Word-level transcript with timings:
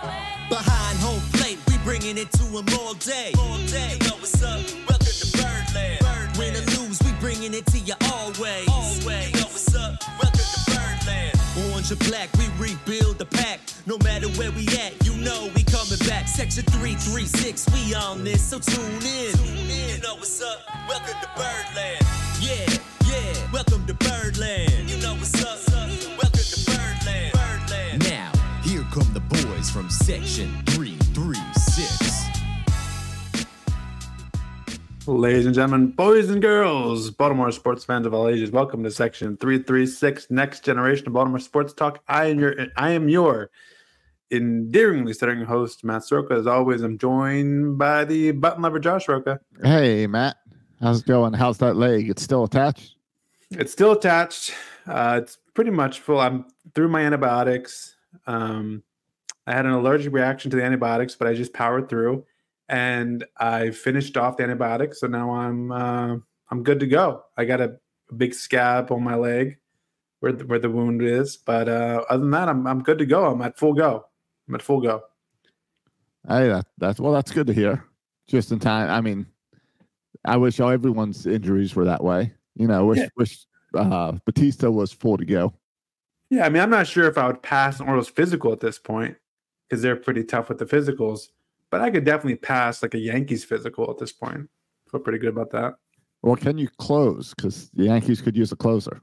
Behind 0.00 0.98
home 1.00 1.20
plate, 1.32 1.58
we 1.68 1.76
bringing 1.78 2.18
it 2.18 2.30
to 2.32 2.44
them 2.44 2.66
all 2.78 2.94
day. 2.94 3.32
All 3.36 3.58
day. 3.66 3.98
You 4.00 4.08
know 4.08 4.16
what's 4.16 4.42
up? 4.42 4.60
Welcome 4.88 5.06
to 5.06 5.26
Birdland. 5.36 5.98
Birdland. 5.98 6.38
Win 6.38 6.54
or 6.54 6.64
lose, 6.78 7.02
we 7.02 7.10
bringing 7.18 7.52
it 7.52 7.66
to 7.66 7.78
you 7.78 7.94
always. 8.12 8.68
Always. 8.68 9.32
You 9.34 9.40
know 9.40 9.50
what's 9.50 9.74
up? 9.74 9.98
Welcome 10.22 10.38
to 10.38 10.70
Birdland. 10.70 11.34
Orange 11.72 11.90
or 11.90 11.96
black, 12.08 12.28
we 12.38 12.46
rebuild 12.58 13.18
the 13.18 13.26
pack. 13.26 13.58
No 13.86 13.98
matter 13.98 14.28
where 14.38 14.52
we 14.52 14.68
at, 14.78 14.94
you 15.04 15.16
know 15.16 15.50
we 15.56 15.64
coming 15.64 15.98
back. 16.06 16.28
Section 16.28 16.62
336, 16.64 17.66
we 17.74 17.94
on 17.94 18.22
this, 18.22 18.40
so 18.40 18.60
tune 18.60 18.80
in. 19.02 19.34
Tune 19.34 19.56
in. 19.66 19.96
You 19.96 20.00
know 20.00 20.14
what's 20.14 20.40
up? 20.40 20.62
Welcome 20.88 21.18
to 21.20 21.28
Birdland. 21.34 22.06
Yeah, 22.38 22.70
yeah. 23.04 23.52
Welcome 23.52 23.84
to 23.86 23.94
Birdland. 23.94 24.88
You 24.88 24.98
know 24.98 25.14
what's 25.14 25.42
up? 25.42 25.58
Welcome 25.68 26.27
boys 29.58 29.70
from 29.70 29.90
Section 29.90 30.48
336. 30.66 32.26
Ladies 35.08 35.46
and 35.46 35.54
gentlemen, 35.54 35.88
boys 35.88 36.30
and 36.30 36.40
girls, 36.40 37.10
Baltimore 37.10 37.50
sports 37.50 37.84
fans 37.84 38.06
of 38.06 38.14
all 38.14 38.28
ages, 38.28 38.52
welcome 38.52 38.84
to 38.84 38.90
section 38.92 39.36
336, 39.36 40.28
Next 40.30 40.64
Generation 40.64 41.08
of 41.08 41.14
Baltimore 41.14 41.40
Sports 41.40 41.72
Talk. 41.72 42.04
I 42.06 42.26
am 42.26 42.38
your 42.38 42.54
I 42.76 42.90
am 42.90 43.08
your 43.08 43.50
endearingly 44.30 45.12
stuttering 45.12 45.44
host, 45.44 45.82
Matt 45.82 46.04
Soroka. 46.04 46.34
As 46.34 46.46
always, 46.46 46.82
I'm 46.82 46.96
joined 46.96 47.78
by 47.78 48.04
the 48.04 48.30
button 48.30 48.62
lover 48.62 48.78
Josh 48.78 49.08
Roca. 49.08 49.40
Hey, 49.60 50.06
Matt. 50.06 50.36
How's 50.80 51.00
it 51.00 51.06
going? 51.06 51.32
How's 51.32 51.58
that 51.58 51.74
leg? 51.74 52.08
It's 52.08 52.22
still 52.22 52.44
attached? 52.44 52.94
It's 53.50 53.72
still 53.72 53.90
attached. 53.90 54.54
Uh, 54.86 55.18
it's 55.20 55.38
pretty 55.54 55.72
much 55.72 55.98
full. 55.98 56.20
I'm 56.20 56.44
through 56.76 56.90
my 56.90 57.00
antibiotics. 57.00 57.96
Um, 58.26 58.84
I 59.48 59.52
had 59.52 59.64
an 59.64 59.72
allergic 59.72 60.12
reaction 60.12 60.50
to 60.50 60.58
the 60.58 60.62
antibiotics, 60.62 61.14
but 61.14 61.26
I 61.26 61.32
just 61.32 61.54
powered 61.54 61.88
through 61.88 62.22
and 62.68 63.24
I 63.38 63.70
finished 63.70 64.18
off 64.18 64.36
the 64.36 64.42
antibiotics. 64.42 65.00
So 65.00 65.06
now 65.06 65.30
I'm 65.30 65.72
uh, 65.72 66.16
I'm 66.50 66.62
good 66.62 66.80
to 66.80 66.86
go. 66.86 67.24
I 67.38 67.46
got 67.46 67.62
a, 67.62 67.78
a 68.10 68.14
big 68.14 68.34
scab 68.34 68.92
on 68.92 69.02
my 69.02 69.14
leg 69.14 69.56
where 70.20 70.32
the, 70.32 70.44
where 70.44 70.58
the 70.58 70.68
wound 70.68 71.02
is, 71.02 71.38
but 71.38 71.66
uh, 71.66 72.04
other 72.10 72.20
than 72.20 72.30
that, 72.32 72.50
I'm 72.50 72.66
I'm 72.66 72.82
good 72.82 72.98
to 72.98 73.06
go. 73.06 73.24
I'm 73.24 73.40
at 73.40 73.58
full 73.58 73.72
go. 73.72 74.04
I'm 74.46 74.54
at 74.54 74.60
full 74.60 74.82
go. 74.82 75.04
Hey, 76.28 76.48
that, 76.48 76.66
that's 76.76 77.00
well, 77.00 77.12
that's 77.14 77.30
good 77.30 77.46
to 77.46 77.54
hear. 77.54 77.82
Just 78.26 78.52
in 78.52 78.58
time. 78.58 78.90
I 78.90 79.00
mean, 79.00 79.24
I 80.26 80.36
wish 80.36 80.60
all 80.60 80.68
everyone's 80.68 81.26
injuries 81.26 81.74
were 81.74 81.86
that 81.86 82.04
way. 82.04 82.34
You 82.54 82.66
know, 82.66 82.84
wish 82.84 82.98
Yeah. 82.98 83.08
wish 83.16 83.46
uh, 83.74 84.12
Bautista 84.26 84.70
was 84.70 84.92
full 84.92 85.16
to 85.16 85.24
go. 85.24 85.54
Yeah, 86.28 86.44
I 86.44 86.50
mean, 86.50 86.62
I'm 86.62 86.68
not 86.68 86.86
sure 86.86 87.08
if 87.08 87.16
I 87.16 87.26
would 87.26 87.42
pass 87.42 87.80
an 87.80 87.86
Orioles 87.86 88.10
physical 88.10 88.52
at 88.52 88.60
this 88.60 88.78
point 88.78 89.16
because 89.68 89.82
they're 89.82 89.96
pretty 89.96 90.24
tough 90.24 90.48
with 90.48 90.58
the 90.58 90.64
physicals, 90.64 91.28
but 91.70 91.80
I 91.80 91.90
could 91.90 92.04
definitely 92.04 92.36
pass 92.36 92.82
like 92.82 92.94
a 92.94 92.98
Yankees 92.98 93.44
physical 93.44 93.90
at 93.90 93.98
this 93.98 94.12
point. 94.12 94.48
Feel 94.90 95.00
pretty 95.00 95.18
good 95.18 95.30
about 95.30 95.50
that. 95.50 95.74
Well, 96.22 96.36
can 96.36 96.58
you 96.58 96.68
close? 96.78 97.34
Because 97.34 97.70
the 97.74 97.84
Yankees 97.84 98.20
could 98.20 98.36
use 98.36 98.50
a 98.50 98.56
closer. 98.56 99.02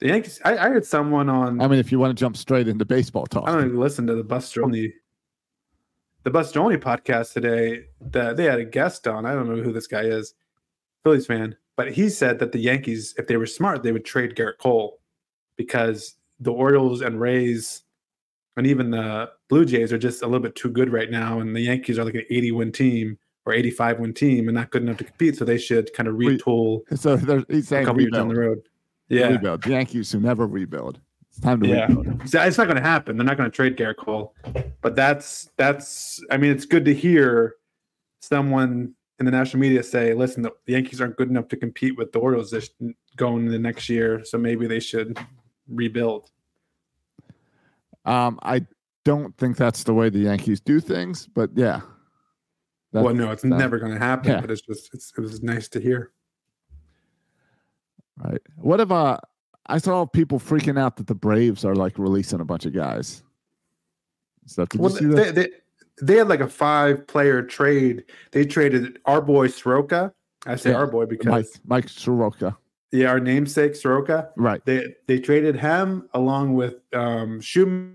The 0.00 0.08
Yankees. 0.08 0.40
I, 0.44 0.56
I 0.56 0.68
heard 0.68 0.84
someone 0.84 1.28
on. 1.28 1.60
I 1.60 1.68
mean, 1.68 1.78
if 1.78 1.90
you 1.90 1.98
want 1.98 2.16
to 2.16 2.20
jump 2.20 2.36
straight 2.36 2.68
into 2.68 2.84
baseball 2.84 3.26
talk, 3.26 3.48
I 3.48 3.52
don't 3.52 3.66
even 3.66 3.80
listen 3.80 4.06
to 4.06 4.14
the 4.14 4.24
Bustroni, 4.24 4.92
the 6.22 6.30
Bustroni 6.30 6.78
podcast 6.78 7.32
today. 7.32 7.86
That 8.00 8.36
they 8.36 8.44
had 8.44 8.60
a 8.60 8.64
guest 8.64 9.08
on. 9.08 9.26
I 9.26 9.34
don't 9.34 9.48
know 9.48 9.62
who 9.62 9.72
this 9.72 9.86
guy 9.86 10.02
is, 10.02 10.34
Phillies 11.02 11.26
fan, 11.26 11.56
but 11.76 11.92
he 11.92 12.08
said 12.08 12.38
that 12.38 12.52
the 12.52 12.60
Yankees, 12.60 13.14
if 13.18 13.26
they 13.26 13.36
were 13.36 13.46
smart, 13.46 13.82
they 13.82 13.92
would 13.92 14.04
trade 14.04 14.36
Gerrit 14.36 14.58
Cole 14.58 15.00
because 15.56 16.16
the 16.38 16.52
Orioles 16.52 17.02
and 17.02 17.20
Rays 17.20 17.82
and 18.60 18.66
even 18.66 18.90
the 18.90 19.30
Blue 19.48 19.64
Jays 19.64 19.90
are 19.90 19.96
just 19.96 20.20
a 20.20 20.26
little 20.26 20.42
bit 20.42 20.54
too 20.54 20.68
good 20.68 20.92
right 20.92 21.10
now, 21.10 21.40
and 21.40 21.56
the 21.56 21.62
Yankees 21.62 21.98
are 21.98 22.04
like 22.04 22.14
an 22.14 22.26
80 22.28 22.52
win 22.52 22.70
team 22.70 23.16
or 23.46 23.54
85 23.54 24.00
win 24.00 24.12
team 24.12 24.48
and 24.48 24.54
not 24.54 24.70
good 24.70 24.82
enough 24.82 24.98
to 24.98 25.04
compete. 25.04 25.38
So 25.38 25.46
they 25.46 25.56
should 25.56 25.90
kind 25.94 26.06
of 26.10 26.16
retool 26.16 26.82
so 26.94 27.16
there, 27.16 27.42
he's 27.48 27.64
a 27.64 27.66
saying 27.68 27.86
couple 27.86 28.02
years 28.02 28.12
down 28.12 28.28
the 28.28 28.34
road. 28.34 28.60
Yeah, 29.08 29.28
rebuild. 29.28 29.62
The 29.62 29.70
Yankees 29.70 30.12
who 30.12 30.20
never 30.20 30.46
rebuild. 30.46 31.00
It's 31.30 31.40
time 31.40 31.62
to 31.62 31.68
Yeah. 31.68 31.86
rebuild. 31.86 32.28
So 32.28 32.42
it's 32.42 32.58
not 32.58 32.64
going 32.66 32.76
to 32.76 32.82
happen. 32.82 33.16
They're 33.16 33.24
not 33.24 33.38
going 33.38 33.50
to 33.50 33.56
trade 33.56 33.78
Gerrit 33.78 33.96
Cole, 33.96 34.34
but 34.82 34.94
that's 34.94 35.48
that's. 35.56 36.22
I 36.30 36.36
mean, 36.36 36.50
it's 36.50 36.66
good 36.66 36.84
to 36.84 36.92
hear 36.92 37.54
someone 38.20 38.92
in 39.20 39.24
the 39.24 39.32
national 39.32 39.62
media 39.62 39.82
say, 39.82 40.12
"Listen, 40.12 40.42
the, 40.42 40.52
the 40.66 40.74
Yankees 40.74 41.00
aren't 41.00 41.16
good 41.16 41.30
enough 41.30 41.48
to 41.48 41.56
compete 41.56 41.96
with 41.96 42.12
the 42.12 42.18
Orioles 42.18 42.50
this 42.50 42.68
going 43.16 43.46
into 43.46 43.58
next 43.58 43.88
year, 43.88 44.22
so 44.22 44.36
maybe 44.36 44.66
they 44.66 44.80
should 44.80 45.18
rebuild." 45.66 46.30
Um, 48.04 48.38
I 48.42 48.66
don't 49.04 49.36
think 49.36 49.56
that's 49.56 49.84
the 49.84 49.94
way 49.94 50.08
the 50.08 50.20
Yankees 50.20 50.60
do 50.60 50.80
things, 50.80 51.26
but 51.26 51.50
yeah. 51.54 51.80
That- 52.92 53.04
well, 53.04 53.14
no, 53.14 53.30
it's 53.30 53.42
that- 53.42 53.48
never 53.48 53.78
going 53.78 53.92
to 53.92 53.98
happen. 53.98 54.30
Yeah. 54.32 54.40
But 54.40 54.50
it's 54.50 54.62
just 54.62 54.90
it's, 54.94 55.12
it 55.16 55.20
was 55.20 55.42
nice 55.42 55.68
to 55.70 55.80
hear. 55.80 56.12
Right. 58.22 58.40
What 58.56 58.80
if 58.80 58.90
uh 58.90 59.18
I 59.66 59.78
saw 59.78 60.04
people 60.04 60.38
freaking 60.40 60.78
out 60.78 60.96
that 60.96 61.06
the 61.06 61.14
Braves 61.14 61.64
are 61.64 61.74
like 61.76 61.98
releasing 61.98 62.40
a 62.40 62.44
bunch 62.44 62.66
of 62.66 62.72
guys. 62.74 63.22
So 64.46 64.64
did 64.66 64.80
Well, 64.80 64.90
you 64.90 64.96
see 64.98 65.04
that? 65.06 65.34
they, 65.34 65.42
they 65.42 65.48
they 66.02 66.16
had 66.16 66.28
like 66.28 66.40
a 66.40 66.48
five 66.48 67.06
player 67.06 67.42
trade. 67.42 68.04
They 68.32 68.44
traded 68.44 68.98
our 69.04 69.20
boy 69.20 69.46
Soroka. 69.48 70.12
I 70.46 70.56
say 70.56 70.70
Yeah, 70.70 70.76
our 70.76 70.86
boy 70.86 71.06
because 71.06 71.26
Mike 71.26 71.46
Mike 71.64 71.88
Soroka. 71.88 72.56
Yeah, 72.92 73.08
our 73.10 73.20
namesake 73.20 73.76
Soroka. 73.76 74.30
Right. 74.36 74.64
they 74.64 74.94
they 75.06 75.18
traded 75.20 75.56
him 75.56 76.08
along 76.12 76.54
with 76.54 76.76
um 76.92 77.40
Shewmake 77.40 77.94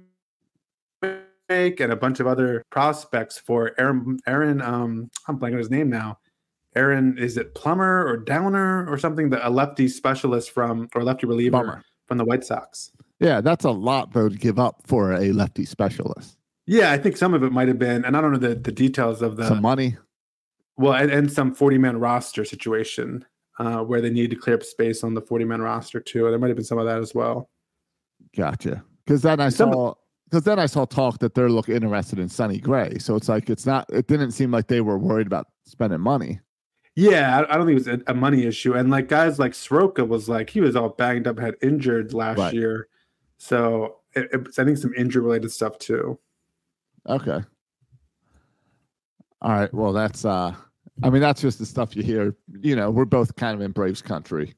and 1.50 1.92
a 1.92 1.96
bunch 1.96 2.20
of 2.20 2.28
other 2.28 2.64
prospects 2.70 3.38
for 3.38 3.74
Aaron 3.78 4.20
Aaron 4.28 4.62
um 4.62 5.10
I'm 5.28 5.38
blanking 5.40 5.54
on 5.54 5.58
his 5.60 5.70
name 5.70 5.90
now. 5.90 6.20
Aaron 6.76 7.18
is 7.18 7.38
it 7.38 7.56
Plummer 7.56 8.06
or 8.06 8.18
Downer 8.18 8.88
or 8.90 8.98
something? 8.98 9.30
The 9.30 9.46
a 9.48 9.50
lefty 9.50 9.88
specialist 9.88 10.52
from 10.52 10.88
or 10.96 11.04
lefty 11.04 11.26
reliever 11.28 11.84
from 12.06 12.18
the 12.18 12.26
White 12.26 12.44
Sox. 12.44 12.92
Yeah, 13.20 13.42
that's 13.42 13.64
a 13.66 13.72
lot 13.72 14.14
though 14.14 14.30
to 14.30 14.36
give 14.38 14.60
up 14.60 14.82
for 14.86 15.14
a 15.14 15.32
lefty 15.32 15.66
specialist. 15.66 16.38
Yeah, 16.68 16.92
I 16.92 16.98
think 16.98 17.16
some 17.16 17.34
of 17.34 17.44
it 17.44 17.52
might 17.52 17.68
have 17.68 17.78
been, 17.78 18.04
and 18.04 18.18
I 18.18 18.22
don't 18.22 18.32
know 18.32 18.40
the, 18.40 18.56
the 18.56 18.72
details 18.72 19.22
of 19.22 19.36
the 19.38 19.48
Some 19.48 19.62
money. 19.62 19.98
well, 20.78 20.94
and, 20.94 21.12
and 21.12 21.32
some 21.32 21.54
40 21.54 21.78
man 21.78 22.00
roster 22.00 22.44
situation 22.44 23.24
uh, 23.60 23.80
where 23.84 24.02
they 24.02 24.10
need 24.10 24.30
to 24.32 24.36
clear 24.36 24.56
up 24.56 24.64
space 24.64 25.04
on 25.04 25.14
the 25.14 25.22
40 25.22 25.46
man 25.46 25.62
roster 25.62 26.00
too. 26.00 26.30
There 26.30 26.38
might 26.40 26.48
have 26.48 26.56
been 26.58 26.66
some 26.66 26.78
of 26.78 26.86
that 26.86 27.00
as 27.00 27.14
well. 27.16 27.50
Gotcha. 28.36 28.84
Because 29.06 29.22
then 29.22 29.40
I 29.40 29.50
Some- 29.50 29.72
saw 29.74 29.94
because 30.30 30.44
then 30.44 30.58
I 30.58 30.66
saw 30.66 30.86
talk 30.86 31.20
that 31.20 31.36
they're 31.36 31.50
looking 31.52 31.76
interested 31.76 32.18
in 32.18 32.28
Sonny 32.30 32.60
Gray. 32.60 32.98
So 32.98 33.16
it's 33.16 33.30
like 33.30 33.50
it's 33.50 33.66
not 33.66 33.86
it 33.94 34.08
didn't 34.08 34.32
seem 34.32 34.52
like 34.52 34.68
they 34.68 34.82
were 34.82 34.98
worried 34.98 35.28
about 35.28 35.48
spending 35.66 36.02
money. 36.02 36.40
Yeah, 36.96 37.38
I, 37.40 37.54
I 37.54 37.58
don't 37.58 37.68
think 37.68 37.80
it 37.80 37.88
was 37.88 38.00
a, 38.08 38.12
a 38.12 38.14
money 38.16 38.44
issue. 38.46 38.74
And 38.74 38.90
like 38.90 39.08
guys 39.08 39.38
like 39.38 39.54
Soroka 39.54 40.04
was 40.04 40.28
like 40.28 40.50
he 40.50 40.62
was 40.62 40.76
all 40.76 40.90
banged 40.90 41.28
up, 41.28 41.38
had 41.40 41.56
injured 41.62 42.14
last 42.14 42.40
Right. 42.40 42.54
year, 42.54 42.88
so 43.38 43.98
it, 44.14 44.30
it's 44.34 44.58
I 44.58 44.66
think 44.66 44.78
some 44.80 44.94
injury 44.96 45.22
related 45.24 45.52
stuff 45.52 45.78
too. 45.78 46.18
Okay. 47.08 47.42
All 49.42 49.52
right. 49.52 49.74
Well, 49.74 49.94
that's 49.94 50.26
uh 50.26 50.56
I 51.04 51.10
mean 51.10 51.22
that's 51.22 51.42
just 51.42 51.60
the 51.60 51.66
stuff 51.66 51.96
you 51.96 52.04
hear. 52.04 52.36
You 52.62 52.76
know, 52.76 52.90
we're 52.90 53.06
both 53.06 53.36
kind 53.36 53.56
of 53.56 53.62
in 53.62 53.72
Braves 53.72 54.02
country. 54.02 54.54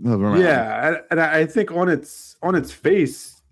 Yeah, 0.00 1.00
and, 1.10 1.20
I 1.20 1.44
think 1.44 1.72
on 1.72 1.88
its 1.88 2.36
on 2.42 2.54
its 2.54 2.70
face, 2.70 3.42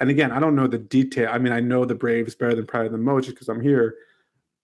and 0.00 0.10
again, 0.10 0.32
I 0.32 0.40
don't 0.40 0.56
know 0.56 0.66
the 0.66 0.78
detail. 0.78 1.30
I 1.32 1.38
mean, 1.38 1.52
I 1.52 1.60
know 1.60 1.84
the 1.84 1.94
Braves 1.94 2.34
better 2.34 2.54
than 2.54 2.66
probably 2.66 2.88
than 2.88 3.02
most 3.02 3.26
just 3.26 3.36
because 3.36 3.48
I'm 3.48 3.60
here, 3.60 3.94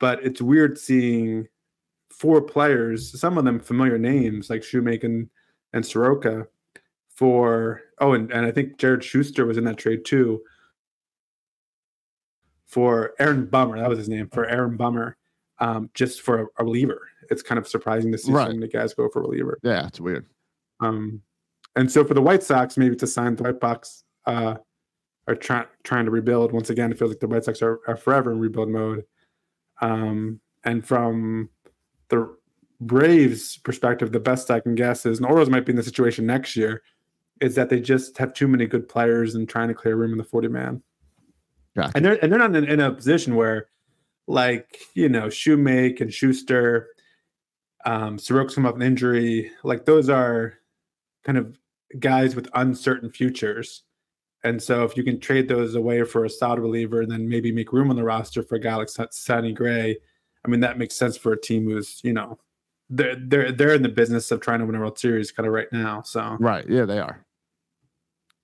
but 0.01 0.23
it's 0.25 0.43
weird 0.43 0.77
seeing 0.77 1.47
four 2.11 2.43
players, 2.43 3.19
some 3.19 3.39
of 3.39 3.45
them 3.45 3.61
familiar 3.61 3.97
names 3.97 4.51
like 4.51 4.65
Shoemaker 4.65 5.07
and, 5.07 5.31
and 5.73 5.87
Soroka, 5.87 6.49
for 7.15 7.83
oh, 8.01 8.13
and, 8.13 8.31
and 8.33 8.45
I 8.45 8.51
think 8.51 8.79
Jared 8.79 9.05
Shuster 9.05 9.47
was 9.47 9.57
in 9.57 9.65
that 9.65 9.79
trade 9.79 10.05
too. 10.05 10.43
For 12.67 13.15
Aaron 13.19 13.47
Bummer, 13.47 13.79
that 13.79 13.89
was 13.89 13.99
his 13.99 14.09
name. 14.09 14.29
For 14.29 14.47
Aaron 14.47 14.77
Bummer, 14.77 15.17
um, 15.61 15.91
just 15.95 16.23
for 16.23 16.43
a, 16.43 16.47
a 16.59 16.65
reliever. 16.65 17.09
It's 17.31 17.43
kind 17.43 17.59
of 17.59 17.69
surprising 17.69 18.13
to 18.13 18.19
see 18.19 18.33
Right. 18.33 18.49
so 18.49 18.55
many 18.55 18.69
guys 18.69 18.95
go 18.95 19.09
for 19.09 19.21
a 19.21 19.23
reliever. 19.23 19.59
Yeah, 19.63 19.87
it's 19.87 20.01
weird. 20.01 20.27
Um, 20.81 21.21
and 21.77 21.91
so 21.91 22.05
for 22.05 22.15
the 22.15 22.23
White 22.23 22.43
Sox, 22.43 22.77
maybe 22.77 22.97
to 22.97 23.07
sign 23.07 23.37
the 23.37 23.43
White 23.45 23.61
Sox 23.61 24.05
uh, 24.27 24.55
are 25.27 25.35
trying 25.35 25.67
trying 25.85 26.05
to 26.07 26.11
rebuild 26.11 26.53
once 26.53 26.71
again. 26.71 26.91
It 26.91 26.99
feels 26.99 27.11
like 27.11 27.21
the 27.21 27.29
White 27.29 27.45
Sox 27.45 27.61
are, 27.63 27.81
are 27.87 27.97
forever 27.97 28.33
in 28.33 28.39
rebuild 28.41 28.69
mode. 28.71 29.05
Um, 29.81 30.41
and 30.65 30.87
from 30.87 31.51
the 32.09 32.35
Braves' 32.81 33.59
perspective, 33.59 34.13
the 34.13 34.21
best 34.21 34.51
I 34.51 34.61
can 34.61 34.75
guess 34.75 35.05
is, 35.05 35.19
and 35.19 35.27
Orioles 35.27 35.51
might 35.51 35.67
be 35.67 35.73
in 35.73 35.77
the 35.77 35.83
situation 35.83 36.27
next 36.27 36.57
year, 36.57 36.83
is 37.41 37.55
that 37.57 37.69
they 37.69 37.81
just 37.81 38.17
have 38.19 38.33
too 38.33 38.49
many 38.49 38.67
good 38.67 38.89
players 38.89 39.35
and 39.35 39.49
trying 39.49 39.69
to 39.69 39.75
clear 39.75 39.97
room 39.97 40.13
in 40.13 40.19
the 40.19 40.25
forty 40.25 40.49
man. 40.49 40.83
Gotcha. 41.77 41.93
And 41.95 42.05
they're 42.05 42.23
and 42.23 42.33
they're 42.33 42.39
not 42.39 42.57
in, 42.57 42.65
in 42.65 42.81
a 42.81 42.91
position 42.93 43.37
where, 43.37 43.69
like 44.29 44.79
you 44.95 45.09
know, 45.09 45.27
Shewmake 45.27 46.01
and 46.01 46.13
Shuster, 46.13 46.89
um, 47.85 48.19
Soroka's 48.19 48.55
come 48.55 48.67
off 48.67 48.77
an 48.77 48.83
injury. 48.83 49.51
Like 49.65 49.87
those 49.87 50.09
are 50.09 50.55
kind 51.25 51.39
of 51.39 51.59
guys 51.99 52.37
with 52.37 52.49
uncertain 52.55 53.11
futures. 53.11 53.83
And 54.45 54.63
so 54.63 54.85
if 54.85 54.97
you 54.97 55.03
can 55.03 55.19
trade 55.19 55.49
those 55.49 55.75
away 55.75 56.05
for 56.05 56.25
a 56.25 56.31
solid 56.31 56.61
reliever 56.61 57.01
and 57.01 57.11
then 57.11 57.29
maybe 57.29 57.51
make 57.51 57.73
room 57.73 57.91
on 57.91 57.97
the 57.97 58.05
roster 58.05 58.43
for 58.43 58.55
a 58.55 58.61
guy 58.61 58.77
like 58.77 58.89
Sonny 59.11 59.53
Gray, 59.53 59.97
I 60.45 60.49
mean 60.49 60.61
that 60.61 60.79
makes 60.79 60.95
sense 60.95 61.17
for 61.17 61.33
a 61.33 61.41
team 61.41 61.65
who's, 61.65 62.01
you 62.05 62.13
know, 62.13 62.39
they're 62.91 63.17
they're 63.17 63.51
they're 63.51 63.75
in 63.75 63.83
the 63.83 63.89
business 63.89 64.31
of 64.31 64.41
trying 64.41 64.61
to 64.61 64.67
win 64.67 64.77
a 64.77 64.81
World 64.81 64.99
Series 64.99 65.33
kind 65.33 65.47
of 65.47 65.53
right 65.53 65.73
now. 65.73 66.03
So 66.03 66.37
Right. 66.39 66.67
Yeah, 66.69 66.85
they 66.85 67.01
are. 67.01 67.25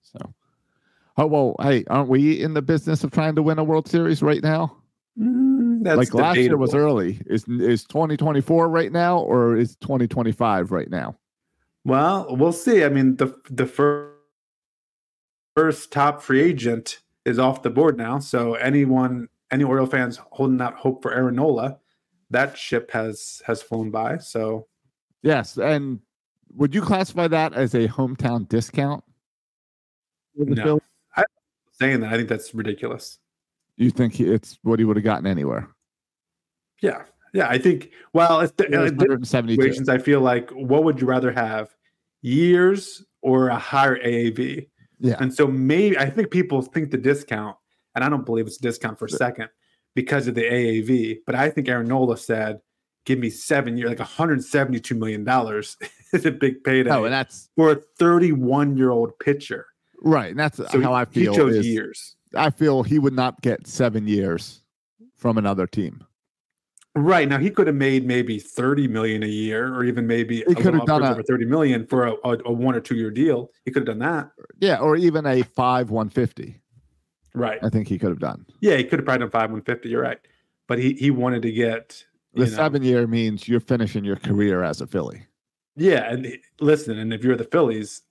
So 0.03 0.35
oh 1.19 1.27
well, 1.27 1.57
hey, 1.61 1.85
aren't 1.89 2.09
we 2.09 2.43
in 2.43 2.55
the 2.55 2.63
business 2.63 3.05
of 3.05 3.11
trying 3.11 3.35
to 3.37 3.43
win 3.43 3.59
a 3.59 3.65
World 3.65 3.87
Series 3.87 4.23
right 4.23 4.43
now? 4.43 4.79
mm, 5.19 5.44
that's 5.85 5.99
like 5.99 6.15
last 6.15 6.39
year 6.39 6.57
was 6.57 6.75
early. 6.75 7.21
Is 7.27 7.47
is 7.49 7.85
2024 7.85 8.69
right 8.69 8.91
now 8.91 9.19
or 9.19 9.57
is 9.57 9.77
2025 9.77 10.73
right 10.73 10.91
now? 10.91 11.17
Well, 11.85 12.35
we'll 12.37 12.53
see. 12.53 12.85
I 12.85 12.89
mean, 12.89 13.17
the 13.17 13.35
the 13.51 13.67
first 13.67 14.15
first 15.57 15.93
top 15.93 16.21
free 16.23 16.41
agent 16.43 17.01
is 17.25 17.39
off 17.39 17.63
the 17.63 17.71
board 17.71 17.97
now. 17.97 18.19
So 18.19 18.55
anyone, 18.55 19.29
any 19.51 19.65
Oriole 19.65 19.87
fans 19.87 20.19
holding 20.33 20.61
out 20.61 20.75
hope 20.75 21.03
for 21.03 21.15
Aaron 21.15 21.37
Nola, 21.37 21.79
that 22.31 22.59
ship 22.59 22.91
has 22.91 23.43
has 23.47 23.63
flown 23.63 23.91
by. 23.91 24.19
So 24.19 24.67
Yes, 25.23 25.57
and 25.57 26.01
would 26.55 26.75
you 26.75 26.83
classify 26.83 27.29
that 27.29 27.55
as 27.55 27.75
a 27.75 27.89
hometown 27.89 28.49
discount? 28.49 29.05
with 30.37 30.49
the 30.49 30.55
No. 30.57 30.63
Phillies? 30.65 30.81
saying 31.73 32.01
that, 32.01 32.13
I 32.13 32.17
think 32.17 32.29
that's 32.29 32.55
ridiculous. 32.55 33.19
You 33.77 33.91
think 33.91 34.21
it's 34.21 34.59
what 34.63 34.79
he 34.79 34.85
would 34.85 34.97
have 34.97 35.05
gotten 35.05 35.27
anywhere? 35.27 35.69
Yeah, 36.83 37.03
yeah. 37.33 37.49
I 37.49 37.59
think. 37.59 37.91
Well, 38.13 38.41
it's 38.41 38.53
the, 38.57 38.65
It 38.67 38.75
uh, 38.75 38.85
the 38.87 38.93
172. 39.09 39.55
situations. 39.55 39.89
I 39.89 39.99
feel 39.99 40.21
like, 40.21 40.51
what 40.51 40.85
would 40.85 41.01
you 41.01 41.07
rather 41.07 41.33
have, 41.33 41.75
years 42.23 43.05
or 43.23 43.49
a 43.49 43.59
higher 43.59 43.97
AAV? 43.99 44.69
Yeah. 45.01 45.17
And 45.21 45.33
so 45.35 45.47
maybe 45.47 45.99
I 45.99 46.09
think 46.09 46.31
people 46.31 46.63
think 46.63 46.91
the 46.91 46.97
discount, 46.99 47.57
and 47.95 48.05
I 48.05 48.09
don't 48.09 48.25
believe 48.25 48.47
it's 48.47 48.59
a 48.59 48.63
discount 48.63 48.99
for 48.99 49.05
a 49.07 49.11
second 49.11 49.49
because 49.95 50.27
of 50.29 50.35
the 50.35 50.43
AAV. 50.43 51.19
But 51.27 51.35
I 51.35 51.51
think 51.51 51.69
Aaron 51.69 51.87
Nola 51.89 52.17
said, 52.17 52.61
"Give 53.05 53.19
me 53.19 53.29
seven 53.31 53.77
years, 53.77 53.89
like 53.91 53.99
172 53.99 54.95
million 54.95 55.25
dollars 55.25 55.77
is 56.13 56.25
a 56.25 56.31
big 56.31 56.63
payday 56.65 56.91
Oh, 56.91 57.05
and 57.05 57.13
that's 57.13 57.51
for 57.57 57.73
a 57.73 57.77
31 57.99 58.77
year 58.77 58.91
old 58.91 59.19
pitcher." 59.19 59.67
right. 60.03 60.31
And 60.31 60.39
that's 60.39 60.57
So 60.71 60.81
how 60.81 60.93
I 60.95 61.05
feel. 61.05 61.33
he 61.33 61.39
chose 61.39 61.57
is 61.57 61.67
years, 61.67 62.17
I 62.35 62.51
feel 62.51 62.83
he 62.83 62.99
would 62.99 63.15
not 63.15 63.41
get 63.43 63.67
seven 63.67 64.07
years 64.07 64.63
from 65.17 65.37
another 65.39 65.67
team. 65.67 66.05
Right? 66.95 67.29
Now 67.29 67.39
he 67.39 67.51
could 67.51 67.67
have 67.67 67.77
made 67.77 68.07
maybe 68.07 68.39
30 68.39 68.89
million 68.89 69.23
a 69.23 69.27
year, 69.29 69.75
or 69.75 69.85
even 69.85 70.07
maybe 70.07 70.43
a 70.43 70.55
could 70.55 70.75
have 70.75 70.87
done 70.87 71.03
a- 71.03 71.11
over 71.11 71.23
30 71.23 71.45
million 71.47 71.87
for 71.87 72.07
a, 72.07 72.13
a, 72.25 72.39
a 72.47 72.53
one 72.53 72.75
or 72.75 72.81
two 72.81 72.95
year 72.97 73.11
deal. 73.11 73.51
He 73.65 73.71
could 73.71 73.87
have 73.87 73.99
done 73.99 74.09
that, 74.11 74.31
Yeah, 74.61 74.79
or 74.79 74.97
even 74.97 75.27
a 75.27 75.43
five 75.43 75.91
150. 75.91 76.61
right? 77.35 77.59
I 77.63 77.69
think 77.69 77.89
he 77.89 77.99
could 77.99 78.11
have 78.11 78.19
done. 78.21 78.47
Yeah, 78.61 78.77
he 78.77 78.85
could 78.85 78.99
have 79.01 79.05
probably 79.07 79.21
done 79.27 79.31
five 79.31 79.51
150. 79.51 79.89
You're 79.89 80.03
right, 80.03 80.19
but 80.69 80.79
he 80.79 80.95
he 80.95 81.11
wanted 81.11 81.43
to 81.43 81.53
get 81.53 82.05
The 82.35 82.41
know, 82.47 82.51
seven 82.51 82.83
year 82.83 83.07
means 83.07 83.49
you're 83.49 83.61
finishing 83.61 84.05
your 84.05 84.17
career 84.17 84.63
as 84.63 84.81
a 84.81 84.87
Philly. 84.87 85.27
Yeah, 85.77 86.11
and 86.13 86.39
listen, 86.61 86.99
and 86.99 87.13
if 87.13 87.25
you're 87.25 87.37
the 87.37 87.45
Phillies, 87.45 88.03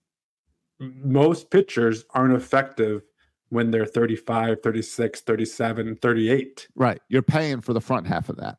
most 0.80 1.50
pitchers 1.50 2.04
aren't 2.14 2.34
effective 2.36 3.04
when 3.50 3.70
they're 3.72 3.86
35, 3.86 4.62
36, 4.64 5.22
37, 5.22 5.96
38, 5.98 6.68
Right. 6.76 7.00
You're 7.08 7.22
paying 7.22 7.62
for 7.62 7.72
the 7.74 7.80
front 7.82 8.08
half 8.08 8.28
of 8.30 8.38
that. 8.38 8.58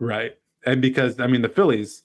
Right? 0.00 0.36
And 0.66 0.82
because 0.82 1.20
I 1.20 1.26
mean 1.28 1.42
the 1.42 1.48
Phillies 1.48 2.02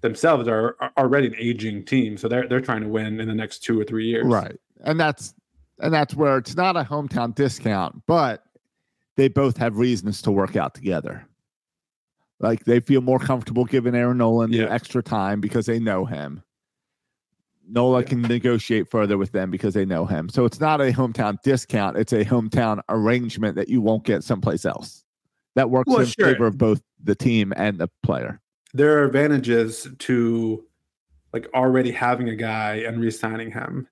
themselves 0.00 0.46
are, 0.46 0.76
are 0.80 0.92
already 0.96 1.26
an 1.26 1.34
aging 1.36 1.84
team, 1.84 2.16
so 2.16 2.28
they're 2.28 2.46
they're 2.46 2.60
trying 2.60 2.82
to 2.82 2.88
win 2.88 3.18
in 3.20 3.26
the 3.28 3.34
next 3.34 3.58
2 3.64 3.80
or 3.80 3.84
3 3.84 4.06
years. 4.06 4.26
Right. 4.26 4.56
And 4.84 4.98
that's 5.00 5.34
and 5.80 5.92
that's 5.92 6.14
where 6.14 6.38
it's 6.38 6.54
not 6.56 6.76
a 6.76 6.84
hometown 6.84 7.34
discount, 7.34 8.02
but 8.06 8.44
they 9.16 9.26
both 9.28 9.56
have 9.56 9.76
reasons 9.78 10.22
to 10.22 10.30
work 10.30 10.54
out 10.54 10.74
together. 10.74 11.26
Like 12.40 12.64
they 12.64 12.78
feel 12.78 13.00
more 13.00 13.18
comfortable 13.18 13.64
giving 13.64 13.94
Aaron 13.96 14.18
Nolan 14.18 14.52
Yeah. 14.52 14.66
the 14.66 14.72
extra 14.72 15.02
time 15.02 15.40
because 15.40 15.66
they 15.66 15.80
know 15.80 16.04
him. 16.04 16.42
Nola 17.68 18.00
Yeah. 18.00 18.06
can 18.06 18.22
negotiate 18.22 18.88
further 18.88 19.18
with 19.18 19.32
them 19.32 19.50
because 19.50 19.74
they 19.74 19.84
know 19.84 20.06
him. 20.06 20.28
So 20.28 20.44
it's 20.44 20.60
not 20.60 20.80
a 20.80 20.92
hometown 20.92 21.36
discount, 21.42 21.96
it's 21.96 22.12
a 22.12 22.24
hometown 22.24 22.80
arrangement 22.88 23.56
that 23.56 23.68
you 23.68 23.80
won't 23.80 24.04
get 24.04 24.22
someplace 24.24 24.64
else. 24.64 25.04
That 25.58 25.70
works 25.70 25.88
Well, 25.88 26.02
in 26.02 26.06
sure. 26.06 26.26
favor 26.26 26.46
of 26.46 26.56
both 26.56 26.80
the 27.02 27.16
team 27.16 27.52
and 27.56 27.78
the 27.78 27.88
player. 28.04 28.40
There 28.74 28.96
are 28.96 29.04
advantages 29.04 29.88
to 29.98 30.64
like 31.32 31.48
already 31.52 31.90
having 31.90 32.28
a 32.28 32.36
guy 32.36 32.76
and 32.76 33.00
re-signing 33.00 33.50
him. 33.50 33.88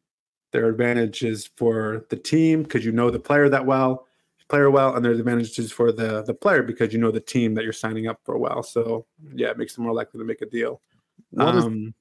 There 0.53 0.65
are 0.65 0.69
advantages 0.69 1.51
for 1.57 2.07
the 2.09 2.15
team 2.15 2.63
because 2.63 2.85
you 2.85 2.93
know 2.93 3.11
the 3.11 3.19
player 3.19 3.49
that 3.49 3.67
well, 3.67 4.07
player 4.49 4.71
well, 4.71 4.95
and 4.95 5.05
there's 5.05 5.19
advantages 5.19 5.73
for 5.73 5.91
the 5.91 6.23
the 6.23 6.35
player 6.35 6.63
because 6.63 6.93
you 6.93 7.01
know 7.01 7.11
the 7.11 7.19
team 7.19 7.55
that 7.55 7.65
you're 7.65 7.73
signing 7.73 8.07
up 8.07 8.21
for 8.25 8.39
well. 8.39 8.63
So 8.63 9.05
yeah, 9.35 9.49
it 9.51 9.59
makes 9.59 9.75
them 9.75 9.83
more 9.83 9.93
likely 9.93 10.19
to 10.21 10.25
make 10.25 10.43
a 10.43 10.47
deal. 10.47 10.81
What 11.31 11.51
does 11.51 11.65
um, 11.65 11.93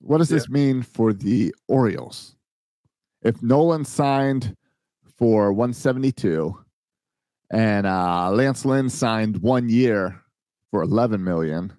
What 0.00 0.18
does 0.18 0.28
Yeah. 0.32 0.38
this 0.38 0.48
mean 0.48 0.82
for 0.82 1.12
the 1.12 1.54
Orioles? 1.68 2.34
If 3.22 3.40
Nolan 3.44 3.84
signed 3.84 4.56
for 5.16 5.52
172 5.52 6.65
and 7.50 7.86
uh, 7.86 8.30
Lance 8.30 8.64
Lynn 8.64 8.88
signed 8.88 9.42
one 9.42 9.68
year 9.68 10.20
for 10.70 10.82
11 10.82 11.22
million, 11.22 11.72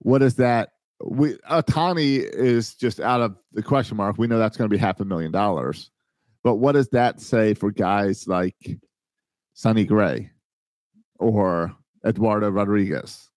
what 0.00 0.22
is 0.22 0.36
that? 0.36 0.70
We 1.04 1.34
Ohtani 1.50 2.18
is 2.18 2.74
just 2.74 2.98
out 3.00 3.20
of 3.20 3.36
the 3.52 3.62
question 3.62 3.96
mark. 3.96 4.18
We 4.18 4.26
know 4.26 4.38
that's 4.38 4.56
going 4.56 4.68
to 4.68 4.74
be 4.74 4.80
half 4.80 5.00
a 5.00 5.04
million 5.04 5.30
dollars, 5.30 5.90
but 6.42 6.56
what 6.56 6.72
does 6.72 6.88
that 6.88 7.20
say 7.20 7.54
for 7.54 7.70
guys 7.70 8.26
like 8.26 8.56
Sonny 9.54 9.84
Gray 9.84 10.30
or 11.20 11.72
Eduardo 12.04 12.50
Rodriguez? 12.50 13.30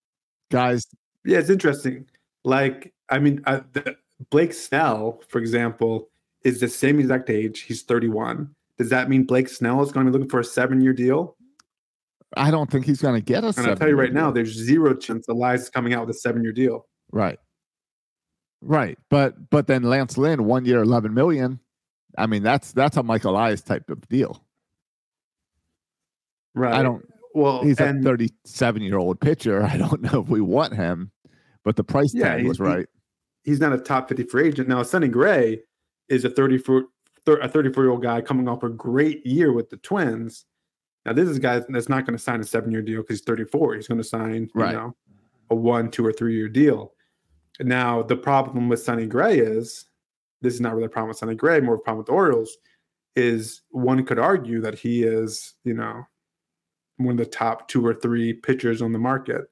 Guys, 0.50 0.88
yeah, 1.24 1.38
it's 1.38 1.50
interesting. 1.50 2.06
Like 2.44 2.92
I 3.08 3.20
mean, 3.20 3.42
uh, 3.46 3.60
the, 3.72 3.96
Blake 4.30 4.52
Snell, 4.52 5.20
for 5.28 5.38
example, 5.38 6.10
is 6.44 6.60
the 6.60 6.68
same 6.68 6.98
exact 7.00 7.30
age. 7.30 7.60
He's 7.60 7.82
31. 7.82 8.54
Does 8.82 8.90
that 8.90 9.08
mean 9.08 9.22
Blake 9.22 9.48
Snell 9.48 9.80
is 9.82 9.92
going 9.92 10.06
to 10.06 10.10
be 10.10 10.18
looking 10.18 10.28
for 10.28 10.40
a 10.40 10.44
seven-year 10.44 10.92
deal? 10.92 11.36
I 12.36 12.50
don't 12.50 12.68
think 12.68 12.84
he's 12.84 13.00
going 13.00 13.14
to 13.14 13.20
get 13.20 13.44
a. 13.44 13.48
And 13.56 13.58
I'll 13.68 13.76
tell 13.76 13.88
you 13.88 13.94
right 13.94 14.08
seven-year 14.08 14.12
now, 14.24 14.30
there's 14.32 14.52
zero 14.54 14.92
chance 14.94 15.28
Elias 15.28 15.62
is 15.62 15.70
coming 15.70 15.94
out 15.94 16.04
with 16.06 16.16
a 16.16 16.18
seven-year 16.18 16.52
deal. 16.52 16.88
Right. 17.12 17.38
Right. 18.60 18.98
But 19.08 19.50
but 19.50 19.66
then 19.68 19.84
Lance 19.84 20.18
Lynn, 20.18 20.44
one 20.44 20.64
year, 20.64 20.82
eleven 20.82 21.14
million. 21.14 21.60
I 22.18 22.26
mean, 22.26 22.42
that's 22.42 22.72
that's 22.72 22.96
a 22.96 23.02
Michael 23.04 23.30
Elias 23.32 23.62
type 23.62 23.88
of 23.88 24.08
deal. 24.08 24.42
Right. 26.54 26.74
I 26.74 26.82
don't 26.82 27.04
Well, 27.34 27.62
he's 27.62 27.80
and 27.80 28.00
a 28.00 28.02
thirty-seven 28.02 28.82
year 28.82 28.98
old 28.98 29.20
pitcher. 29.20 29.62
I 29.62 29.76
don't 29.76 30.02
know 30.02 30.22
if 30.22 30.28
we 30.28 30.40
want 30.40 30.74
him, 30.74 31.10
but 31.64 31.76
the 31.76 31.84
price 31.84 32.12
Yeah, 32.14 32.36
tag 32.36 32.46
was 32.46 32.58
he- 32.58 32.64
right. 32.64 32.86
he's 33.44 33.60
not 33.60 33.72
a 33.72 33.78
top 33.78 34.08
50 34.08 34.24
free 34.24 34.48
agent. 34.48 34.68
Now, 34.68 34.82
Sonny 34.82 35.08
Gray 35.08 35.62
is 36.08 36.24
a 36.24 36.30
34 36.30 36.80
thir- 36.82 36.86
a 37.26 37.48
34 37.48 37.84
year 37.84 37.90
old 37.90 38.02
guy 38.02 38.20
coming 38.20 38.48
off 38.48 38.62
a 38.62 38.68
great 38.68 39.24
year 39.26 39.52
with 39.52 39.70
the 39.70 39.76
Twins. 39.78 40.44
Now, 41.04 41.12
this 41.12 41.28
is 41.28 41.36
a 41.38 41.40
guy 41.40 41.60
that's 41.68 41.88
not 41.88 42.06
going 42.06 42.16
to 42.16 42.22
sign 42.22 42.40
a 42.40 42.44
seven 42.44 42.70
year 42.70 42.82
deal 42.82 43.00
because 43.00 43.18
he's 43.18 43.26
34. 43.26 43.74
He's 43.74 43.88
going 43.88 43.98
to 43.98 44.04
sign, 44.04 44.48
you 44.54 44.62
know, 44.72 44.96
a 45.50 45.54
one, 45.54 45.90
two, 45.90 46.06
or 46.06 46.12
three 46.12 46.36
year 46.36 46.48
deal. 46.48 46.92
Now, 47.60 48.02
the 48.02 48.16
problem 48.16 48.68
with 48.68 48.82
Sonny 48.82 49.06
Gray 49.06 49.38
is 49.38 49.86
this 50.40 50.54
is 50.54 50.60
not 50.60 50.74
really 50.74 50.86
a 50.86 50.90
problem 50.90 51.08
with 51.08 51.18
Sonny 51.18 51.34
Gray, 51.34 51.60
more 51.60 51.74
of 51.74 51.80
a 51.80 51.82
problem 51.82 51.98
with 51.98 52.06
the 52.06 52.12
Orioles. 52.12 52.56
Is 53.14 53.62
one 53.70 54.04
could 54.06 54.18
argue 54.18 54.60
that 54.62 54.78
he 54.78 55.02
is, 55.02 55.54
you 55.64 55.74
know, 55.74 56.06
one 56.96 57.12
of 57.12 57.18
the 57.18 57.26
top 57.26 57.68
two 57.68 57.84
or 57.84 57.94
three 57.94 58.32
pitchers 58.32 58.80
on 58.80 58.92
the 58.92 58.98
market, 58.98 59.50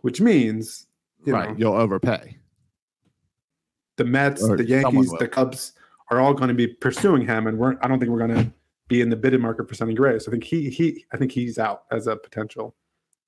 which 0.00 0.20
means, 0.20 0.86
you 1.24 1.34
right. 1.34 1.50
know, 1.50 1.56
You'll 1.58 1.74
overpay. 1.74 2.38
the 3.96 4.04
Mets, 4.04 4.42
Or 4.42 4.56
the 4.56 4.64
Yankees, 4.64 5.12
the 5.18 5.28
Cubs 5.28 5.72
are 6.10 6.20
all 6.20 6.34
going 6.34 6.48
to 6.48 6.54
be 6.54 6.66
pursuing 6.66 7.26
him, 7.26 7.46
and 7.46 7.58
we're 7.58 7.76
I 7.82 7.88
don't 7.88 7.98
think 7.98 8.10
we're 8.10 8.26
going 8.26 8.34
to 8.34 8.52
be 8.88 9.00
in 9.00 9.10
the 9.10 9.16
bidding 9.16 9.40
market 9.40 9.68
for 9.68 9.74
Sonny 9.74 9.94
Gray. 9.94 10.18
So 10.18 10.30
I 10.30 10.32
think 10.32 10.44
he 10.44 10.70
he 10.70 11.04
I 11.12 11.16
think 11.16 11.32
he's 11.32 11.58
out 11.58 11.82
as 11.90 12.06
a 12.06 12.16
potential 12.16 12.74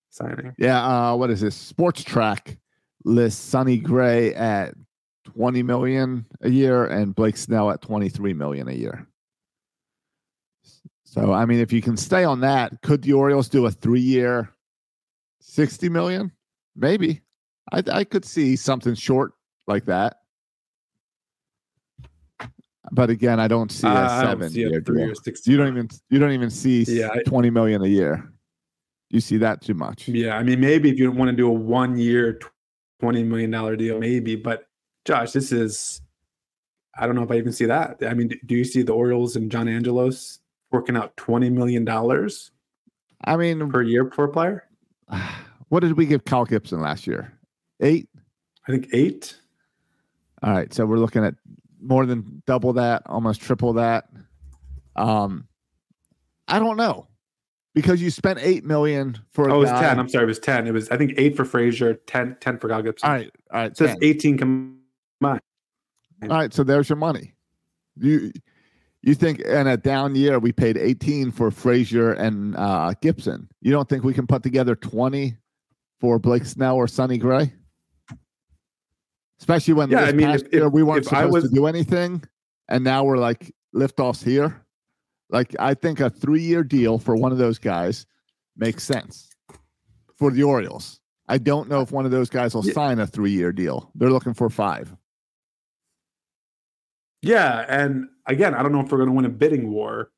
signing. 0.08 0.54
Yeah. 0.58 0.82
Uh, 0.84 1.16
what 1.16 1.30
is 1.30 1.40
this? 1.40 1.72
Spotrac 1.72 2.56
lists 3.04 3.42
Sonny 3.42 3.78
Gray 3.78 4.34
at 4.34 4.74
twenty 5.24 5.62
million 5.62 6.24
a 6.40 6.48
year 6.48 6.86
and 6.86 7.14
Blake 7.14 7.36
Snell 7.36 7.70
at 7.70 7.82
twenty-three 7.82 8.32
million 8.34 8.68
a 8.68 8.72
year. 8.72 9.06
So 11.04 11.32
I 11.32 11.44
mean, 11.44 11.60
if 11.60 11.72
you 11.72 11.82
can 11.82 11.96
stay 11.96 12.24
on 12.24 12.40
that, 12.40 12.80
could 12.82 13.02
the 13.02 13.12
Orioles 13.12 13.48
do 13.48 13.66
a 13.66 13.70
three-year, 13.70 14.48
sixty 15.40 15.88
million? 15.88 16.32
Maybe. 16.76 17.20
I 17.72 17.82
I 17.92 18.04
could 18.04 18.24
see 18.24 18.56
something 18.56 18.94
short 18.94 19.32
like 19.66 19.84
that. 19.86 20.19
But 22.92 23.10
again, 23.10 23.38
I 23.38 23.48
don't 23.48 23.70
see 23.70 23.86
a 23.86 23.90
I 23.90 24.22
seven 24.22 24.50
see 24.50 24.60
year 24.60 24.80
deal. 24.80 25.12
You 25.44 25.56
don't 25.56 25.68
even 25.68 25.88
you 26.08 26.18
don't 26.18 26.32
even 26.32 26.50
see 26.50 26.82
Yeah, 26.82 27.10
I- 27.12 27.22
twenty 27.22 27.50
million 27.50 27.82
a 27.82 27.86
year. 27.86 28.32
You 29.10 29.20
see 29.20 29.38
that 29.38 29.60
too 29.60 29.74
much. 29.74 30.08
Yeah, 30.08 30.36
I 30.36 30.42
mean 30.42 30.60
maybe 30.60 30.90
if 30.90 30.98
you 30.98 31.10
want 31.10 31.30
to 31.30 31.36
do 31.36 31.48
a 31.48 31.52
one 31.52 31.98
year, 31.98 32.40
twenty 33.00 33.22
million 33.22 33.50
dollar 33.50 33.76
deal, 33.76 33.98
maybe. 33.98 34.36
But 34.36 34.66
Josh, 35.04 35.32
this 35.32 35.52
is 35.52 36.00
I 36.98 37.06
don't 37.06 37.14
know 37.14 37.22
if 37.22 37.30
I 37.30 37.36
even 37.36 37.52
see 37.52 37.66
that. 37.66 37.98
I 38.06 38.14
mean, 38.14 38.30
do 38.46 38.54
you 38.54 38.64
see 38.64 38.82
the 38.82 38.92
Orioles 38.92 39.36
and 39.36 39.50
John 39.50 39.68
Angelos 39.68 40.40
working 40.70 40.96
out 40.96 41.16
twenty 41.16 41.50
million 41.50 41.84
dollars 41.84 42.50
I 43.24 43.36
mean, 43.36 43.70
per 43.70 43.82
year 43.82 44.04
per 44.04 44.28
player? 44.28 44.64
what 45.68 45.80
did 45.80 45.96
we 45.96 46.06
give 46.06 46.24
Cal 46.24 46.44
Gibson 46.44 46.80
last 46.80 47.06
year? 47.06 47.32
Eight. 47.80 48.08
I 48.68 48.72
think 48.72 48.88
eight. 48.92 49.36
All 50.42 50.52
right, 50.52 50.72
so 50.72 50.86
we're 50.86 50.98
looking 50.98 51.24
at 51.24 51.34
more 51.80 52.06
than 52.06 52.42
double 52.46 52.74
that, 52.74 53.02
almost 53.06 53.40
triple 53.40 53.74
that. 53.74 54.04
Um, 54.96 55.46
I 56.48 56.58
don't 56.58 56.76
know 56.76 57.06
because 57.74 58.02
you 58.02 58.10
spent 58.10 58.38
eight 58.42 58.64
million 58.64 59.18
for. 59.32 59.50
Oh, 59.50 59.56
it 59.56 59.58
was 59.58 59.70
guy- 59.70 59.80
ten. 59.80 59.98
I'm 59.98 60.08
sorry, 60.08 60.24
it 60.24 60.28
was 60.28 60.38
ten. 60.38 60.66
It 60.66 60.72
was 60.72 60.90
I 60.90 60.96
think 60.96 61.14
eight 61.16 61.36
for 61.36 61.44
Frazier, 61.44 61.94
10, 61.94 62.36
10 62.40 62.58
for 62.58 62.68
Kyle 62.68 62.82
Gibson. 62.82 63.08
All 63.08 63.14
right, 63.14 63.30
all 63.52 63.60
right, 63.60 63.76
says 63.76 63.96
eighteen 64.02 64.36
combined. 64.38 64.80
all 65.22 66.28
right. 66.28 66.52
So 66.52 66.64
there's 66.64 66.88
your 66.88 66.96
money. 66.96 67.34
You 67.96 68.32
you 69.02 69.14
think 69.14 69.40
in 69.40 69.66
a 69.66 69.76
down 69.76 70.14
year 70.14 70.38
we 70.38 70.52
paid 70.52 70.76
18 70.76 71.30
for 71.30 71.50
Frazier 71.50 72.12
and 72.12 72.54
uh, 72.56 72.92
Gibson? 73.00 73.48
You 73.62 73.72
don't 73.72 73.88
think 73.88 74.04
we 74.04 74.12
can 74.12 74.26
put 74.26 74.42
together 74.42 74.74
20 74.76 75.36
for 76.00 76.18
Blake 76.18 76.44
Snell 76.44 76.76
or 76.76 76.86
Sonny 76.86 77.16
Gray? 77.16 77.52
Especially 79.40 79.74
when 79.74 79.90
Yeah, 79.90 80.00
this 80.02 80.08
I 80.10 80.12
mean, 80.12 80.26
past 80.26 80.44
if- 80.46 80.52
year 80.52 80.68
we 80.68 80.82
weren't 80.82 81.04
supposed 81.06 81.32
was- 81.32 81.44
to 81.44 81.50
do 81.50 81.66
anything, 81.66 82.22
and 82.68 82.84
now 82.84 83.04
we're 83.04 83.16
like 83.16 83.54
liftoffs 83.74 84.22
here. 84.22 84.64
Like 85.30 85.54
I 85.58 85.74
think 85.74 86.00
a 86.00 86.10
three-year 86.10 86.62
deal 86.64 86.98
for 86.98 87.16
one 87.16 87.32
of 87.32 87.38
those 87.38 87.58
guys 87.58 88.06
makes 88.56 88.82
sense 88.84 89.30
for 90.16 90.30
the 90.30 90.42
Orioles. 90.42 91.00
I 91.28 91.38
don't 91.38 91.68
know 91.68 91.80
if 91.80 91.92
one 91.92 92.04
of 92.04 92.10
those 92.10 92.28
guys 92.28 92.54
will 92.54 92.66
Yeah. 92.66 92.72
sign 92.74 92.98
a 92.98 93.06
three-year 93.06 93.52
deal. 93.52 93.90
They're 93.94 94.10
looking 94.10 94.34
for 94.34 94.50
five. 94.50 94.94
Yeah, 97.22 97.64
and 97.68 98.08
again, 98.26 98.54
I 98.54 98.62
don't 98.62 98.72
know 98.72 98.80
if 98.80 98.90
we're 98.90 98.98
going 98.98 99.10
to 99.10 99.14
win 99.14 99.24
a 99.26 99.28
bidding 99.30 99.70
war 99.70 100.10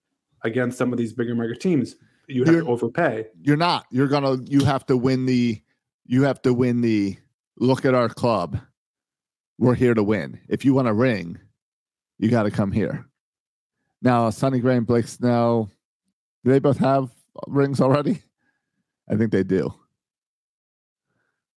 against 0.45 0.79
some 0.79 0.93
of 0.93 0.99
these 0.99 1.13
bigger 1.13 1.35
market 1.35 1.61
teams. 1.61 1.97
You 2.29 2.45
have 2.45 2.55
You're- 2.55 2.65
to 2.67 2.71
overpay. 2.71 3.27
You're 3.43 3.57
not. 3.57 3.87
You're 3.91 4.09
gonna. 4.09 4.37
You 4.45 4.65
have 4.65 4.87
to 4.87 4.97
win 4.97 5.27
the. 5.27 5.61
You 6.07 6.23
have 6.23 6.41
to 6.43 6.55
win 6.55 6.81
the. 6.81 7.17
Look 7.59 7.85
at 7.85 7.95
our 7.95 8.09
club. 8.09 8.59
We're 9.63 9.77
here 9.77 9.95
to 9.95 10.03
win. 10.03 10.41
If 10.49 10.65
you 10.65 10.75
want 10.75 10.89
a 10.89 10.93
ring, 10.93 11.39
you 12.19 12.29
got 12.29 12.43
to 12.43 12.51
come 12.51 12.73
here. 12.73 13.07
Now, 14.03 14.29
Sonny 14.31 14.59
Gray 14.59 14.77
and 14.77 14.85
Blake 14.85 15.07
Snell, 15.07 15.71
do 16.45 16.51
they 16.51 16.59
both 16.59 16.79
have 16.79 17.11
rings 17.47 17.81
already? 17.81 18.23
I 19.09 19.15
think 19.15 19.31
they 19.31 19.45
do. 19.45 19.73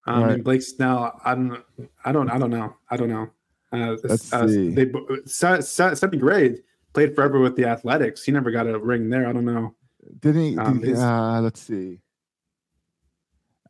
Um, 0.05 0.21
Right. 0.21 0.33
And 0.33 0.43
Blake 0.43 0.61
Snell, 0.61 1.19
I 1.25 1.33
don't, 1.33 1.63
I 2.05 2.11
don't, 2.11 2.29
I 2.29 2.37
don't 2.37 2.51
know, 2.51 2.75
I 2.91 2.95
don't 2.95 3.09
know. 3.09 3.31
Uh, 3.73 3.97
Let's 4.03 4.31
uh, 4.31 4.47
see. 4.47 4.69
They, 4.69 4.91
Son- 5.25 5.63
Son- 5.63 5.95
Sonny 5.95 6.19
Gray 6.19 6.57
played 6.93 7.15
forever 7.15 7.39
with 7.39 7.55
the 7.55 7.65
Athletics. 7.65 8.23
He 8.23 8.31
never 8.31 8.51
got 8.51 8.67
a 8.67 8.77
ring 8.77 9.09
there. 9.09 9.27
I 9.27 9.33
don't 9.33 9.45
know. 9.45 9.73
Didn't 10.19 10.43
he? 10.43 10.57
Um, 10.59 10.79
did- 10.79 10.95
uh, 10.95 11.41
let's 11.41 11.59
see. 11.59 12.01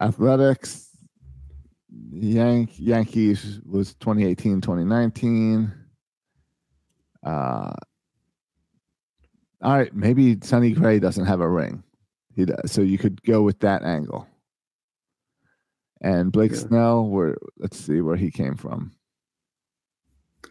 Athletics, 0.01 0.84
Yank 2.15 2.71
Yankees 2.77 3.59
was 3.65 3.93
2018, 3.95 4.61
2019. 4.61 5.73
Uh, 7.25 7.73
all 9.61 9.77
right, 9.77 9.93
maybe 9.93 10.37
Sonny 10.41 10.71
Gray 10.71 10.99
doesn't 10.99 11.25
have 11.25 11.41
a 11.41 11.49
ring. 11.49 11.83
He 12.35 12.45
does, 12.45 12.71
so 12.71 12.81
you 12.81 12.97
could 12.97 13.21
go 13.23 13.41
with 13.41 13.59
that 13.59 13.83
angle. 13.83 14.27
And 16.01 16.31
Blake 16.31 16.51
Yeah. 16.51 16.57
Snell, 16.57 17.05
where 17.07 17.35
let's 17.57 17.77
see 17.77 18.01
where 18.01 18.15
he 18.15 18.31
came 18.31 18.55
from. 18.55 18.91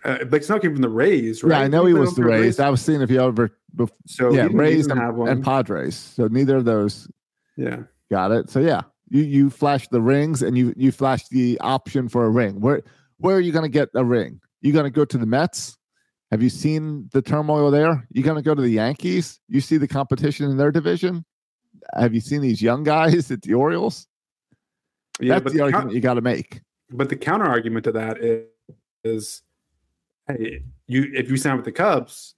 Uh, 0.05 0.25
Blake 0.25 0.43
Snell 0.43 0.59
came 0.59 0.73
from 0.73 0.83
the 0.83 0.89
Rays, 0.89 1.43
right? 1.43 1.59
Yeah, 1.59 1.65
I 1.65 1.69
know 1.69 1.87
he 1.87 1.93
played 1.93 2.01
was 2.01 2.15
the 2.17 2.23
for 2.23 2.29
Rays. 2.29 2.61
I 2.61 2.69
was 2.69 2.83
seeing 2.83 3.01
if 3.01 3.09
he 3.09 3.19
ever, 3.19 3.51
bef- 3.75 3.91
So 4.07 4.33
yeah, 4.35 4.49
he 4.49 4.55
Rays 4.55 4.87
and, 4.89 5.01
and 5.01 5.43
Padres. 5.45 5.95
So 5.95 6.27
neither 6.27 6.57
of 6.57 6.65
those 6.65 7.09
yeah, 7.57 7.85
Got 8.11 8.33
it. 8.33 8.51
So 8.51 8.61
yeah, 8.61 8.83
you 9.15 9.23
you 9.23 9.51
flash 9.51 9.87
the 9.89 10.03
rings 10.03 10.43
and 10.43 10.59
you 10.59 10.75
you 10.77 10.91
flash 10.91 11.29
the 11.29 11.59
option 11.61 12.09
for 12.09 12.25
a 12.25 12.31
ring. 12.31 12.61
Where 12.61 12.83
where 13.19 13.37
are 13.37 13.41
you 13.41 13.53
going 13.53 13.63
to 13.65 13.69
get 13.69 13.89
a 13.95 14.05
ring? 14.05 14.41
You 14.61 14.73
going 14.73 14.85
to 14.85 14.91
go 14.91 15.05
to 15.05 15.17
the 15.17 15.27
Mets? 15.27 15.79
Have 16.33 16.43
you 16.43 16.51
seen 16.51 17.09
the 17.13 17.23
turmoil 17.23 17.71
there? 17.71 18.09
You 18.11 18.25
going 18.25 18.37
to 18.37 18.43
go 18.43 18.57
to 18.57 18.63
the 18.63 18.71
Yankees? 18.71 19.39
You 19.49 19.61
see 19.61 19.77
the 19.77 19.87
competition 19.87 20.51
in 20.51 20.57
their 20.57 20.73
division? 20.73 21.25
Have 21.95 22.13
you 22.13 22.21
seen 22.21 22.41
these 22.41 22.61
young 22.61 22.83
guys 22.83 23.31
at 23.31 23.43
the 23.43 23.55
Orioles? 23.55 24.09
yeah. 25.21 25.39
That's 25.39 25.53
the 25.53 25.59
the, 25.59 25.65
argument 25.65 25.93
you 25.93 26.01
got 26.01 26.15
to 26.15 26.21
make. 26.21 26.61
but 26.91 27.09
the 27.09 27.17
counter 27.17 27.47
argument 27.47 27.85
to 27.85 27.93
that 27.93 28.19
is, 28.19 28.47
is, 29.05 29.43
hey, 30.27 30.63
you 30.89 31.13
if 31.15 31.31
you 31.31 31.37
sign 31.37 31.55
with 31.55 31.67
the 31.67 31.73
Cubs, 31.73 32.35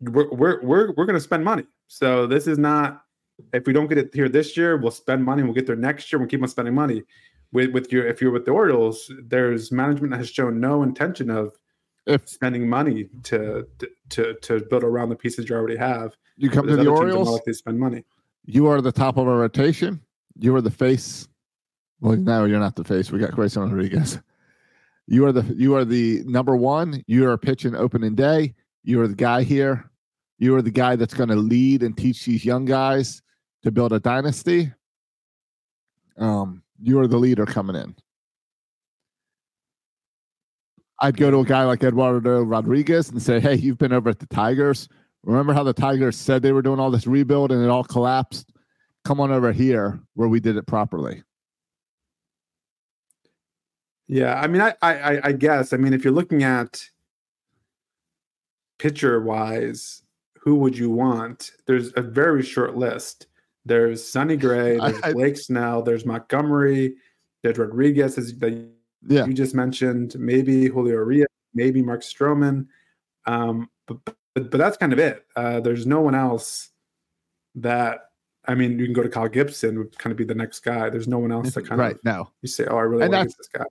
we're 0.00 0.30
we're 0.30 0.62
we're, 0.62 0.94
we're 0.96 1.04
going 1.04 1.12
to 1.12 1.20
spend 1.20 1.44
money. 1.44 1.64
So 1.88 2.26
this 2.26 2.46
is 2.46 2.56
not. 2.56 3.02
If 3.52 3.66
we 3.66 3.72
don't 3.72 3.86
get 3.86 3.98
it 3.98 4.10
here 4.14 4.28
this 4.28 4.56
year, 4.56 4.76
we'll 4.76 4.90
spend 4.90 5.24
money. 5.24 5.42
We'll 5.42 5.54
get 5.54 5.66
there 5.66 5.76
next 5.76 6.12
year. 6.12 6.18
We'll 6.18 6.28
keep 6.28 6.42
on 6.42 6.48
spending 6.48 6.74
money. 6.74 7.02
With 7.52 7.72
with 7.72 7.92
your 7.92 8.06
if 8.06 8.20
you're 8.20 8.30
with 8.30 8.44
the 8.44 8.52
Orioles, 8.52 9.10
there's 9.24 9.72
management 9.72 10.12
that 10.12 10.18
has 10.18 10.30
shown 10.30 10.60
no 10.60 10.82
intention 10.82 11.30
of 11.30 11.56
If 12.06 12.28
spending 12.28 12.68
money 12.68 13.08
to 13.24 13.66
to 14.10 14.34
to 14.34 14.60
build 14.70 14.84
around 14.84 15.08
the 15.08 15.16
pieces 15.16 15.48
you 15.48 15.56
already 15.56 15.76
have. 15.76 16.16
you 16.36 16.48
come 16.48 16.66
to 16.66 16.76
the 16.76 16.82
other 16.82 16.90
teams 16.90 16.98
that 16.98 17.04
are 17.04 17.06
Orioles, 17.06 17.28
likely 17.30 17.52
to 17.52 17.58
spend 17.58 17.78
money. 17.80 18.04
you 18.44 18.66
are 18.68 18.80
the 18.80 18.92
top 18.92 19.16
of 19.16 19.26
our 19.26 19.36
rotation. 19.38 20.00
You 20.38 20.54
are 20.54 20.60
the 20.60 20.70
face. 20.70 21.26
Well, 22.00 22.16
no, 22.16 22.44
you're 22.46 22.60
not 22.60 22.76
the 22.76 22.84
face. 22.84 23.10
We 23.10 23.18
got 23.18 23.32
Grayson 23.32 23.62
Rodriguez. 23.62 24.18
You 25.06 25.26
are 25.26 25.32
the 25.32 25.42
you 25.54 25.74
are 25.74 25.84
the 25.84 26.22
number 26.24 26.54
one. 26.56 27.02
You 27.08 27.28
are 27.28 27.36
pitching 27.36 27.74
opening 27.74 28.14
day. 28.14 28.54
You 28.84 29.00
are 29.02 29.08
the 29.08 29.16
guy 29.16 29.42
here. 29.42 29.90
You 30.38 30.54
are 30.54 30.62
the 30.62 30.70
guy 30.70 30.94
that's 30.96 31.14
going 31.14 31.28
to 31.30 31.36
lead 31.36 31.82
and 31.82 31.96
teach 31.96 32.24
these 32.24 32.44
young 32.44 32.64
guys 32.64 33.20
to 33.62 33.70
build 33.70 33.92
a 33.92 34.00
dynasty. 34.00 34.72
Um, 36.16 36.62
you 36.80 36.98
are 37.00 37.06
the 37.06 37.18
leader 37.18 37.46
coming 37.46 37.76
in. 37.76 37.94
I'd 41.00 41.16
go 41.16 41.30
to 41.30 41.38
a 41.38 41.44
guy 41.44 41.64
like 41.64 41.82
Eduardo 41.82 42.42
Rodriguez 42.42 43.08
and 43.10 43.22
say, 43.22 43.40
"Hey, 43.40 43.54
you've 43.54 43.78
been 43.78 43.92
over 43.92 44.10
at 44.10 44.18
the 44.18 44.26
Tigers. 44.26 44.88
Remember 45.24 45.52
how 45.52 45.62
the 45.62 45.72
Tigers 45.72 46.16
said 46.16 46.42
they 46.42 46.52
were 46.52 46.62
doing 46.62 46.78
all 46.80 46.90
this 46.90 47.06
rebuild 47.06 47.52
and 47.52 47.62
it 47.62 47.70
all 47.70 47.84
collapsed? 47.84 48.52
Come 49.04 49.18
on 49.20 49.30
over 49.30 49.50
here 49.52 50.00
where 50.14 50.28
we 50.28 50.40
did 50.40 50.56
it 50.56 50.66
properly." 50.66 51.22
Yeah, 54.08 54.34
I 54.40 54.48
mean, 54.48 54.60
I, 54.60 54.74
I, 54.82 55.28
I- 55.28 55.32
guess. 55.32 55.72
I 55.72 55.76
mean, 55.76 55.92
if 55.94 56.02
you're 56.04 56.12
looking 56.12 56.42
at 56.42 56.84
pitcher 58.78 59.20
wise, 59.22 60.02
who 60.40 60.56
would 60.56 60.76
you 60.76 60.90
want? 60.90 61.52
There's 61.66 61.92
a 61.96 62.02
very 62.02 62.42
short 62.42 62.76
list. 62.76 63.26
There's 63.64 64.06
Sonny 64.06 64.36
Gray, 64.36 64.78
there's 64.80 65.00
I- 65.02 65.12
Blake 65.12 65.36
Snell, 65.36 65.82
there's 65.82 66.06
Montgomery, 66.06 66.94
there's 67.42 67.58
Rodriguez, 67.58 68.18
as 68.18 68.34
that 68.38 68.68
Yeah, 69.06 69.26
you 69.26 69.32
just 69.34 69.54
mentioned, 69.54 70.16
maybe 70.18 70.66
Julio 70.66 70.94
Urias, 70.94 71.28
maybe 71.54 71.82
Mark 71.82 72.02
Stroman. 72.02 72.66
Um, 73.26 73.68
but, 73.86 73.98
but 74.04 74.16
but 74.34 74.58
that's 74.58 74.76
kind 74.76 74.92
of 74.92 74.98
it. 74.98 75.24
Uh, 75.36 75.60
there's 75.60 75.86
no 75.86 76.00
one 76.00 76.14
else 76.14 76.70
that. 77.56 78.06
I 78.48 78.54
mean, 78.54 78.78
you 78.78 78.86
can 78.86 78.94
go 78.94 79.02
to 79.02 79.08
Kyle 79.08 79.28
Gibson, 79.28 79.76
would 79.78 79.96
kind 79.98 80.10
of 80.12 80.16
be 80.16 80.24
the 80.24 80.34
next 80.34 80.60
guy. 80.60 80.88
There's 80.88 81.06
no 81.06 81.18
one 81.18 81.30
else 81.30 81.52
that 81.54 81.66
kind 81.66 81.78
right 81.78 81.94
of 81.96 82.04
now. 82.04 82.32
you 82.40 82.48
say, 82.48 82.64
"Oh, 82.64 82.76
I 82.76 82.82
really 82.82 83.04
And 83.04 83.12
want 83.12 83.34
this 83.36 83.48
guy." 83.48 83.64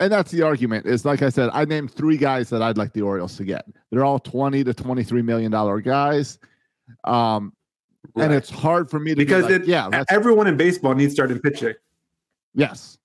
And 0.00 0.10
that's 0.10 0.30
the 0.30 0.42
argument. 0.42 0.86
Is 0.86 1.04
like 1.04 1.22
I 1.22 1.28
said, 1.28 1.50
I 1.52 1.64
named 1.66 1.92
three 1.92 2.16
guys 2.16 2.48
that 2.50 2.62
I'd 2.62 2.78
like 2.78 2.94
the 2.94 3.02
Orioles 3.02 3.36
to 3.36 3.44
get. 3.44 3.66
They're 3.90 4.04
all 4.04 4.18
twenty 4.18 4.64
to 4.64 4.72
twenty-three 4.72 5.22
million 5.22 5.50
dollar 5.52 5.80
guys, 5.80 6.38
um, 7.04 7.52
and 8.16 8.32
it's 8.32 8.50
hard 8.50 8.90
for 8.90 9.00
me 9.00 9.10
to 9.12 9.16
be 9.16 9.24
because 9.24 9.44
like, 9.44 9.62
it, 9.62 9.66
yeah, 9.66 10.04
everyone 10.08 10.46
in 10.46 10.56
baseball 10.56 10.94
needs 10.94 11.12
starting 11.12 11.38
pitching, 11.40 11.74
yes, 12.54 12.98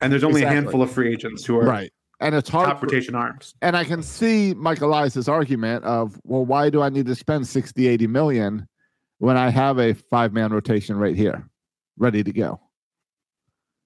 and 0.00 0.12
there's 0.12 0.24
only 0.24 0.40
Exactly. 0.42 0.58
a 0.58 0.60
handful 0.62 0.82
of 0.82 0.90
free 0.90 1.12
agents 1.12 1.44
who 1.44 1.58
are 1.58 1.64
right. 1.64 1.90
And 2.20 2.34
it's 2.34 2.48
hard. 2.48 2.68
top 2.68 2.82
rotation 2.82 3.14
arms. 3.16 3.54
and 3.60 3.76
I 3.76 3.84
can 3.84 4.02
see 4.02 4.54
Michael 4.54 4.88
Elias's 4.88 5.28
argument 5.28 5.84
of, 5.84 6.18
well, 6.24 6.44
why 6.44 6.70
do 6.70 6.80
I 6.80 6.88
need 6.88 7.06
to 7.06 7.14
spend 7.14 7.46
60, 7.46 7.86
80 7.88 8.06
million 8.06 8.68
when 9.18 9.36
I 9.36 9.50
have 9.50 9.78
a 9.78 9.94
five 9.94 10.32
man 10.32 10.52
rotation 10.52 10.96
right 10.96 11.16
here, 11.16 11.46
ready 11.98 12.22
to 12.22 12.32
go? 12.32 12.60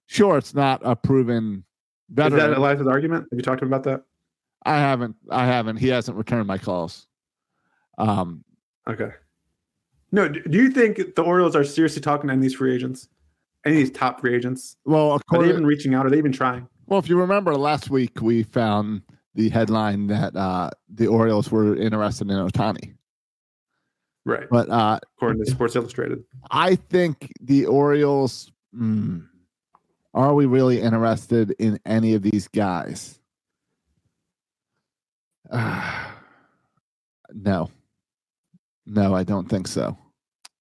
Sure, 0.06 0.36
it's 0.38 0.54
not 0.54 0.80
a 0.84 0.94
proven 0.94 1.64
Is 2.10 2.14
that 2.16 2.32
Elias's 2.52 2.86
argument? 2.86 3.26
Have 3.30 3.38
you 3.38 3.42
talked 3.42 3.60
to 3.60 3.64
him 3.64 3.72
about 3.72 3.84
that? 3.84 4.02
I 4.64 4.76
haven't. 4.76 5.16
I 5.30 5.46
haven't. 5.46 5.76
He 5.78 5.88
hasn't 5.88 6.16
returned 6.16 6.46
my 6.46 6.58
calls. 6.58 7.06
Um, 7.96 8.44
Okay. 8.88 9.10
No, 10.10 10.28
do 10.28 10.58
you 10.58 10.70
think 10.70 11.14
the 11.16 11.22
Orioles 11.22 11.54
are 11.54 11.64
seriously 11.64 12.00
talking 12.00 12.28
to 12.28 12.32
any 12.32 12.38
of 12.38 12.42
these 12.42 12.54
free 12.54 12.74
agents? 12.74 13.08
Any 13.64 13.76
of 13.76 13.80
these 13.80 13.90
top 13.90 14.20
free 14.20 14.34
agents? 14.34 14.76
well, 14.84 15.20
Are 15.30 15.42
they 15.42 15.48
even 15.48 15.66
reaching 15.66 15.94
out? 15.94 16.06
Are 16.06 16.10
they 16.10 16.18
even 16.18 16.32
trying? 16.32 16.66
well, 16.86 16.98
if 16.98 17.08
you 17.08 17.18
remember 17.20 17.54
last 17.56 17.90
week, 17.90 18.22
we 18.22 18.42
found 18.42 19.02
the 19.34 19.50
headline 19.50 20.06
that 20.06 20.34
uh, 20.34 20.70
the 20.92 21.06
Orioles 21.06 21.50
were 21.50 21.76
interested 21.76 22.30
in 22.30 22.36
Ohtani. 22.36 22.94
Right. 24.24 24.46
But 24.50 24.70
uh, 24.70 24.98
According 25.16 25.44
to 25.44 25.50
Sports 25.50 25.76
Illustrated. 25.76 26.24
I 26.50 26.76
think 26.76 27.32
the 27.40 27.66
Orioles. 27.66 28.50
hmm, 28.74 29.20
are 30.14 30.34
we 30.34 30.46
really 30.46 30.80
interested 30.80 31.54
in 31.58 31.78
any 31.84 32.14
of 32.14 32.22
these 32.22 32.48
guys? 32.48 33.20
no, 35.52 37.70
no, 38.88 39.14
I 39.14 39.22
don't 39.24 39.48
think 39.48 39.66
so. 39.68 39.96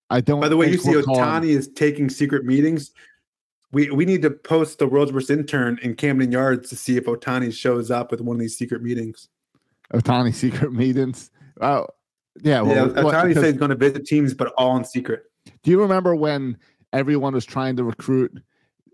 I 0.09 0.21
don't. 0.21 0.39
By 0.39 0.49
the 0.49 0.57
way, 0.57 0.69
you 0.71 0.77
see 0.77 0.91
Ohtani 0.93 1.03
calling- 1.05 1.49
is 1.49 1.67
taking 1.69 2.09
secret 2.09 2.45
meetings. 2.45 2.91
We 3.71 3.89
we 3.91 4.05
need 4.05 4.21
to 4.21 4.31
post 4.31 4.79
the 4.79 4.87
world's 4.87 5.11
worst 5.11 5.29
intern 5.29 5.79
in 5.81 5.95
Camden 5.95 6.31
Yards 6.31 6.69
to 6.69 6.75
see 6.75 6.95
if 6.97 7.05
Ohtani 7.05 7.53
shows 7.53 7.91
up 7.91 8.11
with 8.11 8.21
one 8.21 8.37
of 8.37 8.39
these 8.39 8.57
secret 8.57 8.81
meetings. 8.81 9.27
Ohtani 9.93 10.33
secret 10.33 10.71
meetings. 10.83 11.31
Oh, 11.59 11.87
yeah. 12.41 12.61
Well, 12.61 12.75
yeah, 12.95 13.01
what- 13.03 13.13
Ohtani 13.15 13.27
because- 13.29 13.43
said 13.43 13.53
he's 13.53 13.59
going 13.59 13.69
to 13.69 13.75
visit 13.75 14.05
teams, 14.05 14.33
but 14.33 14.53
all 14.57 14.77
in 14.77 14.85
secret. 14.85 15.23
do 15.63 15.71
you 15.71 15.81
remember 15.81 16.15
when 16.15 16.57
everyone 16.93 17.33
was 17.33 17.45
trying 17.45 17.75
to 17.75 17.83
recruit 17.83 18.31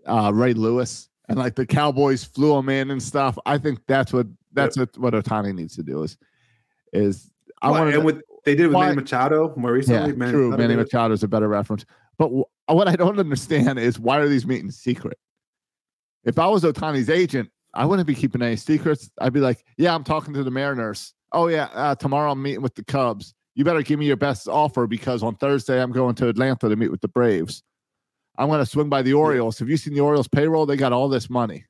uh, 0.06 0.32
Ray 0.34 0.54
Lewis 0.54 1.08
and 1.28 1.38
like 1.38 1.54
the 1.54 1.64
Cowboys 1.66 2.24
flew 2.24 2.56
him 2.58 2.68
in 2.68 2.90
and 2.90 3.00
stuff? 3.02 3.38
I 3.46 3.58
think 3.58 3.80
that's 3.86 4.12
what 4.12 4.26
that's 4.52 4.76
what, 4.76 4.96
what 4.98 5.14
Ohtani 5.14 5.54
needs 5.54 5.76
to 5.76 5.84
do 5.84 6.02
is 6.02 6.16
is 6.92 7.30
I 7.62 7.70
Well, 7.70 7.84
want 7.84 7.94
and 7.94 8.04
what 8.04 8.18
they 8.44 8.54
did 8.54 8.68
with 8.68 8.78
Manny 8.78 8.96
Machado 8.96 9.54
more 9.56 9.72
recently. 9.72 10.00
yeah, 10.00 10.06
recently. 10.06 10.30
true. 10.30 10.50
Machado 10.50 10.62
Manny 10.62 10.76
Machado 10.76 11.14
is 11.14 11.22
a 11.22 11.28
better 11.28 11.48
reference. 11.48 11.84
But 12.18 12.28
wh- 12.28 12.72
what 12.72 12.88
I 12.88 12.96
don't 12.96 13.18
understand 13.18 13.78
is 13.78 13.98
why 13.98 14.18
are 14.18 14.28
these 14.28 14.46
meetings 14.46 14.76
secret? 14.78 15.18
If 16.24 16.38
I 16.38 16.46
was 16.46 16.62
Ohtani's 16.62 17.10
agent, 17.10 17.50
I 17.74 17.84
wouldn't 17.84 18.06
be 18.06 18.14
keeping 18.14 18.42
any 18.42 18.56
secrets. 18.56 19.10
I'd 19.20 19.32
be 19.32 19.40
like, 19.40 19.64
yeah, 19.76 19.94
I'm 19.94 20.04
talking 20.04 20.32
to 20.34 20.44
the 20.44 20.50
Mariners. 20.50 21.12
Oh 21.32 21.48
yeah, 21.48 21.68
uh, 21.74 21.94
tomorrow 21.94 22.32
I'm 22.32 22.42
meeting 22.42 22.62
with 22.62 22.74
the 22.74 22.84
Cubs. 22.84 23.34
You 23.54 23.64
better 23.64 23.82
give 23.82 23.98
me 23.98 24.06
your 24.06 24.16
best 24.16 24.48
offer 24.48 24.86
because 24.86 25.22
on 25.22 25.36
Thursday 25.36 25.80
I'm 25.80 25.92
going 25.92 26.14
to 26.16 26.28
Atlanta 26.28 26.68
to 26.68 26.76
meet 26.76 26.90
with 26.90 27.00
the 27.00 27.08
Braves. 27.08 27.62
I'm 28.36 28.48
going 28.48 28.60
to 28.60 28.66
swing 28.66 28.88
by 28.88 29.02
the 29.02 29.14
Orioles. 29.14 29.58
Have 29.58 29.68
you 29.68 29.76
seen 29.76 29.94
the 29.94 30.00
Orioles 30.00 30.28
payroll? 30.28 30.66
They 30.66 30.76
got 30.76 30.92
all 30.92 31.08
this 31.08 31.30
money. 31.30 31.66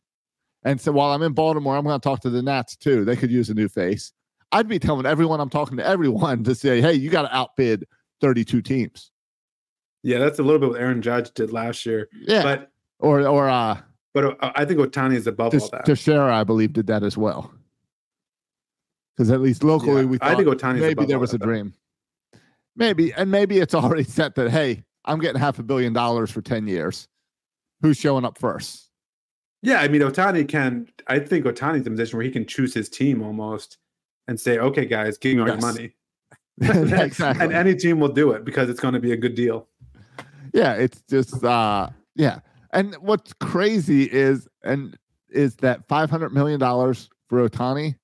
And 0.64 0.80
so 0.80 0.92
while 0.92 1.12
I'm 1.12 1.22
in 1.22 1.32
Baltimore, 1.34 1.76
I'm 1.76 1.84
going 1.84 2.00
to 2.00 2.02
talk 2.02 2.20
to 2.20 2.30
the 2.30 2.42
Nats 2.42 2.76
too. 2.76 3.04
They 3.04 3.16
could 3.16 3.30
use 3.30 3.50
a 3.50 3.54
new 3.54 3.68
face. 3.68 4.12
I'd 4.54 4.68
be 4.68 4.78
telling 4.78 5.04
everyone 5.04 5.40
I'm 5.40 5.50
talking 5.50 5.76
to 5.78 5.84
everyone 5.86 6.44
to 6.44 6.54
say, 6.54 6.80
hey, 6.80 6.92
you 6.94 7.10
got 7.10 7.22
to 7.22 7.36
outbid 7.36 7.84
32 8.20 8.62
teams. 8.62 9.10
Yeah, 10.04 10.18
that's 10.18 10.38
a 10.38 10.42
little 10.44 10.60
bit 10.60 10.70
what 10.70 10.80
Aaron 10.80 11.02
Judge 11.02 11.32
did 11.34 11.52
last 11.52 11.84
year. 11.84 12.08
Yeah. 12.12 12.42
But 12.42 12.70
or 13.00 13.26
or 13.26 13.48
uh 13.48 13.80
but 14.12 14.40
uh, 14.40 14.52
I 14.54 14.64
think 14.64 14.78
Ohtani 14.78 15.16
is 15.16 15.26
above 15.26 15.46
all 15.46 15.50
Tish- 15.60 15.70
that. 15.70 15.84
Teixeira, 15.86 16.32
I 16.36 16.44
believe, 16.44 16.72
did 16.72 16.86
that 16.86 17.02
as 17.02 17.16
well. 17.16 17.52
Because 19.16 19.30
at 19.30 19.40
least 19.40 19.64
locally, 19.64 20.02
Yeah, 20.02 20.08
we 20.08 20.18
I 20.20 20.28
thought 20.34 20.36
think 20.44 20.48
Ohtani's 20.48 20.80
maybe 20.82 21.04
there 21.04 21.18
was 21.18 21.34
a 21.34 21.38
that, 21.38 21.44
dream. 21.44 21.74
Maybe, 22.76 23.12
and 23.12 23.30
maybe 23.30 23.58
it's 23.58 23.74
already 23.74 24.04
set 24.04 24.36
that 24.36 24.50
hey, 24.50 24.84
I'm 25.04 25.18
getting 25.18 25.40
half 25.40 25.58
a 25.58 25.64
billion 25.64 25.92
dollars 25.92 26.30
for 26.30 26.42
10 26.42 26.68
years. 26.68 27.08
Who's 27.82 27.96
showing 27.96 28.24
up 28.24 28.38
first? 28.38 28.88
Yeah, 29.62 29.80
I 29.80 29.88
mean 29.88 30.02
Ohtani 30.02 30.46
can. 30.46 30.86
I 31.08 31.18
think 31.18 31.44
Ohtani's 31.44 31.86
in 31.86 31.88
a 31.88 31.96
position 31.96 32.18
where 32.18 32.24
he 32.24 32.30
can 32.30 32.46
choose 32.46 32.72
his 32.72 32.88
team 32.88 33.20
almost 33.20 33.78
and 34.28 34.38
say, 34.40 34.58
"Okay, 34.58 34.86
guys, 34.86 35.18
give 35.18 35.34
me 35.36 35.42
all 35.42 35.48
Yes. 35.48 35.60
your 35.60 35.72
money," 35.72 35.94
exactly. 37.02 37.44
and 37.44 37.52
any 37.52 37.74
team 37.74 38.00
will 38.00 38.08
do 38.12 38.32
it 38.32 38.44
because 38.44 38.68
it's 38.70 38.80
going 38.80 38.94
to 38.94 39.00
be 39.00 39.12
a 39.12 39.16
good 39.16 39.34
deal. 39.34 39.68
yeah, 40.52 40.74
it's 40.74 41.02
just 41.08 41.42
uh 41.44 41.88
yeah. 42.14 42.40
And 42.72 42.94
what's 42.96 43.32
crazy 43.34 44.04
is 44.04 44.48
and 44.62 44.96
is 45.30 45.56
that 45.56 45.86
500 45.88 46.30
million 46.32 46.58
dollars 46.60 47.08
for 47.28 47.48
Ohtani, 47.48 47.96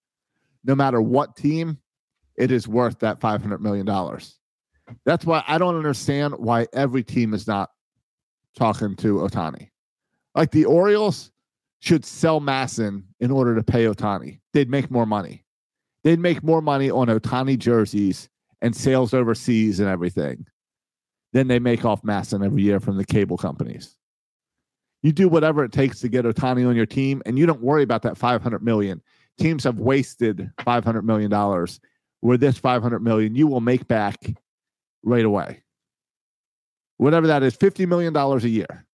no 0.65 0.75
matter 0.75 1.01
what 1.01 1.37
team, 1.37 1.79
it 2.37 2.51
is 2.51 2.67
worth 2.69 2.99
that 3.01 3.21
500 3.21 3.61
million 3.61 3.87
dollars. 3.87 4.39
That's 5.05 5.25
why 5.25 5.45
I 5.47 5.59
don't 5.59 5.77
understand 5.77 6.35
why 6.39 6.67
every 6.73 7.05
team 7.05 7.35
is 7.35 7.47
not 7.47 7.71
talking 8.57 8.97
to 8.97 9.19
Ohtani. 9.19 9.71
Like 10.35 10.51
the 10.51 10.65
Orioles 10.65 11.31
should 11.81 12.05
sell 12.05 12.41
MASN 12.41 13.05
in 13.21 13.31
order 13.31 13.55
to 13.55 13.63
pay 13.63 13.85
Ohtani. 13.87 14.41
They'd 14.53 14.69
make 14.71 14.91
more 14.91 15.07
money. 15.07 15.45
They'd 16.05 16.19
make 16.19 16.43
more 16.43 16.63
money 16.63 16.91
on 16.91 17.09
Ohtani 17.09 17.59
jerseys 17.59 18.29
and 18.63 18.75
sales 18.75 19.15
overseas 19.15 19.81
and 19.81 19.89
everything 19.89 20.47
than 21.33 21.49
they 21.49 21.59
make 21.59 21.85
off 21.85 22.03
MASN 22.03 22.45
every 22.45 22.63
year 22.63 22.81
from 22.81 22.97
the 22.97 23.05
cable 23.05 23.37
companies. 23.37 23.97
You 25.03 25.13
do 25.13 25.29
whatever 25.29 25.65
it 25.65 25.73
takes 25.73 26.01
to 26.01 26.09
get 26.09 26.25
Ohtani 26.25 26.69
on 26.69 26.77
your 26.77 26.87
team, 26.87 27.23
and 27.25 27.39
you 27.39 27.47
don't 27.47 27.63
worry 27.63 27.83
about 27.83 28.03
that 28.03 28.19
500 28.19 28.63
million. 28.63 29.01
Teams 29.39 29.65
have 29.65 29.79
wasted 29.79 30.51
500 30.65 31.03
million 31.03 31.31
dollars. 31.31 31.81
Where 32.23 32.37
this 32.37 32.59
500 32.59 33.01
million 33.01 33.35
you 33.35 33.47
will 33.47 33.63
make 33.63 33.89
back 33.89 34.19
right 35.03 35.25
away. 35.25 35.63
Whatever 36.99 37.29
that 37.29 37.43
is, 37.43 37.57
50 37.57 37.87
million 37.87 38.13
dollars 38.13 38.45
a 38.45 38.51
year. 38.51 38.87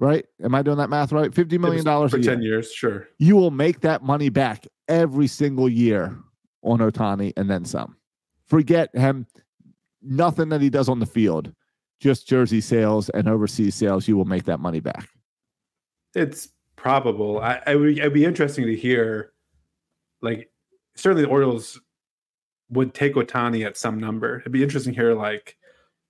Right? 0.00 0.24
Am 0.42 0.54
I 0.54 0.62
doing 0.62 0.78
that 0.78 0.90
math 0.90 1.10
right? 1.10 1.34
50 1.34 1.58
million 1.58 1.84
dollars 1.84 2.12
for 2.12 2.18
a 2.18 2.20
year 2.20 2.34
ten 2.34 2.42
years, 2.42 2.72
sure. 2.72 3.08
you 3.18 3.34
will 3.34 3.50
make 3.50 3.80
that 3.80 4.02
money 4.02 4.28
back 4.28 4.64
every 4.86 5.26
single 5.26 5.68
year 5.68 6.16
on 6.62 6.78
Ohtani 6.78 7.32
and 7.36 7.50
then 7.50 7.64
some. 7.64 7.96
Forget 8.46 8.94
him, 8.94 9.26
nothing 10.02 10.48
that 10.50 10.60
he 10.60 10.70
does 10.70 10.88
on 10.88 11.00
the 11.00 11.06
field, 11.06 11.52
just 12.00 12.28
jersey 12.28 12.60
sales 12.60 13.08
and 13.10 13.28
overseas 13.28 13.74
sales. 13.74 14.08
You 14.08 14.16
will 14.16 14.24
make 14.24 14.44
that 14.44 14.60
money 14.60 14.80
back. 14.80 15.08
It's 16.14 16.48
probable. 16.76 17.40
I, 17.40 17.60
I 17.66 17.74
would. 17.74 17.98
It'd 17.98 18.14
be 18.14 18.24
interesting 18.24 18.66
to 18.66 18.76
hear. 18.76 19.32
Like, 20.22 20.50
certainly 20.96 21.24
the 21.24 21.30
Orioles 21.30 21.80
would 22.70 22.94
take 22.94 23.14
Ohtani 23.14 23.64
at 23.66 23.76
some 23.76 23.98
number. 23.98 24.40
It'd 24.40 24.52
be 24.52 24.62
interesting 24.62 24.94
to 24.94 25.00
hear 25.00 25.14
like 25.14 25.56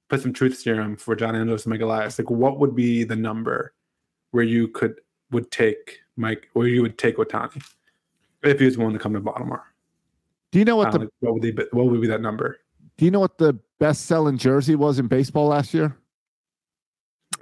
put 0.09 0.23
some 0.23 0.33
truth 0.33 0.59
serum 0.59 0.97
for 0.97 1.15
John 1.15 1.37
Angelos 1.37 1.65
and 1.65 1.73
Mike 1.73 1.81
Elias. 1.81 2.19
Like, 2.19 2.31
what 2.31 2.59
would 2.59 2.75
be 2.75 3.05
the 3.05 3.17
number 3.17 3.75
where 4.31 4.45
you 4.45 4.69
could 4.69 5.01
would 5.31 5.51
take 5.51 6.01
Mike, 6.17 6.49
or 6.55 6.67
you 6.67 6.83
would 6.83 6.99
take 6.99 7.17
Ohtani 7.17 7.63
if 8.43 8.59
he 8.59 8.65
was 8.65 8.79
willing 8.79 8.95
to 8.95 8.99
come 8.99 9.13
to 9.15 9.21
Baltimore? 9.21 9.65
Do 10.51 10.59
you 10.59 10.65
know 10.65 10.77
what 10.77 10.95
Uh, 10.95 10.99
the 10.99 11.11
what 11.21 11.35
would 11.35 11.43
be 11.43 11.53
what 11.73 11.87
would 11.87 12.01
be 12.01 12.07
that 12.09 12.21
number? 12.23 12.59
Do 12.97 13.05
you 13.05 13.11
know 13.11 13.21
what 13.21 13.39
the 13.39 13.59
best 13.79 14.07
selling 14.07 14.39
jersey 14.39 14.75
was 14.75 14.99
in 14.99 15.07
baseball 15.07 15.49
last 15.49 15.73
year? 15.75 15.97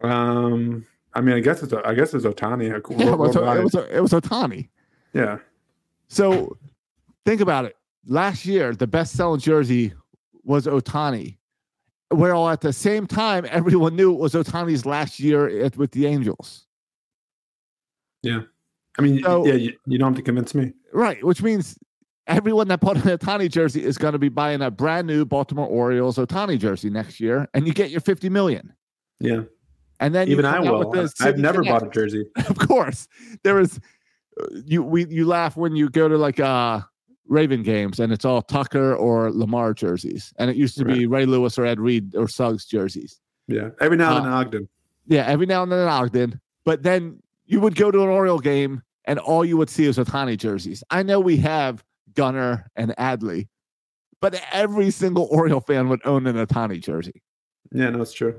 Um, 0.02 0.84
I 1.14 1.20
mean, 1.20 1.34
I 1.36 1.40
guess 1.40 1.62
it's 1.62 1.72
I 1.72 1.94
guess 1.94 2.12
it's 2.14 2.24
Ohtani. 2.24 2.66
Yeah, 2.98 3.12
it 3.12 3.18
was, 3.18 3.36
it 3.36 3.42
was, 3.42 3.74
it 3.74 4.00
was 4.00 4.12
Ohtani. 4.12 4.68
yeah. 5.12 5.38
So 6.08 6.56
think 7.24 7.40
about 7.40 7.64
it. 7.64 7.76
Last 8.06 8.46
year, 8.46 8.74
the 8.74 8.86
best 8.86 9.16
selling 9.16 9.40
jersey 9.40 9.92
was 10.44 10.66
Ohtani. 10.66 11.38
Where 12.10 12.36
at 12.36 12.60
the 12.60 12.72
same 12.72 13.06
time, 13.06 13.46
everyone 13.50 13.96
knew 13.96 14.12
it 14.12 14.18
was 14.20 14.34
Ohtani's 14.34 14.86
last 14.86 15.18
year 15.18 15.64
at, 15.64 15.76
with 15.76 15.90
the 15.90 16.06
Angels. 16.06 16.65
I 18.98 19.02
mean, 19.02 19.22
So- 19.22 19.46
yeah, 19.46 19.54
you, 19.54 19.72
you 19.86 19.98
don't 19.98 20.12
have 20.12 20.16
to 20.16 20.22
convince 20.22 20.54
me. 20.54 20.72
Right, 20.92 21.22
which 21.24 21.42
means 21.42 21.78
everyone 22.26 22.68
that 22.68 22.80
bought 22.80 22.96
an 22.96 23.02
Ohtani 23.02 23.50
jersey 23.50 23.84
is 23.84 23.98
going 23.98 24.12
to 24.12 24.18
be 24.18 24.28
buying 24.30 24.62
a 24.62 24.70
brand 24.70 25.06
new 25.06 25.24
Baltimore 25.24 25.66
Orioles 25.66 26.16
Ohtani 26.16 26.58
jersey 26.58 26.88
next 26.90 27.20
year, 27.20 27.46
and 27.54 27.66
you 27.66 27.72
get 27.74 27.90
your 27.90 28.00
50 28.00 28.28
million. 28.30 28.72
Yeah, 29.20 29.42
And 30.00 30.14
then 30.14 30.28
even 30.28 30.44
I 30.44 30.60
will. 30.60 30.92
I've 31.20 31.38
never 31.38 31.62
bought 31.62 31.86
a 31.86 31.90
jersey. 31.90 32.26
of 32.48 32.58
course 32.58 33.08
there 33.44 33.58
is 33.60 33.78
uh, 34.40 34.46
you 34.66 34.82
we 34.82 35.06
you 35.08 35.24
laugh 35.26 35.56
when 35.56 35.74
you 35.76 35.88
go 35.88 36.08
to 36.08 36.18
like 36.18 36.38
uh 36.40 36.80
raven 37.28 37.62
games 37.62 37.98
and 37.98 38.12
it's 38.12 38.24
all 38.24 38.42
tucker 38.42 38.94
or 38.94 39.30
lamar 39.32 39.72
jerseys 39.72 40.32
and 40.38 40.50
it 40.50 40.56
used 40.56 40.76
to 40.78 40.84
be 40.84 41.06
ray 41.06 41.24
lewis 41.26 41.58
or 41.58 41.64
ed 41.64 41.80
reed 41.80 42.14
or 42.14 42.28
suggs 42.28 42.66
jerseys 42.66 43.20
Yeah, 43.48 43.70
every 43.80 43.96
now 43.96 44.16
and 44.18 44.26
then 44.26 44.32
Uh, 44.32 44.36
Ogden. 44.40 44.68
yeah 45.08 45.24
every 45.26 45.46
now 45.46 45.62
and 45.62 45.72
then 45.72 45.80
in 45.80 45.88
ogden 45.88 46.40
but 46.66 46.82
then 46.82 47.20
you 47.46 47.60
would 47.60 47.74
go 47.74 47.90
to 47.90 48.02
an 48.02 48.08
oriole 48.08 48.38
game 48.38 48.82
and 49.04 49.18
all 49.18 49.44
you 49.44 49.56
would 49.56 49.70
see 49.70 49.84
is 49.84 49.98
ohtani 49.98 50.36
jerseys 50.36 50.82
i 50.90 51.02
know 51.02 51.20
we 51.20 51.36
have 51.36 51.84
gunnar 52.14 52.70
and 52.76 52.94
adley 52.98 53.48
but 54.20 54.40
every 54.52 54.90
single 54.90 55.28
oriole 55.30 55.60
fan 55.60 55.88
would 55.88 56.00
own 56.04 56.26
an 56.26 56.36
ohtani 56.36 56.80
jersey 56.80 57.22
Yeah, 57.72 57.90
no, 57.90 58.00
it's 58.02 58.12
true. 58.12 58.34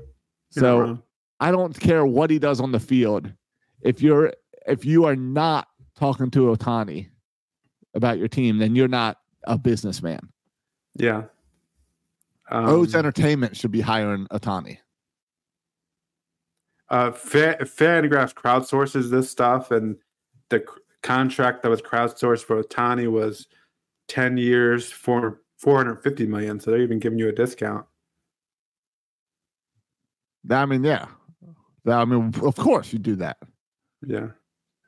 You're 0.54 0.60
so. 0.62 1.02
I 1.40 1.50
don't 1.52 1.78
care 1.78 2.04
what 2.04 2.30
he 2.30 2.38
does 2.38 2.60
on 2.60 2.72
the 2.72 2.80
field. 2.80 3.30
If 3.82 4.02
you're 4.02 4.32
if 4.66 4.84
you 4.84 5.04
are 5.04 5.14
not 5.14 5.68
talking 5.96 6.30
to 6.32 6.40
Ohtani 6.56 7.10
about 7.94 8.18
your 8.18 8.28
team, 8.28 8.58
then 8.58 8.74
you're 8.74 8.88
not 8.88 9.18
a 9.44 9.56
businessman. 9.58 10.20
yeah. 10.96 11.24
Um, 12.50 12.64
O's 12.66 12.94
Entertainment 12.94 13.56
should 13.56 13.70
be 13.70 13.82
hiring 13.82 14.26
Ohtani. 14.28 14.78
Uh, 16.90 17.10
Fangraphs 17.10 18.32
crowdsources 18.32 19.10
this 19.10 19.30
stuff, 19.30 19.70
and 19.70 19.96
the 20.48 20.60
c- 20.60 20.82
contract 21.02 21.62
that 21.62 21.68
was 21.68 21.82
crowdsourced 21.82 22.44
for 22.44 22.62
Ohtani 22.62 23.10
was 23.10 23.46
ten 24.08 24.36
years 24.36 24.90
for 24.90 25.42
four 25.58 25.76
hundred 25.76 26.02
fifty 26.02 26.26
million. 26.26 26.58
So 26.58 26.70
they're 26.70 26.80
even 26.80 26.98
giving 26.98 27.18
you 27.18 27.28
a 27.28 27.32
discount. 27.32 27.84
I 30.50 30.64
mean, 30.64 30.82
yeah. 30.82 31.06
I 31.86 32.04
mean, 32.04 32.32
of 32.42 32.56
course 32.56 32.92
you 32.92 32.98
do 32.98 33.16
that. 33.16 33.38
Yeah. 34.06 34.28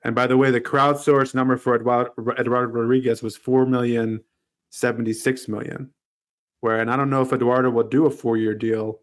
And 0.04 0.14
by 0.14 0.26
the 0.26 0.36
way, 0.36 0.50
the 0.50 0.60
crowdsourced 0.60 1.34
number 1.34 1.56
for 1.56 1.74
Eduardo, 1.74 2.12
Eduardo 2.38 2.72
Rodriguez 2.72 3.22
was 3.22 3.36
four 3.36 3.66
million 3.66 4.22
seventy 4.70 5.12
six 5.12 5.48
million. 5.48 5.90
Where, 6.60 6.80
and 6.80 6.90
I 6.90 6.96
don't 6.96 7.10
know 7.10 7.22
if 7.22 7.32
Eduardo 7.32 7.70
will 7.70 7.88
do 7.88 8.06
a 8.06 8.10
four 8.10 8.36
year 8.36 8.54
deal, 8.54 9.00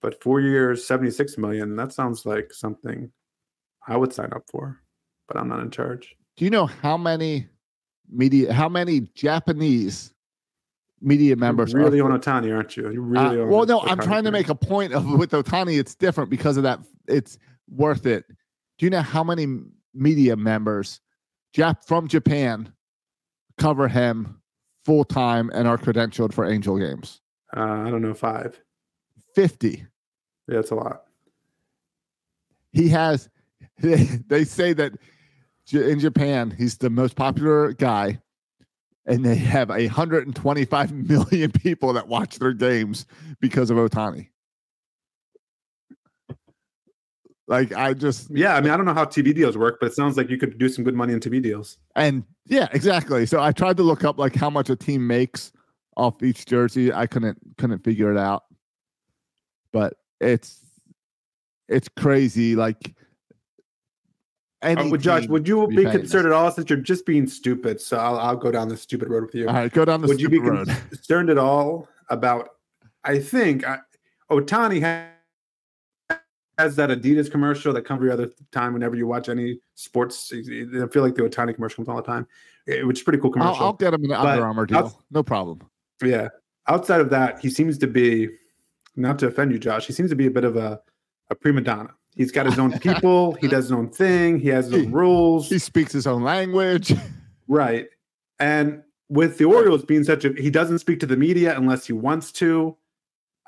but 0.00 0.22
four 0.22 0.40
years, 0.40 0.86
76 0.86 1.38
million, 1.38 1.76
that 1.76 1.92
sounds 1.92 2.24
like 2.24 2.52
something 2.52 3.10
I 3.86 3.96
would 3.96 4.12
sign 4.12 4.32
up 4.32 4.44
for, 4.50 4.80
but 5.28 5.36
I'm 5.36 5.48
not 5.48 5.60
in 5.60 5.70
charge. 5.70 6.16
Do 6.36 6.44
you 6.44 6.50
know 6.50 6.66
how 6.66 6.96
many 6.96 7.48
media? 8.10 8.52
How 8.52 8.68
many 8.68 9.00
Japanese 9.14 10.14
media 11.00 11.36
members 11.36 11.72
You're 11.72 11.82
really 11.82 12.00
are? 12.00 12.10
on 12.10 12.18
Ohtani, 12.18 12.54
aren't 12.54 12.76
you? 12.76 12.90
You 12.90 13.02
Uh, 13.02 13.06
really 13.06 13.40
on 13.40 13.48
well, 13.48 13.66
no, 13.66 13.80
I'm 13.80 13.98
Ohtani 13.98 14.04
trying 14.04 14.24
to 14.24 14.30
make 14.30 14.48
a 14.48 14.54
point 14.54 14.92
of 14.92 15.10
with 15.18 15.30
Ohtani. 15.32 15.78
It's 15.78 15.94
different 15.94 16.30
because 16.30 16.56
of 16.56 16.62
that. 16.62 16.80
It's 17.06 17.38
worth 17.68 18.06
it. 18.06 18.24
Do 18.78 18.86
you 18.86 18.90
know 18.90 19.02
how 19.02 19.24
many 19.24 19.46
media 19.94 20.36
members 20.36 21.00
Jap 21.54 21.84
from 21.84 22.08
Japan 22.08 22.72
cover 23.58 23.88
him 23.88 24.40
full 24.84 25.04
time 25.04 25.50
and 25.52 25.68
are 25.68 25.76
credentialed 25.76 26.32
for 26.32 26.44
Angel 26.46 26.78
games? 26.78 27.20
Uh, 27.54 27.60
I 27.60 27.90
don't 27.90 28.02
know 28.02 28.14
five. 28.14 28.60
Fifty. 29.40 29.86
Yeah, 30.48 30.56
that's 30.56 30.70
a 30.70 30.74
lot. 30.74 31.04
He 32.72 32.88
has. 32.90 33.30
They 33.82 34.44
say 34.44 34.74
that 34.74 34.92
in 35.72 35.98
Japan 35.98 36.50
he's 36.50 36.76
the 36.76 36.90
most 36.90 37.16
popular 37.16 37.72
guy, 37.72 38.20
and 39.06 39.24
they 39.24 39.36
have 39.36 39.70
125 39.70 40.92
million 41.08 41.50
people 41.50 41.94
that 41.94 42.06
watch 42.06 42.38
their 42.38 42.52
games 42.52 43.06
because 43.40 43.70
of 43.70 43.78
Ohtani. 43.78 44.28
Like 47.48 47.74
I 47.74 47.94
just 47.94 48.28
Yeah, 48.30 48.56
I 48.56 48.60
mean, 48.60 48.72
I 48.72 48.76
don't 48.76 48.84
know 48.84 48.92
how 48.92 49.06
TV 49.06 49.34
deals 49.34 49.56
work, 49.56 49.78
but 49.80 49.86
it 49.86 49.94
sounds 49.94 50.18
like 50.18 50.28
you 50.28 50.36
could 50.36 50.58
do 50.58 50.68
some 50.68 50.84
good 50.84 50.94
money 50.94 51.14
in 51.14 51.20
TV 51.20 51.42
deals. 51.42 51.78
And 51.96 52.24
yeah, 52.44 52.68
exactly. 52.72 53.24
So 53.24 53.40
I 53.40 53.52
tried 53.52 53.78
to 53.78 53.82
look 53.82 54.04
up 54.04 54.18
like 54.18 54.34
how 54.34 54.50
much 54.50 54.68
a 54.68 54.76
team 54.76 55.06
makes 55.06 55.50
off 55.96 56.22
each 56.22 56.44
jersey. 56.44 56.92
I 56.92 57.06
couldn't 57.06 57.38
couldn't 57.56 57.82
figure 57.82 58.12
it 58.12 58.18
out. 58.18 58.42
But 59.72 59.94
it's 60.20 60.64
it's 61.68 61.88
crazy. 61.88 62.56
Like 62.56 62.94
any 64.62 64.90
would 64.90 65.00
Josh, 65.00 65.26
would 65.28 65.48
you 65.48 65.66
be 65.68 65.76
be 65.76 65.84
concerned 65.84 66.26
at 66.26 66.32
all 66.32 66.50
since 66.50 66.68
you're 66.68 66.80
just 66.80 67.06
being 67.06 67.26
stupid? 67.26 67.80
So 67.80 67.96
I'll, 67.96 68.18
I'll 68.18 68.36
go 68.36 68.50
down 68.50 68.68
the 68.68 68.76
stupid 68.76 69.08
road 69.08 69.24
with 69.24 69.34
you. 69.34 69.48
All 69.48 69.54
right, 69.54 69.72
go 69.72 69.84
down 69.84 70.02
the 70.02 70.08
would 70.08 70.20
you 70.20 70.28
be 70.28 70.36
stupid 70.38 70.68
road. 70.68 70.68
concerned 70.90 71.30
at 71.30 71.38
all 71.38 71.88
about? 72.10 72.50
I 73.04 73.18
think 73.18 73.66
I, 73.66 73.78
Ohtani 74.30 74.82
ha- 74.82 76.18
has 76.58 76.76
that 76.76 76.90
Adidas 76.90 77.30
commercial 77.30 77.72
that 77.72 77.82
comes 77.86 77.98
every 77.98 78.10
other 78.10 78.30
time 78.52 78.74
whenever 78.74 78.94
you 78.94 79.06
watch 79.06 79.30
any 79.30 79.60
sports. 79.74 80.30
I 80.32 80.42
feel 80.88 81.02
like 81.02 81.14
the 81.14 81.22
Ohtani 81.22 81.54
commercial 81.54 81.76
comes 81.76 81.88
all 81.88 81.96
the 81.96 82.02
time, 82.02 82.26
eh, 82.68 82.82
which 82.82 82.98
is 82.98 83.02
pretty 83.02 83.18
cool 83.18 83.30
I'll, 83.30 83.32
commercial. 83.32 83.66
I'll 83.66 83.72
get 83.72 83.94
him 83.94 84.04
an 84.04 84.12
Under 84.12 84.44
Armour 84.44 84.66
deal. 84.66 85.02
No 85.10 85.22
problem. 85.22 85.60
Yeah. 86.04 86.28
Outside 86.68 87.00
of 87.00 87.08
that, 87.10 87.40
he 87.40 87.48
seems 87.48 87.78
to 87.78 87.86
be, 87.86 88.28
not 88.96 89.18
to 89.20 89.26
offend 89.26 89.52
you, 89.52 89.58
Josh, 89.58 89.86
he 89.86 89.92
seems 89.92 90.10
to 90.10 90.16
be 90.16 90.26
a 90.26 90.30
bit 90.30 90.44
of 90.44 90.56
a, 90.56 90.80
a 91.30 91.34
prima 91.34 91.60
donna. 91.60 91.90
He's 92.16 92.32
got 92.32 92.46
his 92.46 92.58
own 92.58 92.78
people. 92.80 93.32
he 93.34 93.48
does 93.48 93.64
his 93.66 93.72
own 93.72 93.88
thing. 93.90 94.38
He 94.40 94.48
has 94.48 94.66
his 94.66 94.74
own 94.74 94.80
He- 94.84 94.86
rules. 94.88 95.48
He 95.48 95.58
speaks 95.58 95.92
his 95.92 96.06
own 96.06 96.22
language. 96.22 96.92
Right. 97.48 97.88
And 98.38 98.84
with 99.08 99.38
the 99.38 99.46
Orioles 99.46 99.84
being 99.84 100.04
such 100.04 100.24
a, 100.24 100.32
he 100.34 100.50
doesn't 100.50 100.78
speak 100.78 101.00
to 101.00 101.06
the 101.06 101.16
media 101.16 101.56
unless 101.56 101.84
he 101.84 101.92
wants 101.92 102.30
to. 102.32 102.76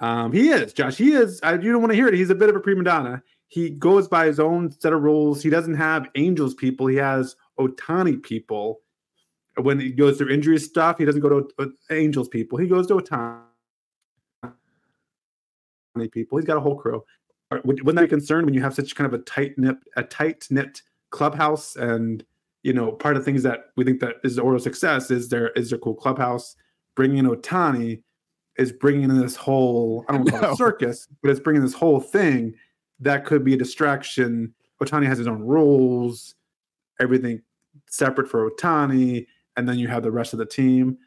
Um, 0.00 0.32
he 0.32 0.48
is, 0.48 0.72
Josh. 0.72 0.96
He 0.96 1.12
is. 1.12 1.38
I, 1.44 1.52
you 1.54 1.70
don't 1.70 1.80
want 1.80 1.92
to 1.92 1.96
hear 1.96 2.08
it. 2.08 2.14
He's 2.14 2.28
a 2.30 2.34
bit 2.34 2.48
of 2.48 2.56
a 2.56 2.60
prima 2.60 2.82
donna. 2.82 3.22
He 3.46 3.70
goes 3.70 4.08
by 4.08 4.26
his 4.26 4.40
own 4.40 4.72
set 4.72 4.92
of 4.92 5.02
rules. 5.04 5.40
He 5.40 5.50
doesn't 5.50 5.74
have 5.74 6.08
Angels 6.16 6.52
people. 6.54 6.88
He 6.88 6.96
has 6.96 7.36
Ohtani 7.60 8.20
people. 8.20 8.80
When 9.56 9.78
he 9.78 9.92
goes 9.92 10.18
through 10.18 10.30
injury 10.30 10.58
stuff, 10.58 10.98
he 10.98 11.04
doesn't 11.04 11.20
go 11.20 11.28
to 11.42 11.48
uh, 11.60 11.66
Angels 11.92 12.28
people. 12.28 12.58
He 12.58 12.66
goes 12.66 12.88
to 12.88 12.94
Ohtani 12.94 13.42
people. 16.12 16.38
He's 16.38 16.46
got 16.46 16.56
a 16.56 16.60
whole 16.60 16.76
crew. 16.76 17.04
Wouldn't 17.64 17.94
that 17.96 18.02
be 18.02 18.08
concerned 18.08 18.46
when 18.46 18.54
you 18.54 18.62
have 18.62 18.74
such 18.74 18.94
kind 18.94 19.12
of 19.12 19.18
a 19.18 19.22
tight 19.24 19.58
knit, 19.58 19.76
a 19.96 20.02
tight 20.02 20.46
knit 20.50 20.80
clubhouse 21.10 21.76
and 21.76 22.24
you 22.62 22.72
know, 22.72 22.92
part 22.92 23.16
of 23.16 23.22
the 23.22 23.24
things 23.24 23.42
that 23.42 23.70
we 23.76 23.84
think 23.84 24.00
that 24.00 24.16
is 24.22 24.36
the 24.36 24.42
Orioles' 24.42 24.62
success 24.62 25.10
is 25.10 25.28
their 25.28 25.48
is 25.50 25.70
their 25.70 25.78
cool 25.78 25.94
clubhouse. 25.94 26.56
Bringing 26.94 27.18
in 27.18 27.26
Ohtani 27.26 28.02
is 28.56 28.72
bringing 28.72 29.04
in 29.04 29.18
this 29.18 29.34
whole 29.34 30.04
I 30.08 30.12
don't 30.12 30.30
call 30.30 30.40
No. 30.42 30.54
circus, 30.54 31.08
but 31.22 31.30
it's 31.30 31.40
bringing 31.40 31.62
this 31.62 31.74
whole 31.74 32.00
thing 32.00 32.54
that 33.00 33.24
could 33.24 33.44
be 33.44 33.54
a 33.54 33.56
distraction. 33.56 34.54
Ohtani 34.82 35.06
has 35.06 35.18
his 35.18 35.26
own 35.26 35.42
rules, 35.42 36.36
everything 37.00 37.42
separate 37.88 38.28
for 38.28 38.48
Ohtani, 38.48 39.26
and 39.56 39.68
then 39.68 39.78
you 39.78 39.88
have 39.88 40.02
the 40.04 40.12
rest 40.12 40.32
of 40.32 40.38
the 40.38 40.46
team. 40.46 40.98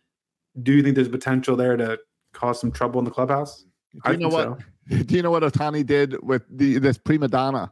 Do 0.61 0.73
you 0.73 0.83
think 0.83 0.95
there's 0.95 1.07
potential 1.07 1.55
there 1.55 1.77
to 1.77 1.99
cause 2.33 2.59
some 2.59 2.71
trouble 2.71 2.99
in 2.99 3.05
the 3.05 3.11
clubhouse? 3.11 3.65
Do 4.05 4.11
you 4.11 4.17
know 4.17 4.27
what? 4.29 4.59
Do 4.87 5.15
you 5.15 5.21
know 5.21 5.31
what 5.31 5.43
Ohtani 5.43 5.85
did 5.85 6.21
with 6.23 6.43
the 6.49 6.77
this 6.79 6.97
prima 6.97 7.27
donna? 7.27 7.71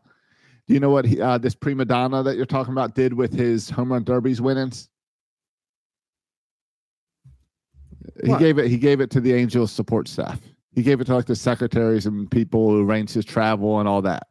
Do 0.67 0.73
you 0.73 0.80
know 0.80 0.89
what 0.89 1.06
he, 1.06 1.21
uh, 1.21 1.38
this 1.38 1.56
prima 1.56 1.86
donna 1.86 2.23
that 2.23 2.38
you're 2.38 2.45
talking 2.45 2.73
about 2.73 2.95
did 2.95 3.13
with 3.13 3.34
his 3.34 3.69
home 3.69 3.91
run 3.91 4.04
derbies 4.04 4.41
winnings? 4.41 4.89
He 8.23 8.36
gave 8.38 8.58
it. 8.58 8.67
He 8.67 8.78
gave 8.78 9.02
it 9.02 9.12
to 9.12 9.21
the 9.21 9.34
Angels 9.34 9.71
support 9.71 10.08
staff. 10.08 10.39
He 10.73 10.82
gave 10.82 11.02
it 11.02 11.06
to 11.06 11.15
like 11.15 11.26
the 11.26 11.36
secretaries 11.36 12.06
and 12.06 12.30
people 12.30 12.69
who 12.69 12.88
arrange 12.88 13.12
his 13.12 13.26
travel 13.26 13.80
and 13.80 13.88
all 13.88 14.02
that 14.04 14.28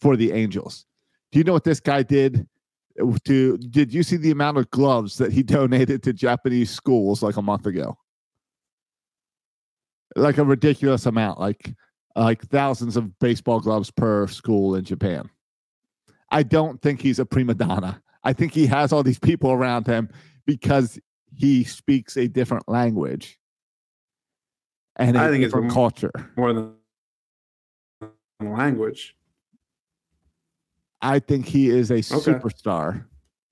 for 0.00 0.16
the 0.16 0.32
Angels. 0.32 0.84
Do 1.32 1.38
you 1.38 1.44
know 1.44 1.52
what 1.52 1.64
this 1.64 1.80
guy 1.80 2.02
did? 2.02 2.46
To 3.24 3.58
did 3.58 3.92
you 3.92 4.02
see 4.02 4.16
the 4.16 4.30
amount 4.30 4.58
of 4.58 4.70
gloves 4.70 5.18
that 5.18 5.32
he 5.32 5.42
donated 5.42 6.02
to 6.04 6.12
Japanese 6.12 6.70
schools 6.70 7.22
like 7.22 7.36
a 7.36 7.42
month 7.42 7.66
ago? 7.66 7.96
Like 10.14 10.38
a 10.38 10.44
ridiculous 10.44 11.04
amount, 11.04 11.38
like 11.38 11.74
like 12.16 12.42
thousands 12.48 12.96
of 12.96 13.18
baseball 13.18 13.60
gloves 13.60 13.90
per 13.90 14.26
school 14.26 14.74
in 14.74 14.84
Japan. 14.84 15.28
I 16.30 16.42
don't 16.42 16.80
think 16.80 17.00
he's 17.00 17.18
a 17.18 17.26
prima 17.26 17.54
donna. 17.54 18.02
I 18.24 18.32
think 18.32 18.52
he 18.52 18.66
has 18.66 18.92
all 18.92 19.02
these 19.02 19.18
people 19.18 19.52
around 19.52 19.86
him 19.86 20.08
because 20.46 20.98
he 21.32 21.62
speaks 21.64 22.16
a 22.16 22.26
different 22.26 22.68
language 22.68 23.38
and 24.96 25.16
I 25.18 25.30
think 25.30 25.44
it's 25.44 25.52
different 25.52 25.70
m- 25.70 25.74
culture. 25.74 26.10
More 26.36 26.52
than 26.52 26.72
language. 28.40 29.14
I 31.02 31.18
think 31.18 31.46
he 31.46 31.68
is 31.68 31.90
a 31.90 31.96
superstar, 31.98 33.04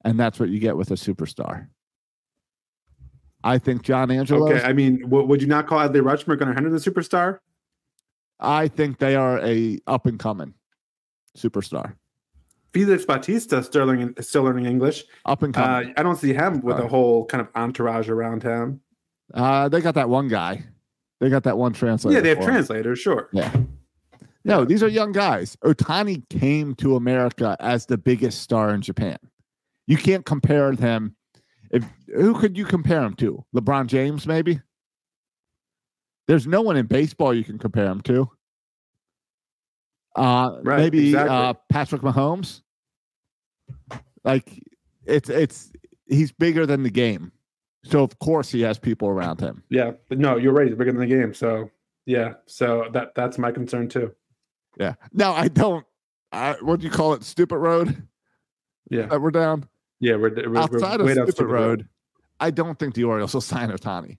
and 0.04 0.18
that's 0.18 0.40
what 0.40 0.48
you 0.48 0.58
get 0.58 0.76
with 0.76 0.90
a 0.90 0.94
superstar. 0.94 1.68
I 3.44 3.58
think 3.58 3.82
John 3.82 4.10
Angelo. 4.10 4.50
Okay, 4.50 4.62
I 4.64 4.72
mean, 4.72 5.02
w- 5.02 5.26
would 5.26 5.42
you 5.42 5.48
not 5.48 5.66
call 5.66 5.78
Adley 5.78 6.00
Rutschman 6.00 6.38
Gunnar 6.38 6.54
Henderson 6.54 6.90
a 6.90 6.94
superstar? 6.94 7.40
I 8.40 8.68
think 8.68 8.98
they 8.98 9.14
are 9.16 9.38
a 9.40 9.78
up 9.86 10.06
and 10.06 10.18
coming 10.18 10.54
superstar. 11.36 11.94
Felix 12.72 13.04
Bautista 13.04 13.62
still 13.62 13.86
learning, 13.86 14.14
still 14.20 14.42
learning 14.42 14.66
English. 14.66 15.04
Up 15.24 15.42
and 15.42 15.56
Uh, 15.56 15.60
coming. 15.60 15.94
I 15.96 16.02
don't 16.02 16.16
see 16.16 16.32
him 16.32 16.60
with 16.60 16.78
a 16.78 16.88
whole 16.88 17.24
kind 17.26 17.40
of 17.40 17.48
entourage 17.54 18.08
around 18.08 18.42
him. 18.42 18.80
Uh, 19.32 19.68
they 19.68 19.80
got 19.80 19.94
that 19.94 20.08
one 20.08 20.28
guy. 20.28 20.64
They 21.20 21.30
got 21.30 21.44
that 21.44 21.56
one 21.56 21.72
translator. 21.72 22.16
yeah, 22.16 22.20
they 22.22 22.28
have 22.30 22.44
translators, 22.44 22.98
sure. 22.98 23.28
Yeah. 23.32 23.52
No, 24.44 24.64
these 24.64 24.82
are 24.82 24.88
young 24.88 25.12
guys. 25.12 25.56
Ohtani 25.64 26.28
came 26.28 26.74
to 26.76 26.96
America 26.96 27.56
as 27.60 27.86
the 27.86 27.96
biggest 27.96 28.42
star 28.42 28.74
in 28.74 28.82
Japan. 28.82 29.16
You 29.86 29.96
can't 29.96 30.26
compare 30.26 30.70
him. 30.72 31.16
If 31.70 31.84
who 32.14 32.34
could 32.38 32.58
you 32.58 32.64
compare 32.66 33.02
him 33.02 33.14
to? 33.14 33.44
LeBron 33.54 33.86
James, 33.86 34.26
maybe. 34.26 34.60
There's 36.26 36.46
no 36.46 36.62
one 36.62 36.76
in 36.76 36.86
baseball 36.86 37.34
you 37.34 37.44
can 37.44 37.58
compare 37.58 37.86
him 37.86 38.00
to. 38.02 38.30
Uh, 40.16 40.58
Right, 40.62 40.78
maybe 40.78 41.06
exactly. 41.08 41.36
uh, 41.36 41.54
Patrick 41.70 42.02
Mahomes. 42.02 42.62
Like 44.24 44.62
it's 45.04 45.28
it's 45.28 45.72
he's 46.06 46.32
bigger 46.32 46.64
than 46.66 46.82
the 46.82 46.90
game, 46.90 47.32
so 47.84 48.02
of 48.02 48.18
course 48.20 48.50
he 48.50 48.62
has 48.62 48.78
people 48.78 49.08
around 49.08 49.40
him. 49.40 49.62
Yeah, 49.70 49.92
but 50.08 50.18
no, 50.18 50.36
you're 50.36 50.52
right. 50.52 50.66
He's 50.66 50.76
bigger 50.76 50.92
than 50.92 51.00
the 51.00 51.06
game. 51.06 51.34
So 51.34 51.70
yeah, 52.06 52.34
so 52.46 52.86
that 52.92 53.14
that's 53.14 53.36
my 53.38 53.50
concern 53.52 53.88
too. 53.88 54.14
Yeah. 54.78 54.94
No, 55.12 55.32
I 55.32 55.48
don't. 55.48 55.84
I, 56.32 56.56
what 56.62 56.80
do 56.80 56.86
you 56.86 56.90
call 56.92 57.12
it? 57.14 57.22
Stupid 57.22 57.58
road 57.58 58.06
Yeah, 58.90 59.06
that 59.06 59.20
we're 59.20 59.30
down. 59.30 59.68
yeah, 60.00 60.16
we're, 60.16 60.30
we're 60.34 60.56
outside 60.58 61.00
we're 61.00 61.10
of 61.10 61.16
down 61.16 61.26
Stupid 61.32 61.46
Road, 61.50 61.88
I 62.40 62.50
don't 62.50 62.76
think 62.78 62.94
the 62.94 63.04
Orioles 63.04 63.34
will 63.34 63.40
sign 63.40 63.70
Ohtani. 63.70 64.18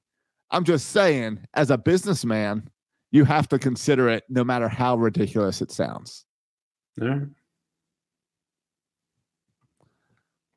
I'm 0.55 0.63
just 0.63 0.91
saying, 0.91 1.39
as 1.53 1.69
a 1.69 1.77
businessman, 1.77 2.69
you 3.11 3.25
have 3.25 3.49
to 3.49 3.59
consider 3.59 4.07
it 4.07 4.23
no 4.29 4.41
matter 4.45 4.69
how 4.69 4.95
ridiculous 4.95 5.61
it 5.61 5.69
sounds. 5.69 6.23
Yeah. 6.95 7.25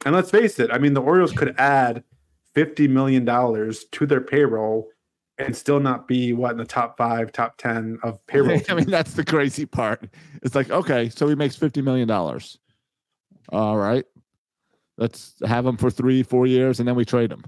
And 0.07 0.15
let's 0.15 0.31
face 0.31 0.61
it, 0.61 0.71
I 0.73 0.79
mean, 0.79 0.95
the 0.95 1.03
Orioles 1.03 1.33
could 1.33 1.59
add 1.59 2.05
$50 2.55 2.89
million 2.89 3.27
to 3.27 4.07
their 4.07 4.21
payroll 4.21 4.87
and 5.37 5.57
still 5.57 5.81
not 5.81 6.07
be 6.07 6.33
what 6.33 6.53
in 6.53 6.59
the 6.59 6.65
top 6.65 6.97
five, 6.97 7.33
top 7.33 7.57
10 7.59 7.99
of 8.05 8.25
payroll. 8.29 8.61
I 8.69 8.75
mean, 8.75 8.89
that's 8.89 9.15
the 9.15 9.25
crazy 9.25 9.67
part. 9.67 10.09
It's 10.45 10.55
like, 10.55 10.71
okay, 10.71 11.09
so 11.09 11.27
he 11.27 11.35
makes 11.35 11.57
$50 11.57 11.83
million. 11.83 12.09
All 12.09 13.77
right. 13.77 14.05
Let's 14.97 15.35
have 15.45 15.67
him 15.67 15.77
for 15.77 15.91
three, 15.91 16.23
four 16.23 16.47
years, 16.47 16.79
and 16.79 16.87
then 16.87 16.95
we 16.95 17.05
trade 17.05 17.33
him. 17.33 17.43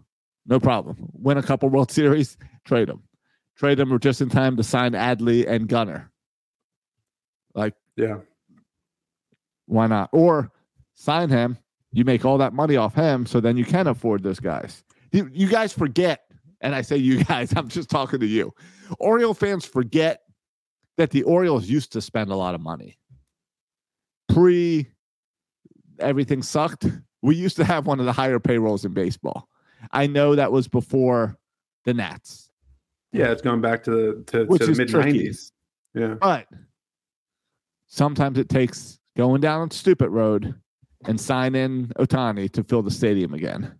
No 0.50 0.58
problem. 0.58 0.96
Win 1.12 1.38
a 1.38 1.42
couple 1.42 1.68
World 1.68 1.92
Series, 1.92 2.36
trade 2.64 2.88
them. 2.88 3.04
Trade 3.56 3.78
him 3.78 3.96
just 4.00 4.20
in 4.20 4.28
time 4.28 4.56
to 4.56 4.64
sign 4.64 4.92
Adley 4.92 5.48
and 5.48 5.68
Gunnar. 5.68 6.10
Like, 7.54 7.74
yeah. 7.96 8.18
Why 9.66 9.86
not? 9.86 10.10
Or 10.12 10.50
sign 10.94 11.28
him. 11.28 11.56
You 11.92 12.04
make 12.04 12.24
all 12.24 12.38
that 12.38 12.52
money 12.52 12.76
off 12.76 12.94
him, 12.94 13.26
so 13.26 13.40
then 13.40 13.56
you 13.56 13.64
can 13.64 13.86
afford 13.86 14.22
those 14.22 14.40
guys. 14.40 14.82
You, 15.12 15.30
you 15.32 15.48
guys 15.48 15.72
forget, 15.72 16.22
and 16.60 16.74
I 16.74 16.82
say 16.82 16.96
you 16.96 17.24
guys, 17.24 17.52
I'm 17.56 17.68
just 17.68 17.88
talking 17.88 18.18
to 18.20 18.26
you. 18.26 18.52
Oriole 18.98 19.34
fans 19.34 19.64
forget 19.64 20.22
that 20.96 21.10
the 21.10 21.22
Orioles 21.22 21.68
used 21.68 21.92
to 21.92 22.00
spend 22.00 22.30
a 22.30 22.36
lot 22.36 22.54
of 22.54 22.60
money. 22.60 22.98
Pre 24.28 24.88
everything 26.00 26.42
sucked. 26.42 26.86
We 27.22 27.36
used 27.36 27.56
to 27.56 27.64
have 27.64 27.86
one 27.86 28.00
of 28.00 28.06
the 28.06 28.12
higher 28.12 28.40
payrolls 28.40 28.84
in 28.84 28.92
baseball. 28.94 29.49
I 29.93 30.07
know 30.07 30.35
that 30.35 30.51
was 30.53 30.69
before 30.69 31.38
the 31.85 31.95
Nats, 31.95 32.51
Yeah, 33.12 33.31
it's 33.33 33.43
going 33.43 33.61
back 33.61 33.83
to 33.85 33.90
the 33.90 34.25
to, 34.27 34.59
to 34.59 34.66
the 34.66 34.75
mid 34.75 34.88
90s. 34.88 35.53
Yeah. 35.95 36.14
but 36.21 36.47
sometimes 37.87 38.38
it 38.38 38.49
takes 38.49 38.99
going 39.16 39.40
down 39.40 39.69
a 39.69 39.75
stupid 39.75 40.11
road 40.11 40.55
and 41.07 41.21
sign 41.21 41.55
in 41.55 41.88
Ohtani 41.99 42.51
to 42.53 42.62
fill 42.62 42.83
the 42.83 42.90
stadium 42.90 43.35
again. 43.35 43.79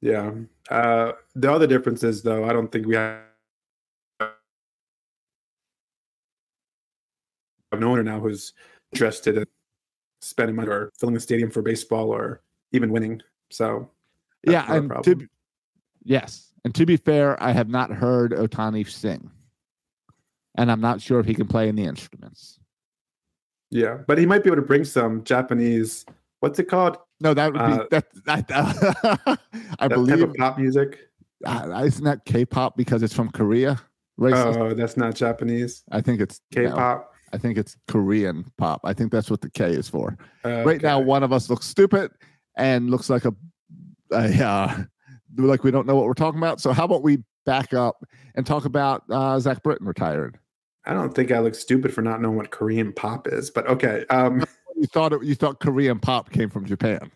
Yeah. 0.00 0.32
Uh, 0.70 1.12
the 1.34 1.52
other 1.52 1.66
difference 1.66 2.02
is 2.02 2.22
though, 2.22 2.44
I 2.44 2.52
don't 2.52 2.70
think 2.72 2.86
we 2.86 2.94
have 2.96 3.20
an 7.72 7.84
owner 7.84 8.02
now 8.02 8.20
who's 8.20 8.52
interested 8.92 9.38
in 9.38 9.44
spending 10.20 10.56
money 10.56 10.68
or 10.68 10.90
filling 10.98 11.14
the 11.14 11.20
stadium 11.20 11.50
for 11.50 11.62
baseball 11.62 12.10
or 12.10 12.42
even 12.72 12.90
winning. 12.90 13.20
So 13.50 13.90
that's 14.46 14.68
yeah, 14.68 14.74
and 14.76 14.88
to, 14.88 14.94
problem. 14.94 15.18
be- 15.18 15.26
yes, 16.04 16.52
and 16.64 16.74
to 16.74 16.86
be 16.86 16.96
fair, 16.96 17.40
I 17.42 17.52
have 17.52 17.68
not 17.68 17.90
heard 17.90 18.32
Ohtani 18.32 18.88
sing, 18.88 19.30
and 20.56 20.70
I'm 20.70 20.80
not 20.80 21.00
sure 21.00 21.20
if 21.20 21.26
he 21.26 21.34
can 21.34 21.46
play 21.46 21.68
any 21.68 21.84
instruments. 21.84 22.58
yeah, 23.70 23.98
but 24.06 24.18
he 24.18 24.26
might 24.26 24.42
be 24.44 24.48
able 24.50 24.56
to 24.56 24.66
bring 24.66 24.84
some 24.84 25.24
Japanese. 25.24 26.04
What's 26.40 26.58
it 26.58 26.64
called? 26.64 26.98
No, 27.20 27.32
that 27.34 27.52
would 27.52 27.60
Uh, 27.60 27.78
be 27.78 27.86
that. 27.90 28.06
that 28.26 28.44
I 28.52 29.24
That 29.26 29.38
type 29.80 29.90
believe 29.90 30.22
of 30.22 30.34
pop 30.34 30.58
music. 30.58 30.98
uh, 31.46 31.82
isn't 31.84 32.04
that 32.04 32.24
K-pop 32.26 32.76
because 32.76 33.02
it's 33.02 33.14
from 33.14 33.30
Korea? 33.30 33.80
Racist. 34.20 34.56
Oh, 34.56 34.74
that's 34.74 34.96
not 34.96 35.14
Japanese. 35.14 35.82
I 35.90 36.00
think 36.00 36.20
it's 36.20 36.40
K-pop. 36.52 37.10
I 37.32 37.38
think 37.38 37.58
it's 37.58 37.76
Korean 37.88 38.44
pop. 38.58 38.80
I 38.84 38.92
think 38.92 39.10
that's 39.10 39.28
what 39.30 39.40
the 39.40 39.50
K 39.50 39.72
is 39.72 39.88
for. 39.88 40.16
Uh, 40.44 40.62
Right 40.64 40.80
now, 40.80 41.00
one 41.00 41.22
of 41.24 41.32
us 41.32 41.50
looks 41.50 41.66
stupid 41.66 42.12
and 42.56 42.90
looks 42.90 43.10
like 43.10 43.24
a, 43.24 43.34
a 44.10 44.44
uh, 44.44 44.82
like 45.36 45.64
we 45.64 45.70
don't 45.70 45.86
know 45.86 45.96
what 45.96 46.06
we're 46.06 46.14
talking 46.14 46.38
about. 46.38 46.60
So 46.60 46.72
how 46.72 46.84
about 46.84 47.02
we 47.02 47.18
back 47.46 47.74
up 47.74 48.04
and 48.34 48.46
talk 48.46 48.64
about 48.64 49.04
uh, 49.10 49.38
Zach 49.40 49.62
Britton 49.62 49.86
retired? 49.86 50.38
I 50.86 50.92
don't 50.92 51.14
think 51.14 51.30
I 51.32 51.38
look 51.38 51.54
stupid 51.54 51.94
for 51.94 52.02
not 52.02 52.20
knowing 52.20 52.36
what 52.36 52.50
Korean 52.50 52.92
pop 52.92 53.26
is, 53.28 53.50
but 53.50 53.66
okay. 53.66 54.04
Um, 54.10 54.44
You 54.76 54.86
thought 54.88 55.12
it, 55.12 55.22
you 55.22 55.34
thought 55.34 55.60
Korean 55.60 56.00
pop 56.00 56.30
came 56.30 56.50
from 56.50 56.66
Japan. 56.66 57.10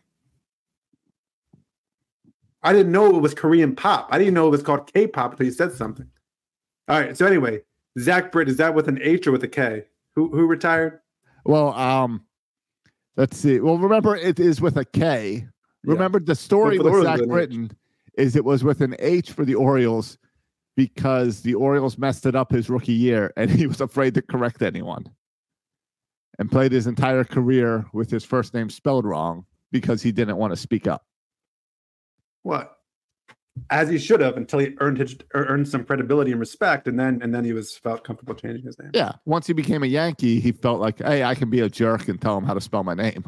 I 2.62 2.72
didn't 2.72 2.92
know 2.92 3.16
it 3.16 3.20
was 3.20 3.34
Korean 3.34 3.74
pop. 3.74 4.08
I 4.10 4.18
didn't 4.18 4.34
know 4.34 4.46
it 4.46 4.50
was 4.50 4.62
called 4.62 4.92
K-pop 4.92 5.32
until 5.32 5.46
you 5.46 5.52
said 5.52 5.72
something. 5.72 6.08
All 6.88 7.00
right. 7.00 7.16
So 7.16 7.26
anyway, 7.26 7.60
Zach 7.98 8.32
Britt 8.32 8.48
is 8.48 8.56
that 8.56 8.74
with 8.74 8.88
an 8.88 8.98
H 9.02 9.26
or 9.26 9.32
with 9.32 9.44
a 9.44 9.48
K? 9.48 9.84
Who 10.14 10.28
who 10.28 10.46
retired? 10.46 11.00
Well, 11.44 11.72
um, 11.74 12.24
let's 13.16 13.36
see. 13.36 13.60
Well, 13.60 13.78
remember 13.78 14.16
it 14.16 14.40
is 14.40 14.60
with 14.60 14.76
a 14.76 14.84
K. 14.84 15.46
Remember 15.84 16.20
the 16.20 16.34
story 16.34 16.78
with 16.78 17.02
Zach. 17.02 17.20
Britton 17.26 17.70
is 18.16 18.36
it 18.36 18.44
was 18.44 18.64
with 18.64 18.80
an 18.80 18.96
H 18.98 19.32
for 19.32 19.44
the 19.44 19.54
Orioles 19.54 20.18
because 20.76 21.42
the 21.42 21.54
Orioles 21.54 21.98
messed 21.98 22.26
it 22.26 22.34
up 22.34 22.52
his 22.52 22.68
rookie 22.68 22.92
year 22.92 23.32
and 23.36 23.50
he 23.58 23.66
was 23.66 23.80
afraid 23.80 24.14
to 24.14 24.22
correct 24.22 24.62
anyone 24.62 25.04
and 26.38 26.50
played 26.50 26.72
his 26.72 26.86
entire 26.86 27.24
career 27.24 27.86
with 27.92 28.10
his 28.10 28.24
first 28.24 28.54
name 28.54 28.70
spelled 28.70 29.04
wrong 29.04 29.44
because 29.72 30.02
he 30.02 30.12
didn't 30.12 30.36
want 30.36 30.52
to 30.52 30.56
speak 30.56 30.86
up. 30.86 31.04
What? 32.42 32.76
As 33.70 33.88
he 33.88 33.98
should 33.98 34.20
have 34.20 34.36
until 34.36 34.60
he 34.60 34.76
earned 34.78 34.98
his, 34.98 35.16
er- 35.34 35.46
earned 35.48 35.66
some 35.66 35.84
credibility 35.84 36.30
and 36.30 36.38
respect, 36.38 36.86
and 36.86 36.98
then 36.98 37.20
and 37.22 37.34
then 37.34 37.44
he 37.44 37.52
was 37.52 37.76
felt 37.76 38.04
comfortable 38.04 38.36
changing 38.36 38.64
his 38.64 38.78
name. 38.78 38.92
Yeah. 38.94 39.12
Once 39.24 39.48
he 39.48 39.52
became 39.52 39.82
a 39.82 39.86
Yankee, 39.86 40.38
he 40.38 40.52
felt 40.52 40.80
like, 40.80 41.00
hey, 41.00 41.24
I 41.24 41.34
can 41.34 41.50
be 41.50 41.58
a 41.58 41.68
jerk 41.68 42.06
and 42.06 42.20
tell 42.20 42.38
him 42.38 42.44
how 42.44 42.54
to 42.54 42.60
spell 42.60 42.84
my 42.84 42.94
name. 42.94 43.24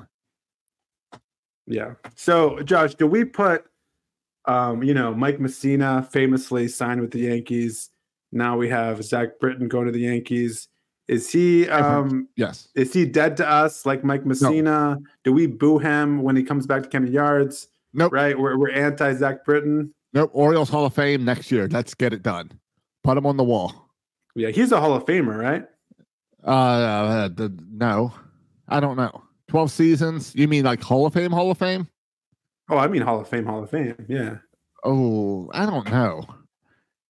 Yeah. 1.70 1.94
So, 2.16 2.61
Josh, 2.62 2.94
do 2.96 3.06
we 3.06 3.24
put, 3.24 3.64
um, 4.46 4.83
you 4.83 4.92
know, 4.92 5.14
Mike 5.14 5.38
Mussina 5.38 6.11
famously 6.11 6.66
signed 6.68 7.00
with 7.00 7.12
the 7.12 7.20
Yankees. 7.20 7.90
Now 8.33 8.56
we 8.56 8.68
have 8.68 9.02
Zach 9.04 9.38
Britton 9.40 9.68
going 9.68 9.87
to 9.87 9.92
the 9.92 10.00
Yankees. 10.00 10.68
Is 11.09 11.30
he 11.30 11.68
um 11.68 12.28
Yes. 12.37 12.68
is 12.76 12.92
he 12.92 13.04
dead 13.04 13.37
to 13.38 13.48
us 13.48 13.85
like 13.85 14.04
Mike 14.04 14.24
Mussina? 14.24 14.96
Do 15.24 15.33
we 15.33 15.46
boo 15.46 15.78
him 15.78 16.22
when 16.22 16.37
he 16.37 16.44
comes 16.44 16.66
back 16.66 16.85
to 16.85 16.88
Camden 16.88 17.12
Yards? 17.12 17.66
Nope. 17.92 18.12
Right? 18.12 18.38
We're 18.38 18.56
we're 18.56 18.70
anti 18.70 19.14
Zach 19.14 19.44
Britton. 19.44 19.92
Nope. 20.12 20.30
Orioles 20.33 20.68
Hall 20.68 20.87
of 20.87 20.94
Fame 20.94 21.24
next 21.24 21.50
year. 21.50 21.66
Let's 21.68 21.94
get 21.94 22.12
it 22.12 22.22
done. 22.22 22.52
Put 23.02 23.16
him 23.16 23.26
on 23.26 23.37
the 23.37 23.44
wall. 23.44 23.90
Yeah, 24.37 24.50
he's 24.50 24.70
a 24.70 24.80
Hall 24.80 24.94
of 24.94 25.04
Famer, 25.04 25.37
right? 25.37 25.64
Uh, 26.44 27.28
the, 27.28 27.52
no, 27.72 28.12
I 28.68 28.78
don't 28.78 28.96
know. 28.96 29.22
12 29.50 29.70
seasons? 29.72 30.32
You 30.36 30.46
mean 30.46 30.64
like 30.64 30.80
Hall 30.80 31.06
of 31.06 31.12
Fame, 31.12 31.32
Hall 31.32 31.50
of 31.50 31.58
Fame? 31.58 31.88
Oh, 32.68 32.78
I 32.78 32.86
mean 32.86 33.02
Hall 33.02 33.20
of 33.20 33.28
Fame, 33.28 33.44
Hall 33.44 33.64
of 33.64 33.70
Fame. 33.70 33.96
Yeah. 34.08 34.36
Oh, 34.84 35.50
I 35.52 35.66
don't 35.66 35.90
know. 35.90 36.24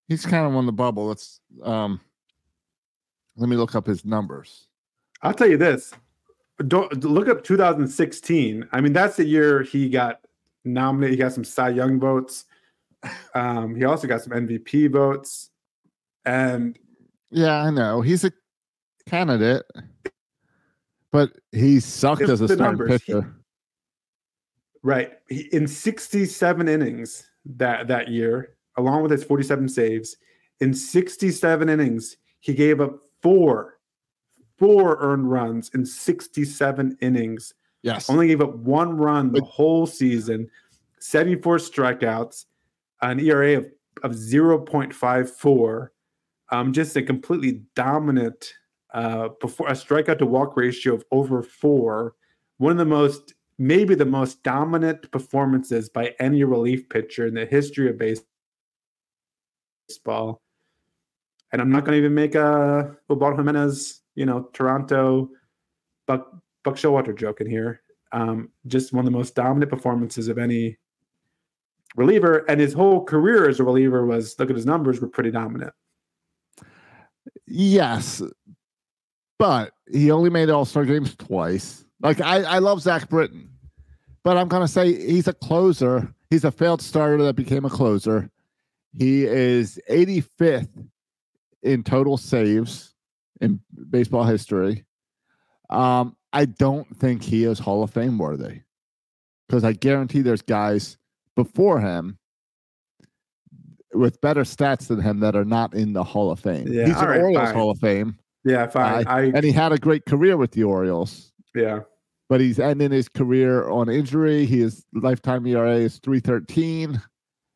He's 0.09 0.25
kind 0.25 0.47
of 0.47 0.57
on 0.57 0.65
the 0.65 0.73
bubble. 0.73 1.07
Let's 1.07 1.41
um 1.63 2.01
let 3.37 3.49
me 3.49 3.57
look 3.57 3.75
up 3.75 3.87
his 3.87 4.07
numbers. 4.07 4.69
I'll 5.23 5.35
tell 5.35 5.51
you 5.51 5.59
this. 5.59 5.93
Don't 6.67 7.05
look 7.05 7.29
up 7.29 7.45
2016. 7.45 8.69
I 8.73 8.81
mean, 8.81 8.95
that's 8.95 9.17
the 9.17 9.25
year 9.25 9.63
he 9.63 9.91
got 9.91 10.21
nominated. 10.65 11.19
He 11.19 11.23
got 11.23 11.33
some 11.33 11.45
Cy 11.45 11.71
Young 11.71 12.01
votes. 12.01 12.47
Um, 13.35 13.75
he 13.75 13.85
also 13.85 14.07
got 14.07 14.23
some 14.23 14.33
MVP 14.33 14.91
votes. 14.91 15.51
And 16.25 16.79
Yeah, 17.31 17.63
I 17.63 17.71
know. 17.71 18.01
He's 18.03 18.25
a 18.25 18.33
candidate, 19.09 19.65
but 21.13 21.33
he 21.53 21.81
sucked 21.81 22.23
It's 22.23 22.31
as 22.31 22.41
a 22.41 22.47
starting 22.49 22.65
numbers. 22.65 23.03
He- 23.03 23.13
pitcher. 23.13 23.35
right, 24.83 25.13
he, 25.29 25.43
in 25.53 25.67
67 25.67 26.69
innings 26.69 27.31
that 27.57 27.89
that 27.89 28.09
year, 28.09 28.57
along 28.77 29.03
with 29.03 29.11
his 29.13 29.25
47 29.25 29.69
saves, 29.69 30.17
in 30.61 30.75
67 30.75 31.69
innings, 31.69 32.17
he 32.41 32.55
gave 32.55 32.81
up 32.81 33.01
four, 33.23 33.79
four 34.59 34.99
earned 35.01 35.31
runs 35.31 35.71
in 35.75 35.85
67 35.85 36.97
innings. 37.01 37.55
yes. 37.83 38.09
only 38.11 38.29
gave 38.29 38.41
up 38.43 38.55
one 38.57 38.97
run 38.97 39.33
the 39.33 39.43
whole 39.43 39.87
season, 39.87 40.49
74 40.99 41.57
strikeouts, 41.57 42.45
an 43.03 43.19
ERA 43.21 43.57
of, 43.59 43.67
of 44.03 44.13
0.54. 44.13 45.89
Um, 46.53 46.73
just 46.73 46.97
a 46.97 47.03
completely 47.03 47.63
dominant 47.75 48.53
uh, 48.95 49.29
before 49.41 49.69
a 49.69 49.73
strikeout 49.73 50.19
to 50.19 50.27
walk 50.27 50.57
ratio 50.57 50.95
of 50.95 51.05
over 51.11 51.43
four. 51.43 52.15
One 52.59 52.73
of 52.73 52.79
the 52.79 52.85
most, 52.85 53.35
maybe 53.59 53.95
the 53.95 54.05
most 54.05 54.43
dominant 54.43 55.11
performances 55.11 55.89
by 55.89 56.15
any 56.19 56.45
relief 56.45 56.89
pitcher 56.89 57.27
in 57.27 57.35
the 57.35 57.47
history 57.47 57.89
of 57.89 57.99
baseball. 59.89 60.43
And 61.53 61.61
I'm 61.61 61.71
not 61.71 61.85
going 61.85 61.93
to 61.93 61.99
even 61.99 62.15
make 62.15 62.35
a 62.35 62.97
Ubaldo 63.09 63.37
Jimenez, 63.39 64.03
you 64.15 64.27
know, 64.27 64.51
Toronto 64.53 65.31
Buck 66.07 66.31
Buck 66.63 66.77
Showalter 66.77 67.17
joke 67.17 67.41
in 67.41 67.49
here. 67.49 67.83
Um, 68.13 68.51
just 68.67 68.93
one 68.93 69.07
of 69.07 69.13
the 69.13 69.17
most 69.17 69.35
dominant 69.35 69.71
performances 69.71 70.29
of 70.29 70.39
any 70.39 70.77
reliever, 71.97 72.45
and 72.49 72.61
his 72.61 72.73
whole 72.73 73.05
career 73.05 73.49
as 73.49 73.61
a 73.61 73.65
reliever 73.65 74.05
was 74.07 74.39
look 74.39 74.51
at 74.51 74.57
his 74.57 74.67
numbers 74.67 75.01
were 75.01 75.09
pretty 75.09 75.31
dominant. 75.31 75.73
Yes, 77.47 78.23
but 79.41 79.73
he 79.91 80.11
only 80.11 80.29
made 80.29 80.51
All 80.51 80.67
Star 80.67 80.85
games 80.85 81.17
twice. 81.17 81.87
Like 82.03 82.21
I, 82.21 82.43
I 82.43 82.59
love 82.59 82.83
Zach 82.83 83.09
Britton, 83.09 83.49
but 84.23 84.37
I'm 84.37 84.49
gonna 84.49 84.69
say 84.69 84.95
he's 84.95 85.29
a 85.29 85.33
closer. 85.33 86.15
He's 86.29 86.45
a 86.45 86.53
failed 86.53 86.83
starter 86.83 87.23
that 87.25 87.37
became 87.37 87.65
a 87.65 87.71
closer. 87.71 88.31
He 88.97 89.25
is 89.25 89.81
85th 89.91 90.69
in 91.63 91.83
total 91.83 92.19
saves 92.19 92.95
in 93.41 93.61
baseball 93.89 94.25
history. 94.25 94.85
Um, 95.71 96.17
I 96.33 96.45
don't 96.45 96.95
think 96.99 97.23
he 97.23 97.45
is 97.45 97.59
Hall 97.59 97.83
of 97.83 97.91
Fame 97.91 98.19
worthy 98.19 98.61
because 99.49 99.65
I 99.65 99.73
guarantee 99.73 100.21
there's 100.21 100.43
guys 100.43 100.99
before 101.35 101.81
him 101.81 102.19
with 103.95 104.21
better 104.21 104.43
stats 104.43 104.89
than 104.89 105.01
him 105.01 105.21
that 105.21 105.35
are 105.35 105.45
not 105.47 105.73
in 105.75 105.95
the 105.95 106.05
Hall 106.05 106.31
of 106.31 106.41
Fame. 106.41 106.69
Yeah, 106.71 106.87
He's 106.87 106.97
an 106.97 107.09
right, 107.09 107.21
Orioles. 107.21 107.51
Hall 107.53 107.71
of 107.71 107.79
Fame, 107.79 108.19
Yeah, 108.45 108.67
fine. 108.69 109.07
I, 109.07 109.25
and 109.25 109.45
he 109.45 109.53
had 109.53 109.73
a 109.73 109.79
great 109.79 110.07
career 110.07 110.37
with 110.37 110.53
the 110.53 110.65
Orioles. 110.65 111.33
yeah, 111.55 111.81
But 112.29 112.41
he's 112.41 112.59
ending 112.59 112.91
his 112.91 113.09
career 113.09 113.69
on 113.69 113.89
injury. 113.89 114.47
His 114.47 114.85
lifetime 114.95 115.47
ERA 115.47 115.77
is 115.77 115.99
three 115.99 116.21
thirteen. 116.21 117.01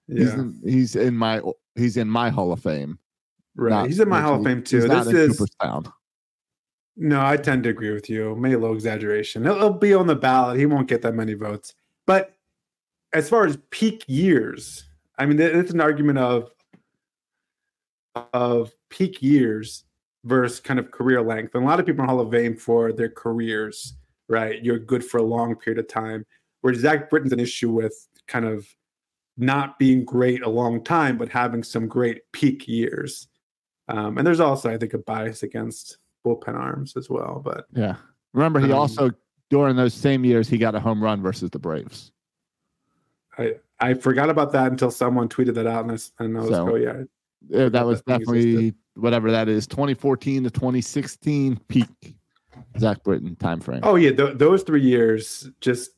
He's 0.07 0.29
yeah, 0.29 0.35
in, 0.35 0.61
he's 0.65 0.97
in 0.97 1.17
my 1.17 1.41
he's 1.75 1.97
in 1.97 2.09
my 2.09 2.29
Hall 2.29 2.53
of 2.53 2.61
Fame. 2.61 2.99
right. 3.57 3.71
not 3.71 3.87
he's 3.87 4.01
in 4.01 4.09
my 4.09 4.21
Hall 4.21 4.37
of 4.37 4.45
Fame 4.45 4.63
too. 4.63 4.87
This 4.87 5.07
is 5.07 5.39
Cooperstown. 5.39 5.91
no, 6.97 7.25
I 7.25 7.39
tend 7.39 7.65
to 7.65 7.71
agree 7.71 7.93
with 7.93 8.11
you. 8.11 8.37
Maybe 8.37 8.55
a 8.55 8.59
little 8.59 8.77
exaggeration. 8.77 9.45
He'll, 9.45 9.57
he'll 9.57 9.73
be 9.73 9.95
on 9.95 10.07
the 10.07 10.17
ballot. 10.17 10.59
He 10.59 10.67
won't 10.67 10.89
get 10.89 11.01
that 11.03 11.15
many 11.15 11.33
votes. 11.35 11.75
But 12.07 12.35
as 13.15 13.31
far 13.31 13.47
as 13.47 13.57
peak 13.71 14.05
years, 14.07 14.85
I 15.17 15.25
mean, 15.25 15.41
it's 15.41 15.73
an 15.73 15.81
argument 15.81 16.19
of 16.19 16.51
of 18.33 18.73
peak 18.91 19.23
years 19.23 19.85
versus 20.25 20.61
kind 20.61 20.79
of 20.81 20.91
career 20.91 21.23
length. 21.23 21.55
And 21.55 21.65
a 21.65 21.67
lot 21.67 21.79
of 21.81 21.87
people 21.87 22.03
in 22.03 22.09
Hall 22.09 22.21
of 22.21 22.31
Fame 22.31 22.57
for 22.57 22.93
their 22.93 23.11
careers, 23.11 23.95
right? 24.29 24.63
You're 24.65 24.79
good 24.79 25.05
for 25.05 25.19
a 25.19 25.23
long 25.23 25.55
period 25.55 25.79
of 25.79 25.89
time. 25.89 26.25
Where 26.63 26.75
Zach 26.75 27.11
Britton's 27.11 27.33
an 27.33 27.41
issue 27.41 27.71
with 27.71 27.95
kind 28.27 28.47
of 28.47 28.67
not 29.37 29.79
being 29.79 30.05
great 30.05 30.43
a 30.43 30.49
long 30.49 30.83
time, 30.83 31.19
but 31.19 31.29
having 31.29 31.63
some 31.63 31.87
great 31.89 32.23
peak 32.33 32.67
years. 32.67 33.29
Um, 33.89 34.17
and 34.17 34.27
there's 34.27 34.41
also, 34.41 34.71
I 34.71 34.79
think, 34.79 34.95
a 34.95 34.99
bias 34.99 35.43
against 35.43 35.99
bullpen 36.27 36.55
arms 36.55 36.97
as 36.97 37.11
well. 37.11 37.43
But 37.45 37.67
Yeah. 37.75 37.97
Remember, 38.33 38.61
he 38.61 38.73
Um, 38.73 38.79
also 38.79 39.11
during 39.51 39.77
those 39.77 39.93
same 39.93 40.25
years 40.25 40.49
he 40.49 40.57
got 40.57 40.75
a 40.75 40.81
home 40.81 41.03
run 41.05 41.21
versus 41.23 41.51
the 41.51 41.59
Braves. 41.59 42.13
I 43.37 43.57
I 43.81 43.95
forgot 43.95 44.31
about 44.31 44.53
that 44.53 44.71
until 44.71 44.91
someone 44.91 45.29
tweeted 45.29 45.55
that 45.55 45.67
out, 45.67 45.83
and 45.85 45.93
I, 45.93 46.25
and 46.25 46.39
I 46.39 46.41
was 46.41 46.51
So- 46.51 46.71
oh 46.73 46.75
yeah, 46.77 47.03
Yeah, 47.49 47.69
that 47.69 47.85
was 47.85 48.01
definitely 48.03 48.75
whatever 48.97 49.31
that 49.31 49.49
is, 49.49 49.67
2014 49.67 50.45
to 50.45 50.51
2016 50.51 51.57
peak 51.69 51.89
Zach 52.79 53.03
Britton 53.03 53.37
time 53.37 53.61
frame. 53.61 53.81
oh 53.83 53.97
yeah, 53.97 54.13
th- 54.13 54.39
those 54.39 54.63
three 54.63 54.83
years 54.83 55.49
just. 55.61 55.91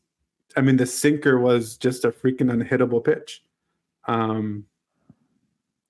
I 0.59 0.63
mean, 0.63 0.79
the 0.79 0.87
sinker 0.87 1.39
was 1.39 1.77
just 1.77 2.07
a 2.07 2.11
freaking 2.11 2.51
unhittable 2.51 3.05
pitch. 3.05 3.43
Um, 4.09 4.65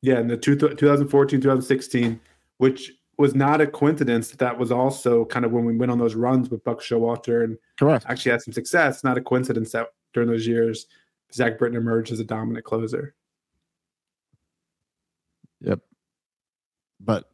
yeah, 0.03 0.19
in 0.19 0.27
the 0.27 0.37
two, 0.37 0.57
2014, 0.57 1.41
2016, 1.41 2.21
which 2.59 2.93
was 3.17 3.37
not 3.37 3.61
a 3.61 3.67
coincidence 3.69 4.31
that 4.31 4.41
that 4.41 4.59
was 4.59 4.73
also 4.73 5.25
kind 5.27 5.45
of 5.45 5.53
when 5.53 5.65
we 5.65 5.77
went 5.77 5.93
on 5.93 5.99
those 5.99 6.17
runs 6.17 6.51
with 6.51 6.65
Buck 6.65 6.81
Showalter 6.81 7.45
and 7.45 7.57
Correct. 7.79 8.07
actually 8.09 8.33
had 8.33 8.43
some 8.43 8.53
success. 8.53 9.05
Not 9.05 9.17
a 9.17 9.21
coincidence 9.21 9.71
that 9.71 9.87
during 10.13 10.29
those 10.29 10.49
years, 10.49 10.87
Zach 11.33 11.59
Britton 11.59 11.79
emerged 11.79 12.11
as 12.11 12.19
a 12.19 12.25
dominant 12.25 12.65
closer. 12.65 13.15
Yep. 15.61 15.79
But 17.07 17.31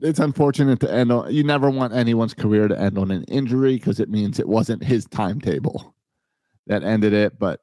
it's 0.00 0.18
unfortunate 0.18 0.80
to 0.80 0.92
end 0.92 1.12
on. 1.12 1.32
You 1.32 1.44
never 1.44 1.70
want 1.70 1.92
anyone's 1.92 2.34
career 2.34 2.66
to 2.66 2.78
end 2.78 2.98
on 2.98 3.12
an 3.12 3.22
injury 3.24 3.74
because 3.76 4.00
it 4.00 4.08
means 4.10 4.40
it 4.40 4.48
wasn't 4.48 4.82
his 4.82 5.04
timetable 5.06 5.94
that 6.66 6.82
ended 6.82 7.12
it. 7.12 7.38
But 7.38 7.60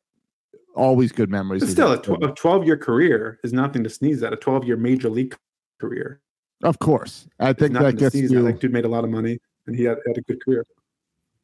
always 0.76 1.12
good 1.12 1.30
memories. 1.30 1.62
But 1.62 1.70
still, 1.70 1.92
a, 1.92 1.96
Zach 1.96 2.04
tw- 2.04 2.08
Britton. 2.08 2.30
a 2.30 2.34
12 2.34 2.66
year 2.66 2.78
career 2.78 3.40
is 3.44 3.52
nothing 3.52 3.84
to 3.84 3.90
sneeze 3.90 4.24
at. 4.24 4.32
A 4.32 4.38
12 4.38 4.64
year 4.66 4.78
major 4.78 5.10
league 5.10 5.36
career. 5.80 6.22
of 6.64 6.80
course. 6.80 7.28
I 7.40 7.54
think 7.54 7.74
that 7.74 7.98
gets 7.98 8.14
sneeze 8.16 8.32
you. 8.32 8.40
Like, 8.42 8.60
dude 8.60 8.72
made 8.72 8.86
a 8.86 8.90
lot 8.90 9.04
of 9.04 9.10
money 9.10 9.40
and 9.68 9.76
he 9.76 9.84
had, 9.84 9.98
had 10.08 10.18
a 10.18 10.22
good 10.22 10.44
career. 10.44 10.66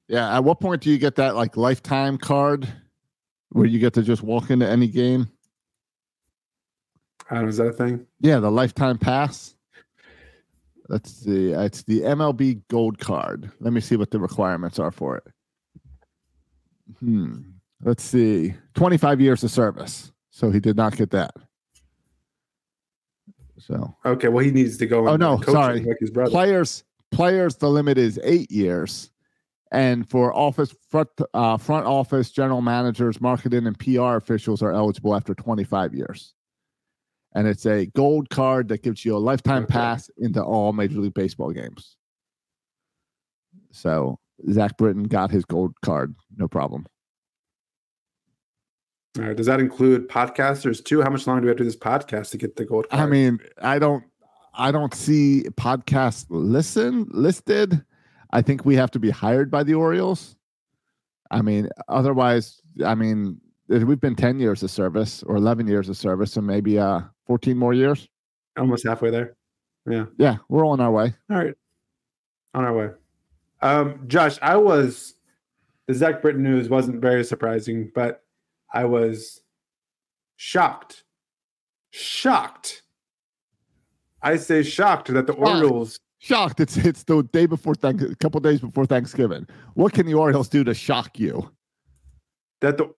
Yeah. 0.08 0.36
At 0.36 0.44
what 0.44 0.60
point 0.60 0.82
do 0.82 0.90
you 0.90 0.98
get 0.98 1.16
that 1.16 1.36
like 1.36 1.58
lifetime 1.58 2.18
card 2.18 2.68
where 3.50 3.66
you 3.66 3.80
get 3.80 3.94
to 3.94 4.04
just 4.04 4.24
walk 4.24 4.52
into 4.52 4.68
any 4.68 4.88
game? 4.88 5.28
I 7.30 7.36
don't 7.36 7.44
know. 7.44 7.50
Is 7.50 7.58
that 7.58 7.68
a 7.68 7.74
thing? 7.74 8.06
Yeah, 8.22 8.40
the 8.40 8.52
lifetime 8.52 8.98
pass. 8.98 9.56
Let's 10.90 11.12
see. 11.12 11.52
It's 11.52 11.84
the 11.84 12.02
MLB 12.02 12.62
Gold 12.70 13.00
Card. 13.00 13.52
Let 13.60 13.74
me 13.74 13.82
see 13.82 13.98
what 13.98 14.12
the 14.12 14.20
requirements 14.20 14.80
are 14.80 14.92
for 14.92 15.18
it. 15.18 15.28
Hmm. 17.00 17.40
Let's 17.84 18.04
see. 18.04 18.54
25 18.76 19.22
years 19.22 19.44
of 19.44 19.52
service. 19.52 20.12
So 20.30 20.50
he 20.50 20.60
did 20.60 20.78
not 20.78 20.96
get 20.96 21.12
that. 21.12 21.32
So 23.58 23.96
Okay. 24.06 24.30
Well, 24.30 24.46
he 24.46 24.52
needs 24.52 24.78
to 24.78 24.86
go. 24.86 25.08
Oh, 25.08 25.16
no, 25.16 25.42
sorry. 25.42 25.82
Like 25.82 25.98
his 26.00 26.12
brother. 26.12 26.32
players, 26.32 26.84
players, 27.12 27.56
the 27.58 27.70
limit 27.70 27.98
is 27.98 28.20
eight 28.24 28.52
years. 28.52 29.12
And 29.72 30.10
for 30.10 30.34
office 30.34 30.74
front 30.90 31.10
uh, 31.34 31.58
front 31.58 31.86
office, 31.86 32.32
general 32.32 32.62
managers, 32.62 33.20
marketing, 33.20 33.68
and 33.68 33.78
PR 33.78 34.16
officials 34.16 34.62
are 34.62 34.72
eligible 34.72 35.14
after 35.14 35.36
25 35.36 35.94
years. 35.94 36.34
And 37.38 37.48
it's 37.48 37.68
a 37.68 37.86
gold 37.86 38.32
card 38.32 38.68
that 38.70 38.82
gives 38.82 39.06
you 39.06 39.16
a 39.16 39.20
lifetime 39.20 39.68
pass 39.68 40.10
into 40.18 40.44
all 40.44 40.74
Major 40.74 40.98
League 40.98 41.14
Baseball 41.14 41.52
games. 41.52 41.96
So 43.72 44.18
Zach 44.52 44.76
Britton 44.76 45.04
got 45.04 45.30
his 45.30 45.46
gold 45.46 45.76
card, 45.86 46.16
no 46.36 46.48
problem. 46.48 46.88
All 49.20 49.26
right. 49.26 49.38
Does 49.38 49.46
that 49.46 49.60
include 49.60 50.10
podcasters 50.10 50.84
too? 50.84 51.04
How 51.04 51.12
much 51.12 51.28
longer 51.28 51.42
do 51.42 51.46
we 51.46 51.50
have 51.50 51.58
to 51.58 51.64
do 51.64 51.70
this 51.70 51.78
podcast 51.78 52.32
to 52.32 52.40
get 52.40 52.56
the 52.56 52.66
gold 52.66 52.90
card? 52.90 53.04
I 53.04 53.06
mean, 53.06 53.38
I 53.62 53.78
don't, 53.78 54.04
I 54.56 54.72
don't 54.72 54.96
see 54.96 55.44
podcast 55.58 56.26
listen 56.30 57.06
listed. 57.12 57.86
I 58.32 58.42
think 58.42 58.66
we 58.66 58.76
have 58.78 58.90
to 58.90 59.00
be 59.00 59.12
hired 59.12 59.52
by 59.52 59.62
the 59.62 59.76
Orioles. 59.76 60.36
I 61.30 61.44
mean, 61.44 61.70
otherwise, 61.88 62.60
I 62.84 62.96
mean, 62.96 63.40
we've 63.68 64.00
been 64.00 64.16
ten 64.16 64.40
years 64.40 64.64
of 64.64 64.72
service 64.72 65.24
or 65.24 65.36
eleven 65.36 65.68
years 65.68 65.90
of 65.90 65.98
service, 65.98 66.32
so 66.32 66.42
maybe 66.42 66.80
uh 66.80 67.02
fourteen 67.26 67.58
more 67.58 67.74
years. 67.74 68.08
almost 68.58 68.86
halfway 68.86 69.10
there. 69.12 69.36
Yeah, 69.90 70.06
Yeah, 70.18 70.38
we're 70.50 70.66
on 70.68 70.82
our 70.82 70.92
way. 70.92 71.14
All 71.30 71.38
right. 71.38 71.54
On 72.54 72.66
our 72.66 72.74
way. 72.76 72.90
Um, 73.62 74.02
Josh, 74.08 74.38
I 74.42 74.58
was 74.58 75.16
the 75.88 75.94
Zach 75.94 76.22
Britton 76.22 76.44
news 76.44 76.68
wasn't 76.68 77.02
very 77.02 77.24
surprising, 77.24 77.92
but 77.96 78.22
I 78.74 78.84
was 78.86 79.42
shocked. 80.36 81.04
Shocked. 81.92 82.84
I 84.22 84.36
say 84.36 84.62
shocked 84.64 85.14
that 85.14 85.26
the 85.28 85.34
Shocked. 85.34 85.48
Orioles 85.48 86.00
Shocked! 86.20 86.60
It's 86.60 86.76
it's 86.78 87.04
the 87.04 87.22
day 87.24 87.46
before 87.46 87.76
thank 87.76 88.02
a 88.02 88.16
couple 88.16 88.40
days 88.42 88.60
before 88.60 88.86
Thanksgiving. 88.88 89.48
What 89.76 89.94
can 89.94 90.06
the 90.08 90.16
Orioles 90.16 90.50
do 90.50 90.64
to 90.64 90.74
shock 90.74 91.20
you? 91.20 91.52
that 92.62 92.76
the 92.78 92.92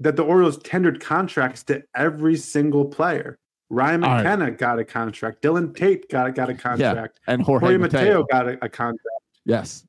that 0.00 0.16
the 0.16 0.22
Orioles 0.22 0.58
tendered 0.58 1.00
contracts 1.00 1.62
to 1.64 1.82
every 1.94 2.36
single 2.36 2.84
player. 2.84 3.38
Ryan 3.70 4.02
All 4.04 4.10
right. 4.10 4.22
McKenna 4.22 4.50
got 4.52 4.78
a 4.78 4.84
contract. 4.84 5.42
Dylan 5.42 5.76
Tate 5.76 6.08
got 6.08 6.34
got 6.34 6.48
a 6.50 6.54
contract. 6.66 7.20
And 7.26 7.42
Jorge, 7.42 7.60
Jorge 7.66 7.78
Mateo. 7.78 8.00
Mateo 8.00 8.24
got 8.30 8.48
a, 8.48 8.64
a 8.64 8.68
contract. 8.68 9.02
Yes, 9.44 9.84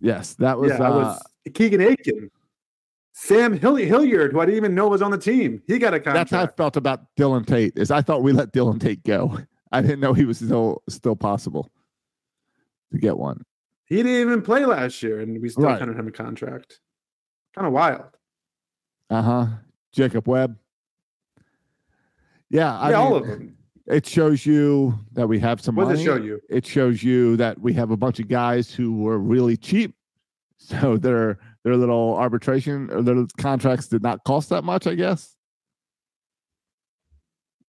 yes, 0.00 0.34
that 0.34 0.58
was. 0.58 0.70
yeah, 0.72 0.82
uh, 0.82 0.90
was 0.90 1.22
Keegan 1.54 1.80
Akin. 1.80 2.30
Sam 3.12 3.52
Hill- 3.58 3.76
Hilliard, 3.76 4.32
who 4.32 4.40
I 4.40 4.46
didn't 4.46 4.56
even 4.56 4.74
know 4.74 4.88
was 4.88 5.02
on 5.02 5.10
the 5.10 5.18
team, 5.18 5.62
he 5.66 5.78
got 5.78 5.92
a 5.94 6.00
contract. 6.00 6.30
That's 6.30 6.30
how 6.30 6.42
I 6.44 6.56
felt 6.56 6.76
about 6.76 7.00
Dylan 7.18 7.46
Tate. 7.46 7.74
Is 7.76 7.90
I 7.90 8.00
thought 8.02 8.22
we 8.22 8.32
let 8.32 8.52
Dylan 8.52 8.80
Tate 8.80 9.02
go. 9.04 9.38
I 9.72 9.82
didn't 9.82 10.00
know 10.00 10.12
he 10.14 10.24
was 10.24 10.38
still 10.38 10.82
still 10.88 11.16
possible 11.16 11.70
to 12.92 12.98
get 12.98 13.16
one. 13.18 13.42
He 13.86 13.96
didn't 13.96 14.12
even 14.12 14.42
play 14.42 14.64
last 14.64 15.02
year, 15.02 15.20
and 15.20 15.40
we 15.40 15.48
still 15.48 15.64
Right. 15.64 15.78
tendered 15.78 15.98
him 15.98 16.06
a 16.08 16.12
contract. 16.12 16.80
Kind 17.54 17.66
of 17.66 17.72
wild. 17.72 18.04
Uh 19.10 19.22
huh. 19.22 19.46
Jacob 19.92 20.26
Webb. 20.28 20.56
Yeah, 22.48 22.78
I 22.78 22.90
yeah, 22.90 22.96
all 22.96 23.16
of 23.16 23.26
them. 23.26 23.56
It 23.86 24.06
shows 24.06 24.46
you 24.46 24.98
that 25.12 25.26
we 25.28 25.38
have 25.40 25.60
some 25.60 25.74
What 25.74 25.84
money. 25.88 25.96
does 25.96 26.02
it 26.02 26.04
show 26.04 26.16
you? 26.16 26.40
It 26.48 26.64
shows 26.64 27.02
you 27.02 27.36
that 27.38 27.60
we 27.60 27.72
have 27.74 27.90
a 27.90 27.96
bunch 27.96 28.20
of 28.20 28.28
guys 28.28 28.72
who 28.72 28.96
were 28.98 29.18
really 29.18 29.56
cheap, 29.56 29.94
so 30.56 30.96
their 30.96 31.38
their 31.64 31.76
little 31.76 32.14
arbitration 32.16 32.88
or 32.92 33.02
their 33.02 33.26
contracts 33.38 33.88
did 33.88 34.02
not 34.02 34.22
cost 34.24 34.48
that 34.50 34.62
much. 34.64 34.86
I 34.86 34.94
guess. 34.94 35.34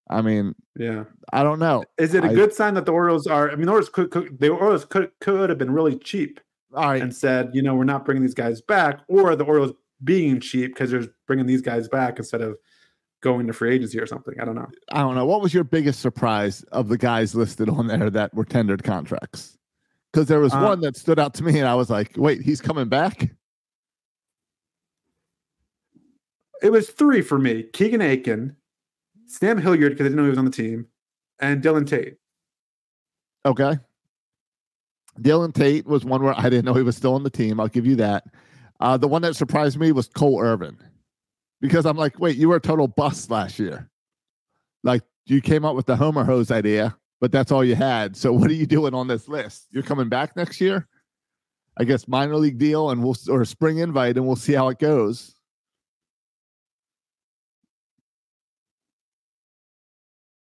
I 0.10 0.22
mean, 0.22 0.54
Yeah. 0.78 1.06
I 1.32 1.42
don't 1.42 1.60
know. 1.60 1.86
Is 1.98 2.14
it 2.14 2.26
a 2.26 2.30
I- 2.30 2.34
good 2.34 2.54
sign 2.54 2.74
that 2.74 2.86
the 2.86 2.92
Orioles 2.92 3.28
are? 3.28 3.50
I 3.50 3.56
mean, 3.56 3.66
the 3.66 3.72
Orioles 3.72 3.90
could, 3.90 4.12
could 4.12 4.40
the 4.40 4.50
Orioles 4.50 4.84
could 4.86 5.10
could 5.22 5.50
have 5.50 5.58
been 5.58 5.72
really 5.72 5.98
cheap 5.98 6.40
All 6.74 6.84
right, 6.90 7.02
and 7.02 7.16
said, 7.16 7.52
you 7.54 7.62
know, 7.62 7.76
we're 7.76 7.86
not 7.86 8.04
bringing 8.06 8.22
these 8.22 8.34
guys 8.34 8.62
back, 8.62 9.00
or 9.08 9.36
the 9.38 9.46
Orioles 9.46 9.72
being 10.04 10.40
cheap 10.40 10.74
because 10.74 10.92
they're 10.92 11.08
bringing 11.28 11.46
these 11.46 11.62
guys 11.62 11.88
back 11.88 12.18
instead 12.18 12.42
of 12.42 12.58
going 13.22 13.48
to 13.48 13.54
free 13.54 13.74
agency 13.74 14.00
or 14.00 14.08
something. 14.08 14.34
I 14.42 14.46
don't 14.46 14.56
know. 14.56 14.68
I 14.92 15.02
don't 15.02 15.16
know. 15.16 15.26
What 15.26 15.42
was 15.42 15.54
your 15.54 15.64
biggest 15.64 16.00
surprise 16.00 16.64
of 16.72 16.88
the 16.90 16.98
guys 16.98 17.36
listed 17.36 17.70
on 17.70 17.88
there 17.88 18.10
that 18.10 18.34
were 18.34 18.46
tendered 18.46 18.84
contracts? 18.84 19.58
Because 20.12 20.28
there 20.28 20.40
was 20.40 20.54
Uh, 20.54 20.62
one 20.62 20.82
that 20.82 20.98
stood 20.98 21.20
out 21.20 21.34
to 21.36 21.44
me, 21.44 21.60
and 21.60 21.68
I 21.68 21.76
was 21.76 21.90
like, 21.90 22.14
"Wait, 22.18 22.42
he's 22.42 22.60
coming 22.62 22.90
back." 22.90 23.32
It 26.62 26.72
was 26.72 26.90
three 26.90 27.22
for 27.22 27.40
me: 27.40 27.64
Keegan 27.64 28.02
Akin, 28.02 28.56
Sam 29.26 29.58
Hilliard 29.58 29.94
because 29.94 30.06
I 30.06 30.10
didn't 30.10 30.18
know 30.18 30.24
he 30.24 30.30
was 30.30 30.38
on 30.38 30.46
the 30.46 30.52
team, 30.52 30.88
and 31.40 31.64
Dylan 31.64 31.88
Tate. 31.88 32.18
Okay. 33.46 33.78
Dylan 35.20 35.54
Tate 35.54 35.86
was 35.86 36.06
one 36.06 36.24
where 36.24 36.38
I 36.38 36.44
didn't 36.44 36.66
know 36.66 36.74
he 36.74 36.84
was 36.84 36.96
still 36.96 37.16
on 37.16 37.24
the 37.24 37.30
team. 37.30 37.60
I'll 37.60 37.68
give 37.68 37.86
you 37.86 37.96
that. 37.98 38.26
Uh, 38.82 38.98
the 38.98 39.08
one 39.08 39.22
that 39.22 39.36
surprised 39.36 39.78
me 39.78 39.92
was 39.92 40.08
Cole 40.08 40.42
Irvin, 40.42 40.76
because 41.62 41.86
I'm 41.86 41.98
like, 41.98 42.20
wait, 42.20 42.36
you 42.36 42.50
were 42.50 42.56
a 42.56 42.62
total 42.62 42.88
bust 42.88 43.30
last 43.30 43.60
year. 43.60 43.90
Like 44.84 45.04
you 45.28 45.40
came 45.40 45.64
up 45.64 45.76
with 45.76 45.86
the 45.86 45.96
Homer 45.96 46.24
hose 46.24 46.50
idea, 46.50 46.98
but 47.20 47.32
that's 47.32 47.52
all 47.52 47.64
you 47.64 47.76
had. 47.76 48.18
So 48.18 48.34
what 48.34 48.50
are 48.50 48.56
you 48.56 48.66
doing 48.66 48.96
on 48.96 49.08
this 49.08 49.28
list? 49.28 49.68
You're 49.70 49.84
coming 49.84 50.10
back 50.10 50.36
next 50.36 50.60
year? 50.60 50.88
I 51.78 51.84
guess 51.84 52.08
minor 52.08 52.36
league 52.36 52.58
deal, 52.58 52.90
and 52.90 53.04
we'll 53.04 53.16
or 53.30 53.46
spring 53.46 53.78
invite, 53.78 54.18
and 54.18 54.26
we'll 54.26 54.36
see 54.36 54.54
how 54.54 54.70
it 54.70 54.80
goes. 54.80 55.36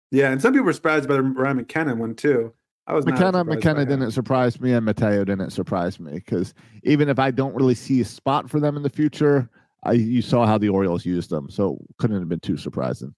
Yeah, 0.10 0.32
and 0.32 0.42
some 0.42 0.54
people 0.54 0.66
were 0.66 0.74
surprised 0.74 1.08
by 1.08 1.16
the 1.16 1.22
Ryan 1.22 1.58
McKenna 1.58 1.96
one 1.96 2.16
too. 2.16 2.54
I 2.92 2.96
was 2.96 3.06
McKenna 3.06 3.46
McKenna 3.46 3.86
didn't 3.86 4.12
surprise 4.12 4.60
me, 4.60 4.74
and 4.74 4.86
Mateo 4.86 5.24
didn't 5.24 5.52
surprise 5.52 5.98
me 5.98 6.12
because 6.12 6.54
even 6.84 7.08
if 7.08 7.20
I 7.20 7.32
don't 7.32 7.56
really 7.56 7.74
see 7.74 8.02
a 8.02 8.06
spot 8.06 8.50
for 8.50 8.60
them 8.60 8.76
in 8.76 8.84
the 8.84 8.90
future, 8.90 9.50
I 9.84 9.94
you 9.94 10.22
saw 10.22 10.46
how 10.46 10.58
the 10.58 10.68
Orioles 10.68 11.06
used 11.06 11.30
them, 11.30 11.50
so 11.50 11.78
couldn't 11.98 12.20
have 12.20 12.28
been 12.28 12.42
too 12.42 12.58
surprising. 12.58 13.16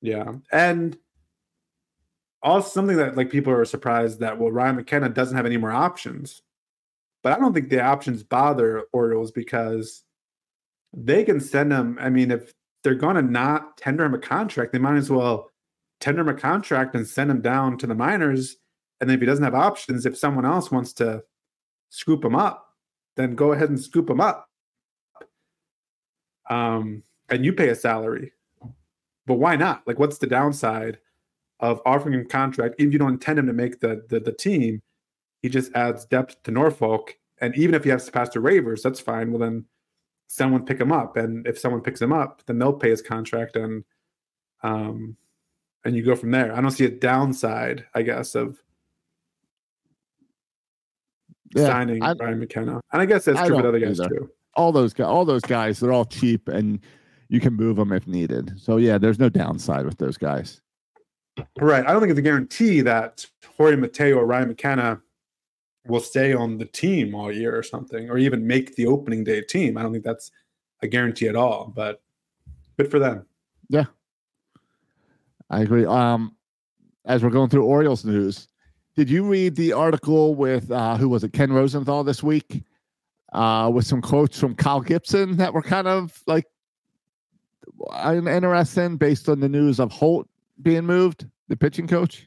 Yeah. 0.00 0.32
And 0.52 0.96
also 2.42 2.70
something 2.70 2.96
that 2.96 3.14
like 3.14 3.30
people 3.30 3.52
are 3.52 3.66
surprised 3.66 4.20
that 4.20 4.38
well 4.38 4.50
Ryan 4.50 4.76
McKenna 4.76 5.10
doesn't 5.10 5.36
have 5.36 5.44
any 5.44 5.58
more 5.58 5.72
options. 5.72 6.40
But 7.22 7.34
I 7.34 7.38
don't 7.38 7.52
think 7.52 7.68
the 7.68 7.82
options 7.82 8.22
bother 8.22 8.84
Orioles 8.94 9.32
because 9.32 10.02
they 10.94 11.24
can 11.24 11.40
send 11.40 11.70
him. 11.70 11.98
I 12.00 12.08
mean, 12.08 12.30
if 12.30 12.54
they're 12.82 12.94
gonna 12.94 13.20
not 13.20 13.76
tender 13.76 14.06
him 14.06 14.14
a 14.14 14.18
contract, 14.18 14.72
they 14.72 14.78
might 14.78 14.96
as 14.96 15.10
well 15.10 15.50
tender 16.00 16.22
him 16.22 16.30
a 16.30 16.34
contract 16.34 16.94
and 16.94 17.06
send 17.06 17.30
him 17.30 17.42
down 17.42 17.76
to 17.76 17.86
the 17.86 17.94
minors. 17.94 18.56
And 19.00 19.08
then 19.08 19.14
if 19.14 19.20
he 19.20 19.26
doesn't 19.26 19.44
have 19.44 19.54
options, 19.54 20.04
if 20.04 20.18
someone 20.18 20.44
else 20.44 20.70
wants 20.70 20.92
to 20.94 21.22
scoop 21.88 22.24
him 22.24 22.36
up, 22.36 22.66
then 23.16 23.34
go 23.34 23.52
ahead 23.52 23.70
and 23.70 23.80
scoop 23.80 24.08
him 24.08 24.20
up. 24.20 24.48
Um, 26.48 27.02
and 27.28 27.44
you 27.44 27.52
pay 27.52 27.68
a 27.68 27.74
salary. 27.74 28.32
But 29.26 29.36
why 29.36 29.56
not? 29.56 29.86
Like, 29.86 29.98
what's 29.98 30.18
the 30.18 30.26
downside 30.26 30.98
of 31.60 31.80
offering 31.86 32.14
him 32.14 32.26
contract 32.26 32.76
if 32.78 32.92
you 32.92 32.98
don't 32.98 33.12
intend 33.12 33.38
him 33.38 33.46
to 33.46 33.52
make 33.52 33.80
the 33.80 34.04
the, 34.08 34.20
the 34.20 34.32
team? 34.32 34.82
He 35.42 35.48
just 35.48 35.72
adds 35.74 36.04
depth 36.04 36.42
to 36.42 36.50
Norfolk, 36.50 37.16
and 37.40 37.56
even 37.56 37.74
if 37.74 37.84
he 37.84 37.90
has 37.90 38.04
to 38.06 38.12
pass 38.12 38.28
the 38.30 38.40
waivers, 38.40 38.82
that's 38.82 39.00
fine. 39.00 39.30
Well, 39.30 39.40
then 39.40 39.64
someone 40.26 40.66
pick 40.66 40.80
him 40.80 40.92
up, 40.92 41.16
and 41.16 41.46
if 41.46 41.58
someone 41.58 41.80
picks 41.80 42.02
him 42.02 42.12
up, 42.12 42.42
then 42.46 42.58
they'll 42.58 42.72
pay 42.72 42.90
his 42.90 43.02
contract, 43.02 43.56
and 43.56 43.84
um, 44.62 45.16
and 45.84 45.94
you 45.94 46.04
go 46.04 46.16
from 46.16 46.30
there. 46.30 46.54
I 46.54 46.60
don't 46.60 46.70
see 46.70 46.84
a 46.84 46.90
downside, 46.90 47.86
I 47.94 48.02
guess, 48.02 48.34
of 48.34 48.60
Yeah, 51.54 51.66
signing 51.66 52.02
I- 52.02 52.14
Brian 52.14 52.38
McKenna, 52.38 52.80
and 52.92 53.02
I 53.02 53.06
guess 53.06 53.24
that's 53.24 53.46
true 53.46 53.56
with 53.56 53.66
other 53.66 53.80
guys 53.80 54.00
either. 54.00 54.08
too. 54.08 54.30
All 54.54 54.72
those 54.72 54.92
guys, 54.92 55.06
all 55.06 55.24
those 55.24 55.42
guys, 55.42 55.80
they're 55.80 55.92
all 55.92 56.04
cheap, 56.04 56.48
and 56.48 56.80
you 57.28 57.40
can 57.40 57.54
move 57.54 57.76
them 57.76 57.92
if 57.92 58.06
needed. 58.06 58.52
So 58.60 58.76
yeah, 58.76 58.98
there's 58.98 59.18
no 59.18 59.28
downside 59.28 59.84
with 59.86 59.98
those 59.98 60.16
guys. 60.16 60.60
Right. 61.60 61.86
I 61.86 61.92
don't 61.92 62.00
think 62.00 62.10
it's 62.10 62.18
a 62.18 62.22
guarantee 62.22 62.80
that 62.82 63.24
Jorge 63.56 63.76
Mateo 63.76 64.16
or 64.18 64.26
Ryan 64.26 64.48
McKenna 64.48 65.00
will 65.86 66.00
stay 66.00 66.34
on 66.34 66.58
the 66.58 66.66
team 66.66 67.14
all 67.14 67.32
year 67.32 67.56
or 67.56 67.62
something, 67.62 68.10
or 68.10 68.18
even 68.18 68.46
make 68.46 68.74
the 68.76 68.86
opening 68.86 69.24
day 69.24 69.40
team. 69.40 69.78
I 69.78 69.82
don't 69.82 69.92
think 69.92 70.04
that's 70.04 70.30
a 70.82 70.88
guarantee 70.88 71.28
at 71.28 71.36
all, 71.36 71.72
but 71.74 72.02
good 72.76 72.90
for 72.90 72.98
them. 72.98 73.26
Yeah. 73.68 73.86
I 75.48 75.60
agree. 75.62 75.86
Um, 75.86 76.36
as 77.04 77.22
we're 77.22 77.30
going 77.30 77.48
through 77.50 77.64
Orioles 77.64 78.04
news, 78.04 78.48
did 78.96 79.08
you 79.10 79.24
read 79.24 79.56
the 79.56 79.72
article 79.72 80.34
with 80.34 80.70
uh, 80.70 80.96
who 80.96 81.08
was 81.08 81.24
it, 81.24 81.32
Ken 81.32 81.52
Rosenthal 81.52 82.04
this 82.04 82.22
week, 82.22 82.62
uh, 83.32 83.70
with 83.72 83.86
some 83.86 84.02
quotes 84.02 84.38
from 84.38 84.54
Kyle 84.54 84.80
Gibson 84.80 85.36
that 85.38 85.54
were 85.54 85.62
kind 85.62 85.86
of 85.86 86.20
like 86.26 86.46
I'm 87.92 88.28
interesting 88.28 88.96
based 88.96 89.28
on 89.28 89.40
the 89.40 89.48
news 89.48 89.80
of 89.80 89.90
Holt 89.92 90.28
being 90.62 90.84
moved, 90.84 91.26
the 91.48 91.56
pitching 91.56 91.86
coach. 91.86 92.26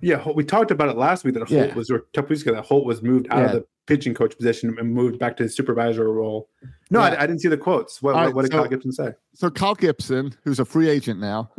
Yeah, 0.00 0.26
we 0.34 0.44
talked 0.44 0.70
about 0.72 0.88
it 0.88 0.96
last 0.96 1.24
week 1.24 1.34
that 1.34 1.48
Holt 1.48 1.50
Yeah. 1.68 1.74
was, 1.74 1.90
or 1.90 1.96
a 1.96 2.00
couple 2.14 2.30
weeks 2.30 2.42
ago, 2.42 2.52
that 2.54 2.64
Holt 2.64 2.84
was 2.84 3.02
moved 3.02 3.28
out 3.30 3.44
of 3.44 3.52
the 3.52 3.66
pitching 3.86 4.14
coach 4.14 4.36
position 4.36 4.74
and 4.78 4.92
moved 4.92 5.18
back 5.18 5.36
to 5.36 5.44
his 5.44 5.54
supervisor 5.56 6.12
role. 6.12 6.48
No, 6.90 7.00
Yeah. 7.00 7.06
I, 7.06 7.22
I 7.22 7.26
didn't 7.26 7.40
see 7.40 7.48
the 7.48 7.56
quotes. 7.56 8.02
What, 8.02 8.14
what, 8.14 8.34
what 8.34 8.42
did 8.42 8.52
so- 8.52 8.58
Kyle 8.58 8.68
Gibson 8.68 8.92
say? 8.92 9.12
So 9.34 9.48
Kyle 9.50 9.74
Gibson, 9.74 10.34
who's 10.44 10.58
a 10.60 10.64
free 10.64 10.88
agent 10.88 11.20
now, 11.20 11.50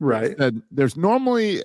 Right. 0.00 0.36
said 0.38 0.62
there's 0.70 0.96
normally 0.96 1.62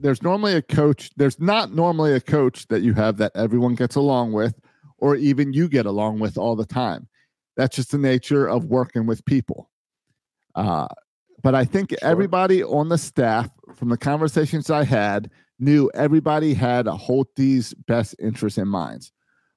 there's 0.00 0.22
normally 0.22 0.54
a 0.54 0.62
coach 0.62 1.10
there's 1.16 1.40
not 1.40 1.74
normally 1.74 2.12
a 2.12 2.20
coach 2.20 2.66
that 2.68 2.82
you 2.82 2.94
have 2.94 3.16
that 3.16 3.32
everyone 3.34 3.74
gets 3.74 3.96
along 3.96 4.32
with 4.32 4.54
or 4.98 5.16
even 5.16 5.52
you 5.52 5.68
get 5.68 5.86
along 5.86 6.18
with 6.18 6.36
all 6.36 6.56
the 6.56 6.66
time 6.66 7.08
that's 7.56 7.76
just 7.76 7.90
the 7.90 7.98
nature 7.98 8.46
of 8.46 8.66
working 8.66 9.06
with 9.06 9.24
people 9.24 9.70
uh, 10.54 10.86
but 11.42 11.54
i 11.54 11.64
think 11.64 11.90
Sure. 11.90 11.98
everybody 12.02 12.62
on 12.62 12.88
the 12.88 12.98
staff 12.98 13.48
from 13.74 13.88
the 13.88 13.96
conversations 13.98 14.70
i 14.70 14.84
had 14.84 15.30
knew 15.58 15.90
everybody 15.94 16.54
had 16.54 16.86
Holty's 16.86 17.74
best 17.86 18.14
interest 18.18 18.58
in 18.58 18.68
mind 18.68 19.10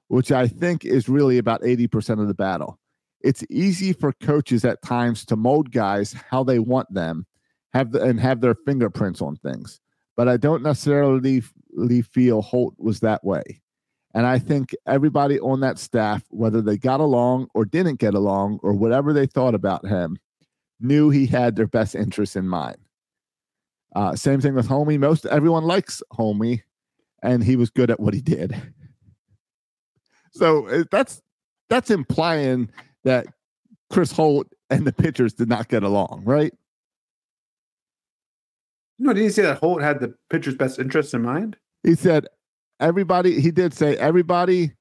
which 0.08 0.32
i 0.32 0.46
think 0.46 0.84
is 0.84 1.08
really 1.08 1.38
about 1.38 1.62
80% 1.62 2.20
of 2.20 2.28
the 2.28 2.34
battle 2.34 2.78
it's 3.20 3.44
easy 3.50 3.92
for 3.92 4.12
coaches 4.12 4.64
at 4.64 4.82
times 4.82 5.24
to 5.26 5.36
mold 5.36 5.70
guys 5.70 6.14
how 6.30 6.42
they 6.42 6.58
want 6.58 6.92
them 6.92 7.26
have 7.72 7.92
the, 7.92 8.02
and 8.02 8.20
have 8.20 8.40
their 8.40 8.54
fingerprints 8.54 9.22
on 9.22 9.36
things. 9.36 9.80
But 10.16 10.28
I 10.28 10.36
don't 10.36 10.62
necessarily 10.62 11.40
feel 11.40 12.42
Holt 12.42 12.74
was 12.78 13.00
that 13.00 13.24
way. 13.24 13.62
And 14.14 14.26
I 14.26 14.38
think 14.38 14.74
everybody 14.86 15.40
on 15.40 15.60
that 15.60 15.78
staff, 15.78 16.22
whether 16.28 16.60
they 16.60 16.76
got 16.76 17.00
along 17.00 17.48
or 17.54 17.64
didn't 17.64 17.98
get 17.98 18.14
along 18.14 18.60
or 18.62 18.74
whatever 18.74 19.12
they 19.12 19.26
thought 19.26 19.54
about 19.54 19.86
him, 19.86 20.18
knew 20.80 21.08
he 21.08 21.26
had 21.26 21.56
their 21.56 21.66
best 21.66 21.94
interests 21.94 22.36
in 22.36 22.46
mind. 22.46 22.76
Uh, 23.94 24.14
same 24.14 24.40
thing 24.40 24.54
with 24.54 24.68
Homie. 24.68 24.98
Most 24.98 25.26
everyone 25.26 25.64
likes 25.64 26.02
Homie, 26.12 26.62
and 27.22 27.42
he 27.42 27.56
was 27.56 27.70
good 27.70 27.90
at 27.90 28.00
what 28.00 28.14
he 28.14 28.20
did. 28.20 28.54
So 30.34 30.66
uh, 30.68 30.84
that's 30.90 31.20
that's 31.68 31.90
implying 31.90 32.70
that 33.04 33.26
Chris 33.90 34.12
Holt 34.12 34.46
and 34.70 34.86
the 34.86 34.92
pitchers 34.92 35.34
did 35.34 35.48
not 35.48 35.68
get 35.68 35.82
along, 35.82 36.22
right? 36.24 36.54
No, 38.98 39.12
did 39.12 39.22
he 39.22 39.30
say 39.30 39.42
that 39.42 39.58
Holt 39.58 39.82
had 39.82 40.00
the 40.00 40.14
pitcher's 40.30 40.54
best 40.54 40.78
interest 40.78 41.14
in 41.14 41.22
mind? 41.22 41.56
He 41.82 41.94
said 41.94 42.26
everybody. 42.80 43.40
He 43.40 43.50
did 43.50 43.74
say 43.74 43.96
everybody. 43.96 44.72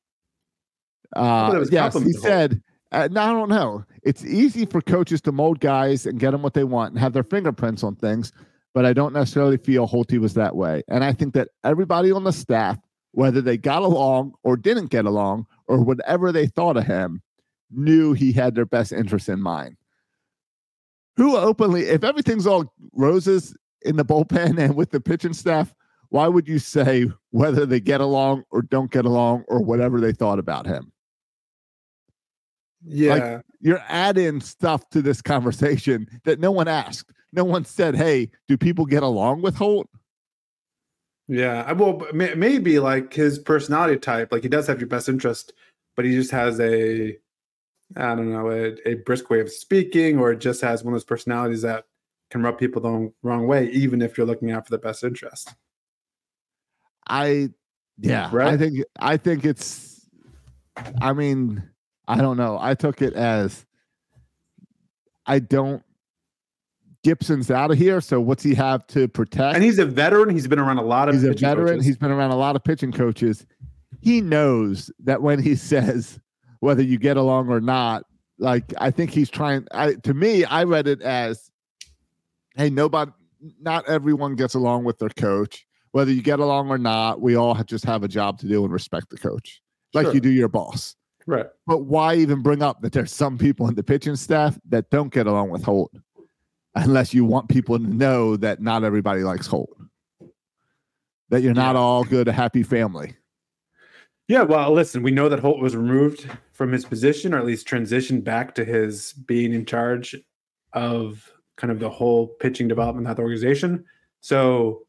Uh, 1.15 1.51
yes, 1.53 1.69
he 1.69 1.75
compliment 1.77 2.15
to 2.15 2.19
Holt. 2.19 2.27
said. 2.27 2.61
Uh, 2.91 3.07
no, 3.09 3.21
I 3.21 3.31
don't 3.31 3.49
know. 3.49 3.85
It's 4.03 4.25
easy 4.25 4.65
for 4.65 4.81
coaches 4.81 5.21
to 5.21 5.31
mold 5.31 5.59
guys 5.61 6.05
and 6.05 6.19
get 6.19 6.31
them 6.31 6.41
what 6.41 6.53
they 6.53 6.65
want 6.65 6.91
and 6.91 6.99
have 6.99 7.13
their 7.13 7.23
fingerprints 7.23 7.83
on 7.83 7.95
things, 7.95 8.33
but 8.73 8.85
I 8.85 8.91
don't 8.91 9.13
necessarily 9.13 9.57
feel 9.57 9.87
Holty 9.87 10.19
was 10.19 10.33
that 10.33 10.55
way. 10.55 10.83
And 10.89 11.03
I 11.03 11.13
think 11.13 11.33
that 11.35 11.49
everybody 11.63 12.11
on 12.11 12.25
the 12.25 12.33
staff, 12.33 12.77
whether 13.11 13.41
they 13.41 13.57
got 13.57 13.81
along 13.81 14.33
or 14.43 14.57
didn't 14.57 14.87
get 14.87 15.05
along 15.05 15.45
or 15.67 15.81
whatever 15.81 16.31
they 16.33 16.47
thought 16.47 16.75
of 16.75 16.85
him, 16.85 17.21
knew 17.69 18.11
he 18.11 18.33
had 18.33 18.55
their 18.55 18.65
best 18.65 18.91
interests 18.91 19.29
in 19.29 19.41
mind. 19.41 19.77
Who 21.15 21.37
openly, 21.37 21.83
if 21.83 22.03
everything's 22.03 22.47
all 22.47 22.73
roses 22.93 23.55
in 23.83 23.95
the 23.95 24.05
bullpen 24.05 24.59
and 24.59 24.75
with 24.75 24.91
the 24.91 25.01
pitching 25.01 25.33
staff, 25.33 25.73
why 26.09 26.27
would 26.27 26.47
you 26.47 26.59
say 26.59 27.09
whether 27.31 27.65
they 27.65 27.79
get 27.79 28.01
along 28.01 28.43
or 28.51 28.61
don't 28.61 28.91
get 28.91 29.05
along 29.05 29.43
or 29.47 29.61
whatever 29.61 29.99
they 29.99 30.11
thought 30.11 30.39
about 30.39 30.65
him? 30.65 30.91
Yeah. 32.83 33.41
You're 33.59 33.83
adding 33.87 34.41
stuff 34.41 34.89
to 34.89 35.01
this 35.01 35.21
conversation 35.21 36.07
that 36.25 36.39
no 36.39 36.51
one 36.51 36.67
asked. 36.67 37.13
No 37.31 37.43
one 37.45 37.63
said, 37.63 37.95
"Hey, 37.95 38.29
do 38.47 38.57
people 38.57 38.85
get 38.85 39.03
along 39.03 39.41
with 39.41 39.55
Holt?" 39.55 39.87
Yeah, 41.27 41.71
well, 41.71 42.05
maybe 42.13 42.79
like 42.79 43.13
his 43.13 43.39
personality 43.39 43.97
type, 43.97 44.33
like 44.33 44.43
he 44.43 44.49
does 44.49 44.67
have 44.67 44.81
your 44.81 44.89
best 44.89 45.07
interest, 45.07 45.53
but 45.95 46.03
he 46.03 46.11
just 46.11 46.31
has 46.31 46.59
a, 46.59 47.17
I 47.95 48.15
don't 48.15 48.33
know, 48.33 48.51
a, 48.51 48.75
a 48.85 48.95
brisk 48.95 49.29
way 49.29 49.39
of 49.39 49.49
speaking, 49.49 50.19
or 50.19 50.35
just 50.35 50.59
has 50.61 50.83
one 50.83 50.93
of 50.93 50.95
those 50.95 51.05
personalities 51.05 51.61
that 51.61 51.85
can 52.31 52.41
rub 52.41 52.57
people 52.57 52.81
the 52.81 53.11
wrong, 53.21 53.45
way, 53.45 53.69
even 53.69 54.01
if 54.01 54.17
you're 54.17 54.25
looking 54.25 54.51
out 54.51 54.65
for 54.65 54.71
the 54.71 54.79
best 54.79 55.03
interest. 55.03 55.53
I, 57.07 57.49
yeah, 57.99 58.31
I 58.33 58.57
think 58.57 58.83
I 58.99 59.17
think 59.17 59.45
it's. 59.45 60.07
I 61.01 61.13
mean, 61.13 61.61
I 62.07 62.17
don't 62.17 62.37
know. 62.37 62.57
I 62.59 62.73
took 62.73 63.01
it 63.01 63.13
as. 63.13 63.65
I 65.25 65.39
don't. 65.39 65.83
Gibson's 67.03 67.49
out 67.49 67.71
of 67.71 67.77
here, 67.77 67.99
so 67.99 68.21
what's 68.21 68.43
he 68.43 68.53
have 68.55 68.85
to 68.87 69.07
protect? 69.07 69.55
And 69.55 69.63
he's 69.63 69.79
a 69.79 69.85
veteran. 69.85 70.29
He's 70.29 70.47
been 70.47 70.59
around 70.59 70.77
a 70.77 70.83
lot 70.83 71.09
of. 71.09 71.15
he's 71.15 71.23
a 71.23 71.33
veteran. 71.33 71.67
coaches. 71.67 71.85
He's 71.85 71.97
been 71.97 72.11
around 72.11 72.31
a 72.31 72.37
lot 72.37 72.55
of 72.55 72.63
pitching 72.63 72.91
coaches. 72.91 73.45
He 74.01 74.21
knows 74.21 74.91
that 75.03 75.21
when 75.21 75.41
he 75.41 75.55
says 75.55 76.19
whether 76.59 76.81
you 76.81 76.97
get 76.97 77.17
along 77.17 77.49
or 77.49 77.59
not, 77.59 78.05
like 78.39 78.73
I 78.77 78.89
think 78.91 79.11
he's 79.11 79.29
trying. 79.29 79.67
I 79.71 79.93
to 79.95 80.13
me, 80.13 80.45
I 80.45 80.63
read 80.63 80.87
it 80.87 81.01
as, 81.01 81.50
hey, 82.55 82.69
nobody, 82.69 83.11
not 83.59 83.87
everyone 83.87 84.35
gets 84.35 84.53
along 84.53 84.83
with 84.83 84.99
their 84.99 85.09
coach. 85.09 85.65
Whether 85.91 86.11
you 86.11 86.21
get 86.21 86.39
along 86.39 86.69
or 86.69 86.77
not, 86.77 87.19
we 87.21 87.35
all 87.35 87.53
have, 87.53 87.65
just 87.65 87.83
have 87.85 88.03
a 88.03 88.07
job 88.07 88.39
to 88.39 88.47
do 88.47 88.63
and 88.63 88.71
respect 88.71 89.09
the 89.09 89.17
coach, 89.17 89.61
like 89.93 90.05
Sure. 90.05 90.13
you 90.13 90.21
do 90.21 90.29
your 90.31 90.47
boss. 90.47 90.95
right. 91.27 91.47
But 91.67 91.79
why 91.79 92.15
even 92.15 92.41
bring 92.41 92.61
up 92.61 92.81
that 92.81 92.93
there's 92.93 93.11
some 93.11 93.37
people 93.37 93.67
in 93.67 93.75
the 93.75 93.83
pitching 93.83 94.15
staff 94.15 94.57
that 94.69 94.89
don't 94.89 95.13
get 95.13 95.27
along 95.27 95.49
with 95.49 95.63
Holt, 95.63 95.91
unless 96.75 97.13
you 97.13 97.25
want 97.25 97.49
people 97.49 97.77
to 97.77 97.83
know 97.83 98.37
that 98.37 98.61
not 98.61 98.83
everybody 98.85 99.21
likes 99.21 99.47
Holt, 99.47 99.75
that 101.29 101.41
you're 101.41 101.53
not 101.53 101.75
all 101.75 102.03
good, 102.05 102.27
a 102.27 102.31
happy 102.33 102.63
family. 102.63 103.15
Yeah, 104.27 104.43
well, 104.43 104.71
listen, 104.71 105.03
we 105.03 105.11
know 105.11 105.27
that 105.27 105.39
Holt 105.39 105.59
was 105.59 105.75
removed 105.75 106.29
from 106.53 106.71
his 106.71 106.85
position, 106.85 107.33
or 107.33 107.37
at 107.39 107.45
least 107.45 107.67
transitioned 107.67 108.23
back 108.23 108.55
to 108.55 108.63
his 108.63 109.11
being 109.11 109.51
in 109.51 109.65
charge 109.65 110.15
of 110.71 111.29
kind 111.61 111.71
of 111.71 111.79
the 111.79 111.89
whole 111.89 112.27
pitching 112.39 112.67
development 112.67 113.07
of 113.07 113.15
the 113.15 113.21
organization. 113.21 113.85
So 114.19 114.87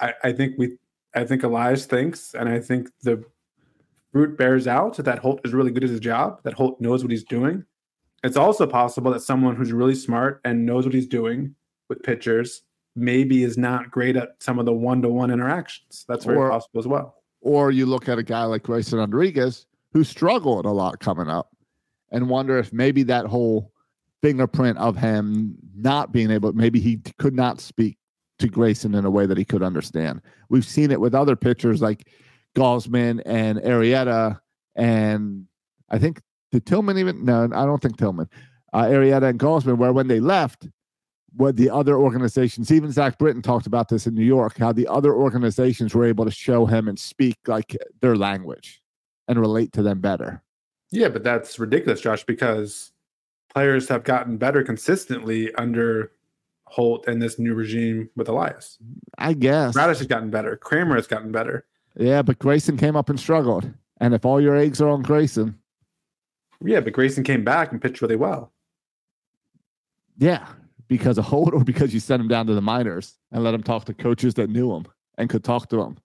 I, 0.00 0.14
I 0.22 0.32
think 0.32 0.54
we, 0.56 0.78
I 1.16 1.24
think 1.24 1.42
Elias 1.42 1.84
thinks, 1.86 2.34
and 2.34 2.48
I 2.48 2.60
think 2.60 2.90
the 3.02 3.24
fruit 4.12 4.38
bears 4.38 4.68
out 4.68 4.96
that 4.98 5.18
Holt 5.18 5.40
is 5.44 5.52
really 5.52 5.72
good 5.72 5.82
at 5.82 5.90
his 5.90 5.98
job, 5.98 6.40
that 6.44 6.54
Holt 6.54 6.80
knows 6.80 7.02
what 7.02 7.10
he's 7.10 7.24
doing. 7.24 7.64
It's 8.22 8.36
also 8.36 8.68
possible 8.68 9.10
that 9.10 9.20
someone 9.20 9.56
who's 9.56 9.72
really 9.72 9.96
smart 9.96 10.40
and 10.44 10.64
knows 10.64 10.84
what 10.84 10.94
he's 10.94 11.08
doing 11.08 11.56
with 11.88 12.04
pitchers 12.04 12.62
maybe 12.94 13.42
is 13.42 13.58
not 13.58 13.90
great 13.90 14.16
at 14.16 14.36
some 14.38 14.60
of 14.60 14.64
the 14.64 14.72
one-to-one 14.72 15.32
interactions. 15.32 16.04
That's 16.06 16.24
very 16.24 16.38
Or- 16.38 16.50
possible 16.50 16.78
as 16.78 16.86
well. 16.86 17.16
Or 17.40 17.72
you 17.72 17.86
look 17.86 18.08
at 18.08 18.18
a 18.18 18.22
guy 18.22 18.44
like 18.44 18.62
Grayson 18.62 19.00
Rodriguez 19.00 19.66
who 19.92 20.04
struggled 20.04 20.66
a 20.66 20.70
lot 20.70 21.00
coming 21.00 21.26
up 21.28 21.56
and 22.12 22.28
wonder 22.28 22.58
if 22.58 22.72
maybe 22.72 23.02
that 23.04 23.26
whole 23.26 23.71
fingerprint 24.22 24.78
of 24.78 24.96
him 24.96 25.56
not 25.74 26.12
being 26.12 26.30
able, 26.30 26.52
maybe 26.52 26.80
he 26.80 27.00
could 27.18 27.34
not 27.34 27.60
speak 27.60 27.98
to 28.38 28.48
Grayson 28.48 28.94
in 28.94 29.04
a 29.04 29.10
way 29.10 29.26
that 29.26 29.36
he 29.36 29.44
could 29.44 29.62
understand. 29.62 30.22
We've 30.48 30.64
seen 30.64 30.90
it 30.90 31.00
with 31.00 31.14
other 31.14 31.36
pitchers 31.36 31.82
like 31.82 32.08
Gausman 32.56 33.20
and 33.26 33.58
Arrieta, 33.58 34.40
and 34.74 35.46
I 35.90 35.98
think 35.98 36.20
did 36.50 36.66
Tillman 36.66 36.98
even? 36.98 37.24
No, 37.24 37.44
I 37.44 37.64
don't 37.64 37.80
think 37.80 37.96
Tillman. 37.96 38.28
Uh, 38.72 38.84
Arrieta 38.84 39.30
and 39.30 39.38
Gausman, 39.38 39.76
where 39.76 39.92
when 39.92 40.08
they 40.08 40.20
left, 40.20 40.68
what 41.34 41.56
the 41.56 41.70
other 41.70 41.96
organizations, 41.96 42.70
even 42.70 42.92
Zach 42.92 43.18
Britton 43.18 43.42
talked 43.42 43.66
about 43.66 43.88
this 43.88 44.06
in 44.06 44.14
New 44.14 44.24
York, 44.24 44.58
how 44.58 44.72
the 44.72 44.86
other 44.86 45.14
organizations 45.14 45.94
were 45.94 46.04
able 46.04 46.24
to 46.24 46.30
show 46.30 46.66
him 46.66 46.88
and 46.88 46.98
speak 46.98 47.36
like 47.46 47.76
their 48.00 48.16
language 48.16 48.82
and 49.28 49.40
relate 49.40 49.72
to 49.72 49.82
them 49.82 50.00
better. 50.00 50.42
Yeah, 50.90 51.08
but 51.08 51.24
that's 51.24 51.58
ridiculous, 51.58 52.02
Josh, 52.02 52.24
because 52.24 52.92
players 53.52 53.88
have 53.88 54.04
gotten 54.04 54.36
better 54.36 54.62
consistently 54.62 55.54
under 55.56 56.12
Holt 56.66 57.06
and 57.06 57.20
this 57.20 57.38
new 57.38 57.54
regime 57.54 58.08
with 58.16 58.28
Elias. 58.28 58.78
I 59.18 59.34
guess. 59.34 59.74
Bradish 59.74 59.98
has 59.98 60.06
gotten 60.06 60.30
better. 60.30 60.56
Kremer 60.56 60.94
has 60.96 61.06
gotten 61.06 61.30
better. 61.32 61.66
Yeah, 61.96 62.22
but 62.22 62.38
Grayson 62.38 62.76
came 62.78 62.96
up 62.96 63.10
and 63.10 63.20
struggled. 63.20 63.70
And 64.00 64.14
if 64.14 64.24
all 64.24 64.40
your 64.40 64.56
eggs 64.56 64.80
are 64.80 64.88
on 64.88 65.02
Grayson, 65.02 65.58
Yeah, 66.64 66.80
but 66.80 66.92
Grayson 66.94 67.24
came 67.24 67.44
back 67.44 67.72
and 67.72 67.80
pitched 67.80 68.00
really 68.00 68.16
well. 68.16 68.52
yeah, 70.18 70.46
because 70.88 71.18
of 71.18 71.24
Holt 71.24 71.52
or 71.54 71.62
because 71.64 71.92
you 71.94 72.00
sent 72.00 72.20
him 72.22 72.28
down 72.28 72.46
to 72.46 72.54
the 72.54 72.60
minors 72.62 73.18
and 73.30 73.44
let 73.44 73.54
him 73.54 73.62
talk 73.62 73.84
to 73.86 73.94
coaches 73.94 74.34
that 74.34 74.48
knew 74.50 74.74
him 74.74 74.86
and 75.18 75.28
could 75.28 75.44
talk 75.44 75.68
to 75.70 75.80
him. 75.82 75.98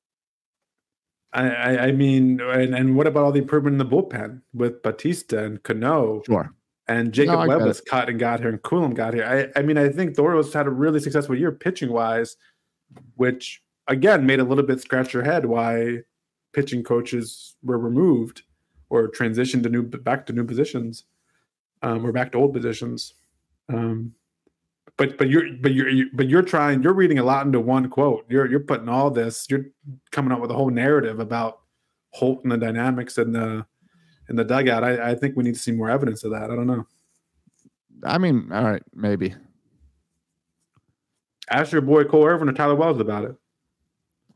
I, 1.34 1.50
I, 1.50 1.78
I 1.88 1.92
mean, 1.92 2.40
and, 2.42 2.74
and 2.76 2.96
what 2.96 3.06
about 3.08 3.24
all 3.24 3.32
the 3.32 3.40
improvement 3.42 3.74
in 3.74 3.78
the 3.78 3.86
bullpen 3.86 4.42
with 4.54 4.82
Bautista 4.82 5.44
and 5.44 5.62
Cano 5.64 6.22
Sure. 6.26 6.54
And 6.90 7.12
Jacob 7.12 7.40
No, 7.40 7.48
Webb 7.48 7.62
was 7.64 7.82
cut 7.82 8.08
and 8.10 8.18
got 8.18 8.40
here 8.40 8.50
and 8.50 8.62
Coulombe 8.62 8.94
got 8.94 9.14
here. 9.14 9.52
I, 9.56 9.60
I 9.60 9.62
mean, 9.62 9.78
I 9.78 9.90
think 9.90 10.18
Orioles 10.18 10.54
had 10.54 10.68
a 10.68 10.72
really 10.72 11.00
successful 11.00 11.36
year 11.36 11.52
pitching 11.52 11.92
wise, 11.92 12.38
which 13.16 13.62
again 13.88 14.26
made 14.26 14.40
a 14.40 14.44
little 14.44 14.64
bit 14.64 14.80
scratch 14.80 15.14
your 15.14 15.24
head 15.24 15.46
why 15.46 16.00
pitching 16.54 16.84
coaches 16.84 17.56
were 17.62 17.78
removed 17.78 18.44
or 18.90 19.10
transitioned 19.10 19.64
to 19.64 19.70
new 19.70 19.84
back 19.84 20.26
to 20.28 20.34
new 20.34 20.46
positions, 20.46 21.04
um, 21.82 22.06
or 22.06 22.14
back 22.14 22.32
to 22.32 22.38
old 22.38 22.54
positions. 22.54 23.14
Um, 23.68 24.14
but 24.98 25.18
but 25.18 25.30
you're 25.30 25.54
but 25.62 25.74
you're 25.74 26.06
but 26.14 26.30
you're 26.30 26.42
trying 26.42 26.82
you're 26.82 26.94
reading 26.94 27.20
a 27.20 27.24
lot 27.24 27.46
into 27.46 27.60
one 27.60 27.90
quote. 27.90 28.26
You're 28.30 28.50
you're 28.50 28.62
putting 28.62 28.90
all 28.90 29.12
this. 29.12 29.46
You're 29.50 29.66
coming 30.12 30.32
up 30.32 30.40
with 30.40 30.52
a 30.52 30.56
whole 30.56 30.70
narrative 30.70 31.20
about 31.20 31.60
Holt 32.12 32.44
and 32.44 32.52
the 32.52 32.58
dynamics 32.58 33.18
and 33.18 33.36
the 33.36 33.66
in 34.30 34.36
the 34.36 34.44
dugout. 34.44 34.84
I, 34.84 35.12
I 35.12 35.16
think 35.16 35.36
we 35.36 35.44
need 35.44 35.56
to 35.56 35.60
see 35.60 35.72
more 35.72 35.90
evidence 35.90 36.24
of 36.24 36.32
that. 36.32 36.52
I 36.52 36.56
don't 36.56 36.68
know. 36.68 36.86
I 38.04 38.18
mean, 38.18 38.52
all 38.52 38.64
right, 38.64 38.84
maybe. 38.94 39.34
Ask 41.50 41.72
your 41.72 41.82
boy 41.82 42.04
Cole 42.04 42.26
Irvin 42.26 42.50
or 42.50 42.54
Tyler 42.54 42.76
Wells 42.76 43.00
about 43.00 43.26
it. 43.26 43.36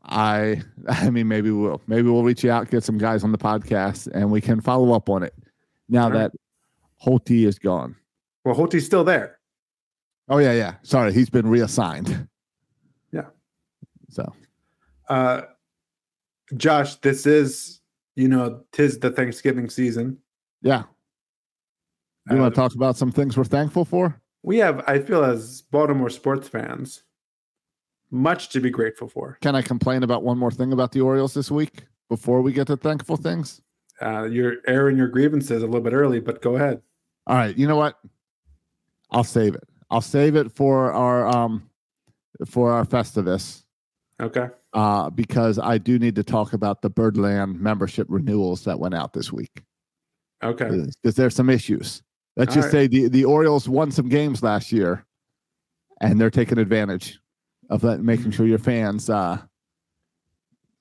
I 0.04 0.62
I 0.88 1.10
mean 1.10 1.28
maybe 1.28 1.50
we'll 1.50 1.80
maybe 1.86 2.08
we'll 2.08 2.24
reach 2.24 2.44
out, 2.44 2.70
get 2.70 2.84
some 2.84 2.98
guys 2.98 3.22
on 3.22 3.32
the 3.32 3.38
podcast, 3.38 4.08
and 4.12 4.30
we 4.30 4.40
can 4.40 4.60
follow 4.60 4.92
up 4.92 5.08
on 5.08 5.22
it 5.22 5.34
now 5.88 6.08
right. 6.08 6.14
that 6.14 6.32
Holty 7.04 7.46
is 7.46 7.58
gone. 7.58 7.96
Well, 8.44 8.54
Holt's 8.54 8.84
still 8.84 9.04
there. 9.04 9.38
Oh 10.28 10.38
yeah, 10.38 10.52
yeah. 10.52 10.74
Sorry, 10.82 11.12
he's 11.12 11.30
been 11.30 11.46
reassigned. 11.46 12.28
Yeah. 13.12 13.26
So 14.08 14.32
Uh, 15.08 15.42
Josh, 16.56 16.96
this 16.96 17.26
is 17.26 17.81
you 18.16 18.28
know 18.28 18.62
tis 18.72 18.98
the 18.98 19.10
Thanksgiving 19.10 19.68
season. 19.70 20.18
yeah. 20.62 20.84
You 22.30 22.36
want 22.36 22.54
to 22.54 22.60
talk 22.60 22.76
about 22.76 22.96
some 22.96 23.10
things 23.10 23.36
we're 23.36 23.42
thankful 23.42 23.84
for? 23.84 24.20
We 24.44 24.58
have, 24.58 24.84
I 24.86 25.00
feel, 25.00 25.24
as 25.24 25.62
Baltimore 25.62 26.08
sports 26.08 26.46
fans, 26.46 27.02
much 28.12 28.50
to 28.50 28.60
be 28.60 28.70
grateful 28.70 29.08
for. 29.08 29.38
Can 29.40 29.56
I 29.56 29.62
complain 29.62 30.04
about 30.04 30.22
one 30.22 30.38
more 30.38 30.52
thing 30.52 30.72
about 30.72 30.92
the 30.92 31.00
Orioles 31.00 31.34
this 31.34 31.50
week 31.50 31.84
before 32.08 32.40
we 32.40 32.52
get 32.52 32.68
to 32.68 32.76
thankful 32.76 33.16
things? 33.16 33.60
Uh, 34.00 34.24
you're 34.24 34.58
airing 34.68 34.96
your 34.96 35.08
grievances 35.08 35.62
a 35.62 35.66
little 35.66 35.80
bit 35.80 35.92
early, 35.92 36.20
but 36.20 36.42
go 36.42 36.54
ahead. 36.54 36.80
All 37.26 37.36
right, 37.36 37.56
you 37.56 37.66
know 37.66 37.76
what? 37.76 37.98
I'll 39.10 39.24
save 39.24 39.54
it. 39.54 39.64
I'll 39.90 40.00
save 40.00 40.36
it 40.36 40.52
for 40.52 40.92
our 40.92 41.26
um 41.26 41.68
for 42.46 42.72
our 42.72 42.84
Festivus 42.84 43.64
Okay. 44.20 44.48
uh 44.72 45.10
because 45.10 45.58
I 45.58 45.78
do 45.78 45.98
need 45.98 46.14
to 46.16 46.22
talk 46.22 46.52
about 46.52 46.82
the 46.82 46.90
Birdland 46.90 47.60
membership 47.60 48.06
renewals 48.10 48.64
that 48.64 48.78
went 48.78 48.94
out 48.94 49.12
this 49.12 49.32
week 49.32 49.62
Okay. 50.42 50.68
because 51.02 51.14
there's 51.14 51.34
some 51.34 51.50
issues. 51.50 52.02
Let's 52.36 52.50
All 52.50 52.62
just 52.62 52.66
right. 52.66 52.82
say 52.82 52.86
the 52.88 53.08
the 53.08 53.24
Orioles 53.24 53.68
won 53.68 53.90
some 53.90 54.08
games 54.08 54.42
last 54.42 54.72
year, 54.72 55.04
and 56.00 56.20
they're 56.20 56.30
taking 56.30 56.58
advantage 56.58 57.18
of 57.70 57.80
that, 57.82 58.00
making 58.00 58.30
sure 58.32 58.46
your 58.46 58.58
fans 58.58 59.08
uh 59.10 59.38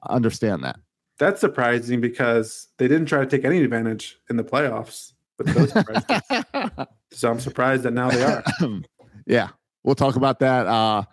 understand 0.10 0.64
that. 0.64 0.78
That's 1.20 1.40
surprising 1.40 2.02
because 2.02 2.70
they 2.78 2.88
didn't 2.88 3.06
try 3.08 3.20
to 3.20 3.26
take 3.28 3.46
any 3.46 3.62
advantage 3.64 4.18
in 4.30 4.38
the 4.38 4.44
playoffs 4.44 5.14
with 5.38 5.54
those 5.54 5.72
so 7.12 7.30
I'm 7.30 7.40
surprised 7.40 7.84
that 7.84 7.94
now 7.94 8.10
they 8.10 8.24
are. 8.24 8.44
yeah, 9.28 9.50
we'll 9.84 9.96
talk 9.96 10.16
about 10.16 10.40
that. 10.40 10.66
Uh, 10.66 11.04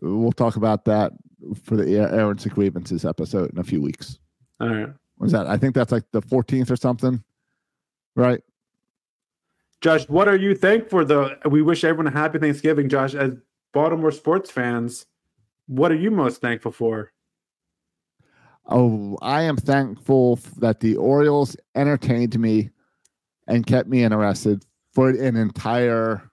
we'll 0.00 0.32
talk 0.32 0.56
about 0.56 0.84
that 0.84 1.12
for 1.62 1.76
the 1.76 1.96
Aaron's 1.96 2.44
and 2.44 2.52
grievances 2.52 3.04
episode 3.04 3.50
in 3.52 3.58
a 3.58 3.64
few 3.64 3.80
weeks. 3.80 4.18
All 4.60 4.68
right. 4.68 4.90
When's 5.16 5.32
that? 5.32 5.46
I 5.46 5.56
think 5.56 5.74
that's 5.74 5.92
like 5.92 6.04
the 6.12 6.22
14th 6.22 6.70
or 6.70 6.76
something, 6.76 7.22
right? 8.16 8.40
Josh, 9.80 10.08
what 10.08 10.28
are 10.28 10.36
you 10.36 10.54
thankful 10.54 11.00
for? 11.00 11.04
The 11.04 11.38
we 11.48 11.62
wish 11.62 11.84
everyone 11.84 12.06
a 12.06 12.16
happy 12.16 12.38
Thanksgiving. 12.38 12.88
Josh, 12.88 13.14
as 13.14 13.32
Baltimore 13.72 14.12
sports 14.12 14.50
fans, 14.50 15.06
what 15.66 15.90
are 15.90 15.96
you 15.96 16.10
most 16.10 16.40
thankful 16.40 16.72
for? 16.72 17.12
Oh, 18.66 19.18
I 19.22 19.42
am 19.42 19.56
thankful 19.56 20.38
that 20.58 20.80
the 20.80 20.96
Orioles 20.96 21.56
entertained 21.74 22.38
me 22.38 22.70
and 23.46 23.66
kept 23.66 23.88
me 23.88 24.04
interested 24.04 24.64
for 24.92 25.10
an 25.10 25.36
entire 25.36 26.30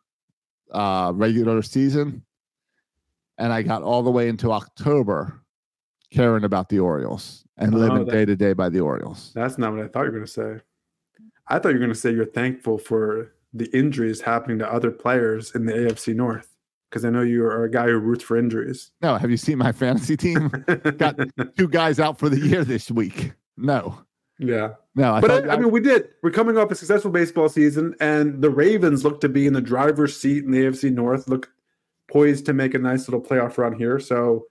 uh, 0.71 1.11
regular 1.15 1.61
season. 1.61 2.23
And 3.37 3.53
I 3.53 3.61
got 3.61 3.83
all 3.83 4.01
the 4.03 4.11
way 4.11 4.29
into 4.29 4.51
October 4.51 5.41
caring 6.11 6.43
about 6.43 6.69
the 6.69 6.79
Orioles 6.79 7.43
and 7.57 7.73
Oh, 7.73 7.77
living 7.77 8.05
that- 8.05 8.11
day 8.11 8.25
to 8.25 8.35
day 8.35 8.53
by 8.53 8.69
the 8.69 8.79
Orioles. 8.79 9.31
That's 9.35 9.57
not 9.57 9.73
what 9.73 9.83
I 9.83 9.87
thought 9.87 10.01
you 10.01 10.11
were 10.11 10.11
going 10.19 10.25
to 10.25 10.31
say. 10.31 10.59
I 11.47 11.59
thought 11.59 11.69
you 11.69 11.75
were 11.75 11.79
going 11.79 11.89
to 11.93 11.95
say 11.95 12.11
you're 12.11 12.25
thankful 12.25 12.77
for 12.77 13.33
the 13.53 13.65
injuries 13.77 14.21
happening 14.21 14.59
to 14.59 14.71
other 14.71 14.91
players 14.91 15.53
in 15.55 15.65
the 15.65 15.73
AFC 15.73 16.13
North 16.15 16.53
because 16.89 17.05
I 17.05 17.09
know 17.09 17.21
you 17.21 17.43
are 17.45 17.63
a 17.63 17.71
guy 17.71 17.87
who 17.87 17.97
roots 17.99 18.23
for 18.23 18.37
injuries. 18.37 18.91
No, 19.01 19.15
have 19.17 19.29
you 19.31 19.37
seen 19.37 19.57
my 19.57 19.71
fantasy 19.71 20.17
team? 20.17 20.49
Got 20.97 21.17
two 21.57 21.67
guys 21.67 21.99
out 21.99 22.17
for 22.19 22.29
the 22.29 22.39
year 22.39 22.63
this 22.63 22.89
week. 22.91 23.33
No, 23.57 23.99
yeah. 24.39 24.73
no. 24.95 25.13
I 25.13 25.21
but 25.21 25.29
thought, 25.31 25.49
I, 25.49 25.53
I 25.53 25.57
mean, 25.57 25.71
we 25.71 25.79
did. 25.79 26.09
We're 26.21 26.31
coming 26.31 26.57
off 26.57 26.69
a 26.71 26.75
successful 26.75 27.11
baseball 27.11 27.49
season, 27.49 27.95
and 27.99 28.41
the 28.41 28.49
Ravens 28.49 29.03
look 29.03 29.19
to 29.21 29.29
be 29.29 29.47
in 29.47 29.53
the 29.53 29.61
driver's 29.61 30.15
seat 30.19 30.43
in 30.43 30.51
the 30.51 30.59
AFC 30.59 30.91
North. 30.93 31.27
Look 31.27 31.49
poised 32.07 32.45
to 32.45 32.53
make 32.53 32.73
a 32.73 32.79
nice 32.79 33.07
little 33.07 33.21
playoff 33.21 33.57
run 33.57 33.73
here. 33.73 33.99
So, 33.99 34.45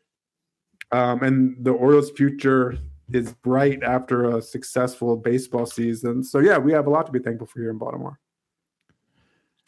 um, 0.93 1.23
and 1.23 1.57
the 1.65 1.73
Orioles' 1.73 2.11
future 2.11 2.79
is 3.13 3.33
bright 3.35 3.83
after 3.83 4.37
a 4.37 4.43
successful 4.43 5.17
baseball 5.17 5.67
season. 5.67 6.23
So, 6.23 6.39
yeah, 6.41 6.59
we 6.59 6.73
have 6.73 6.87
a 6.87 6.91
lot 6.91 7.07
to 7.07 7.13
be 7.13 7.19
thankful 7.19 7.47
for 7.47 7.61
here 7.61 7.71
in 7.71 7.79
Baltimore. 7.79 8.19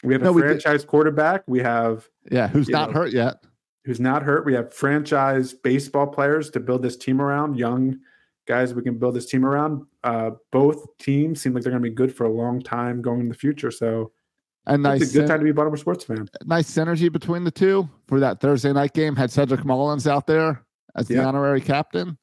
We 0.03 0.15
have 0.15 0.23
No, 0.23 0.37
a 0.37 0.41
franchise 0.41 0.85
quarterback. 0.85 1.43
We 1.47 1.59
have 1.61 2.09
yeah, 2.31 2.49
who's 2.49 2.69
not 2.69 2.91
know, 2.91 3.01
hurt 3.01 3.13
yet? 3.13 3.37
who's 3.85 4.01
not 4.01 4.23
hurt. 4.23 4.45
We 4.45 4.55
have 4.55 4.73
franchise 4.73 5.55
baseball 5.55 6.07
players 6.07 6.51
to 6.51 6.61
build 6.61 6.83
this 6.83 6.97
team 6.97 7.21
around, 7.21 7.57
young 7.59 7.99
guys 8.49 8.73
we 8.75 8.83
can 8.83 8.99
build 8.99 9.15
this 9.15 9.27
team 9.27 9.45
around. 9.45 9.85
Uh, 10.03 10.31
both 10.51 10.97
teams 10.99 11.41
seem 11.41 11.53
like 11.53 11.63
they're 11.63 11.71
going 11.71 11.83
to 11.83 11.89
be 11.89 11.95
good 11.95 12.13
for 12.13 12.25
a 12.25 12.33
long 12.33 12.61
time 12.61 13.03
going 13.03 13.21
in 13.21 13.29
the 13.29 13.35
future. 13.35 13.71
So 13.71 14.11
And 14.69 14.83
nice, 14.83 15.03
it's 15.03 15.15
a 15.15 15.21
good 15.21 15.29
time 15.29 15.39
to 15.41 15.45
be 15.45 15.51
a 15.51 15.55
Baltimore 15.55 15.77
sports 15.77 16.05
fan. 16.05 16.29
nice 16.45 16.71
synergy 16.71 17.11
between 17.11 17.45
the 17.45 17.51
two 17.51 17.89
for 18.07 18.21
that 18.21 18.41
Thursday 18.41 18.73
night 18.73 18.93
game. 18.93 19.17
Had 19.17 19.31
Cedric 19.31 19.65
Mullins 19.65 20.07
out 20.07 20.27
there 20.27 20.63
as 20.95 21.09
the 21.09 21.25
honorary 21.25 21.61
captain. 21.61 22.19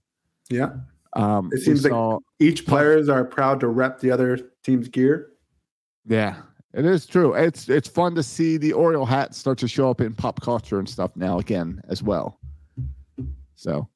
Yeah. 0.49 0.73
Um, 1.13 1.49
It 1.53 1.61
seems 1.61 1.83
like- 1.85 2.19
Each 2.39 2.65
players 2.65 3.09
are 3.09 3.23
proud 3.25 3.59
to 3.61 3.67
rep 3.67 3.99
the 3.99 4.11
other 4.11 4.37
team's 4.63 4.87
gear. 4.89 5.31
yeah, 6.05 6.35
it 6.73 6.85
is 6.85 7.05
true. 7.05 7.33
It's 7.33 7.67
it's 7.69 7.87
fun 7.87 8.13
to 8.15 8.21
see 8.23 8.57
the 8.57 8.73
Oriole 8.73 9.05
hat 9.05 9.33
start 9.33 9.57
to 9.59 9.67
show 9.67 9.89
up 9.89 10.01
in 10.01 10.13
pop 10.13 10.41
culture 10.41 10.77
and 10.77 10.87
stuff 10.87 11.15
now 11.15 11.39
again 11.39 11.81
as 11.87 12.03
well. 12.03 12.39
So 13.55 13.87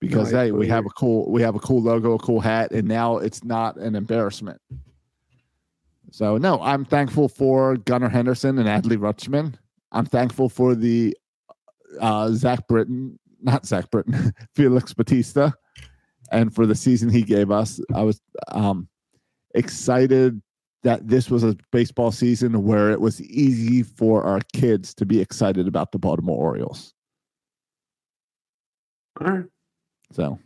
because 0.00 0.32
I 0.34 0.46
hey, 0.46 0.52
we 0.52 0.66
have 0.68 0.86
a 0.86 0.90
cool 0.90 1.30
we 1.30 1.42
have 1.42 1.54
a 1.54 1.60
cool 1.60 1.82
logo, 1.82 2.14
a 2.14 2.18
cool 2.18 2.40
hat, 2.40 2.72
and 2.72 2.88
now 2.88 3.18
it's 3.18 3.44
not 3.44 3.76
an 3.76 3.94
embarrassment. 3.94 4.58
So 6.12 6.36
no, 6.36 6.60
I'm 6.60 6.84
thankful 6.84 7.26
for 7.26 7.78
Gunnar 7.78 8.10
Henderson 8.10 8.58
and 8.58 8.68
Adley 8.68 8.98
Rutschman. 8.98 9.54
I'm 9.92 10.04
thankful 10.04 10.50
for 10.50 10.74
the 10.74 11.16
uh, 12.00 12.30
Zach 12.32 12.68
Britton, 12.68 13.18
not 13.40 13.64
Zach 13.64 13.90
Britton, 13.90 14.34
Felix 14.54 14.92
Bautista, 14.92 15.54
and 16.30 16.54
for 16.54 16.66
the 16.66 16.74
season 16.74 17.08
he 17.08 17.22
gave 17.22 17.50
us. 17.50 17.80
I 17.94 18.02
was 18.02 18.20
um, 18.48 18.88
excited 19.54 20.42
that 20.82 21.08
this 21.08 21.30
was 21.30 21.44
a 21.44 21.56
baseball 21.70 22.12
season 22.12 22.62
where 22.62 22.90
it 22.90 23.00
was 23.00 23.22
easy 23.22 23.82
for 23.82 24.22
our 24.24 24.40
kids 24.52 24.92
to 24.94 25.06
be 25.06 25.18
excited 25.18 25.66
about 25.66 25.92
the 25.92 25.98
Baltimore 25.98 26.36
Orioles. 26.36 26.92
All 29.18 29.28
right. 29.28 29.44
So 30.10 30.38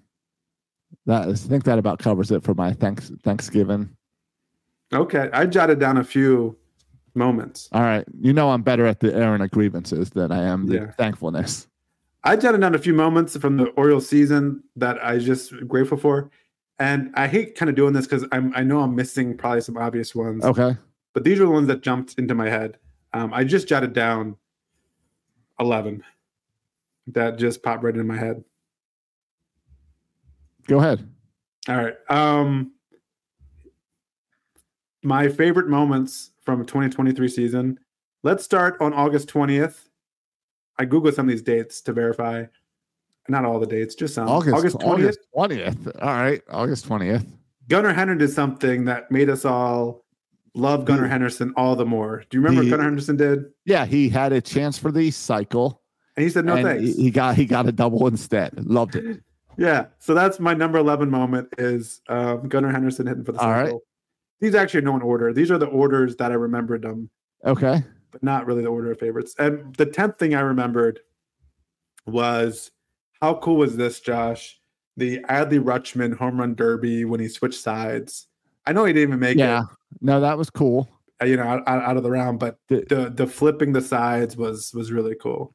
that 1.07 1.29
is, 1.29 1.45
I 1.45 1.49
think 1.49 1.65
that 1.65 1.81
about 1.81 1.99
covers 1.99 2.31
it 2.31 2.45
for 2.45 2.55
my 2.55 2.73
thanks 2.73 3.11
Thanksgiving. 3.25 3.96
Okay. 4.93 5.29
I 5.33 5.47
jotted 5.47 5.79
down 5.81 5.97
a 5.97 6.05
few 6.05 6.57
moments. 7.15 7.69
All 7.73 7.83
right, 7.83 8.05
you 8.21 8.33
know 8.33 8.51
I'm 8.51 8.63
better 8.63 8.87
at 8.87 9.01
the 9.01 9.15
airing 9.15 9.41
of 9.41 9.51
grievances 9.51 10.11
than 10.11 10.31
I 10.31 10.43
am 10.45 10.67
the 10.67 10.75
Yeah. 10.75 10.91
thankfulness. 10.93 11.67
I 12.25 12.37
jotted 12.37 12.61
down 12.61 12.75
a 12.75 12.79
few 12.79 12.93
moments 12.93 13.37
from 13.37 13.57
the 13.57 13.67
Orioles 13.71 14.09
season 14.09 14.63
that 14.77 15.03
I 15.05 15.19
just 15.19 15.53
grateful 15.69 15.97
for. 15.97 16.31
And 16.79 17.11
I 17.15 17.27
hate 17.27 17.55
kind 17.55 17.71
of 17.71 17.75
doing 17.77 17.95
this 17.95 18.07
because 18.07 18.27
I'm 18.33 18.53
I 18.55 18.63
know 18.63 18.81
I'm 18.81 18.95
missing 18.95 19.37
probably 19.37 19.63
some 19.63 19.79
obvious 19.79 20.15
ones. 20.15 20.45
Okay, 20.45 20.77
but 21.15 21.25
these 21.25 21.41
are 21.41 21.45
the 21.47 21.51
ones 21.51 21.69
that 21.69 21.81
jumped 21.83 22.19
into 22.19 22.35
my 22.35 22.51
head. 22.51 22.79
Um, 23.15 23.33
I 23.33 23.45
just 23.45 23.67
jotted 23.67 23.93
down 23.95 24.37
eleven. 25.59 26.03
That 27.09 27.39
just 27.39 27.63
popped 27.63 27.83
right 27.83 27.97
in 27.97 28.07
my 28.07 28.17
head. 28.19 28.45
go 30.67 30.79
ahead. 30.81 31.09
All 31.69 31.77
right. 31.77 31.95
Um, 32.11 32.73
my 35.03 35.29
favorite 35.29 35.69
moments 35.69 36.31
from 36.45 36.65
2023 36.65 37.29
season. 37.29 37.79
Let's 38.23 38.45
start 38.45 38.77
on 38.81 38.93
August 38.93 39.29
20th. 39.33 39.89
I 40.79 40.85
googled 40.87 41.15
some 41.15 41.27
of 41.27 41.31
these 41.31 41.43
dates 41.43 41.81
to 41.83 41.93
verify. 41.93 42.45
Not 43.29 43.45
all 43.45 43.59
the 43.59 43.67
dates, 43.67 43.95
just 43.95 44.15
some. 44.15 44.29
August 44.29 44.55
August 44.57 44.77
20th. 44.79 44.87
August 44.89 45.19
twentieth. 45.35 45.89
All 46.01 46.09
right, 46.15 46.43
August 46.49 46.85
twentieth. 46.85 47.27
Gunnar 47.69 47.93
Henderson 47.93 48.19
did 48.19 48.31
something 48.31 48.85
that 48.85 49.11
made 49.11 49.29
us 49.29 49.45
all 49.45 50.05
love 50.55 50.85
Gunnar 50.85 51.09
Henderson 51.09 51.53
all 51.57 51.75
the 51.75 51.85
more. 51.85 52.23
Do 52.31 52.37
you 52.39 52.41
remember 52.43 52.63
the- 52.63 52.71
what 52.71 52.77
Gunnar 52.77 52.85
Henderson 52.91 53.17
did? 53.17 53.47
Yeah, 53.65 53.85
he 53.85 54.09
had 54.09 54.33
a 54.33 54.41
chance 54.41 54.79
for 54.79 54.93
the 54.93 55.11
cycle, 55.11 55.83
And 56.17 56.23
he 56.23 56.31
said, 56.31 56.45
no 56.45 56.63
thanks. 56.63 56.83
he, 56.97 57.03
he 57.05 57.11
got 57.11 57.35
he 57.35 57.47
got 57.47 57.67
a 57.67 57.73
double 57.73 58.07
instead. 58.07 58.65
Loved 58.65 58.95
it. 58.97 59.21
Yeah, 59.59 59.87
so 59.99 60.13
that's 60.13 60.39
my 60.39 60.53
number 60.53 60.77
eleven 60.77 61.09
moment 61.11 61.49
is 61.57 62.03
um, 62.11 62.47
Gunnar 62.47 62.71
Henderson 62.71 63.07
hitting 63.07 63.25
for 63.25 63.33
the 63.33 63.39
cycle. 63.39 63.51
All 63.51 63.73
right. 63.73 63.83
These 64.41 64.55
actually 64.55 64.79
are 64.79 64.85
no 64.85 64.97
in 64.97 65.03
order. 65.03 65.33
These 65.33 65.51
are 65.51 65.59
the 65.59 65.67
orders 65.67 66.17
that 66.17 66.31
I 66.31 66.35
remembered 66.35 66.83
them, 66.83 67.09
Okay, 67.45 67.83
but 68.11 68.23
not 68.23 68.47
really 68.47 68.63
the 68.63 68.69
order 68.69 68.93
of 68.93 68.99
favorites. 68.99 69.35
And 69.39 69.75
the 69.77 69.87
tenth 69.87 70.19
thing 70.19 70.35
I 70.35 70.41
remembered 70.41 71.01
was 72.07 72.71
how 73.21 73.35
cool 73.37 73.57
was 73.57 73.77
this, 73.77 74.01
Josh? 74.01 74.61
The 74.97 75.19
Adley 75.29 75.61
Rutschman 75.63 76.17
home 76.17 76.39
run 76.39 76.55
derby 76.55 77.05
when 77.05 77.21
he 77.21 77.29
switched 77.29 77.61
sides. 77.61 78.29
I 78.67 78.73
know 78.73 78.85
he 78.85 78.93
didn't 78.93 79.11
even 79.11 79.21
make 79.21 79.37
it. 79.37 79.41
yeah, 79.41 79.63
no, 80.01 80.21
that 80.21 80.37
was 80.39 80.51
cool. 80.51 80.89
uh, 81.23 81.27
you 81.27 81.37
know, 81.37 81.45
out, 81.45 81.63
out 81.67 81.83
out 81.83 81.97
of 81.97 82.03
the 82.03 82.11
round, 82.11 82.39
but 82.39 82.59
The- 82.69 82.85
the 82.89 83.11
the 83.11 83.27
flipping 83.27 83.73
the 83.73 83.81
sides 83.81 84.37
was 84.37 84.73
was 84.75 84.93
really 84.93 85.15
cool. 85.21 85.55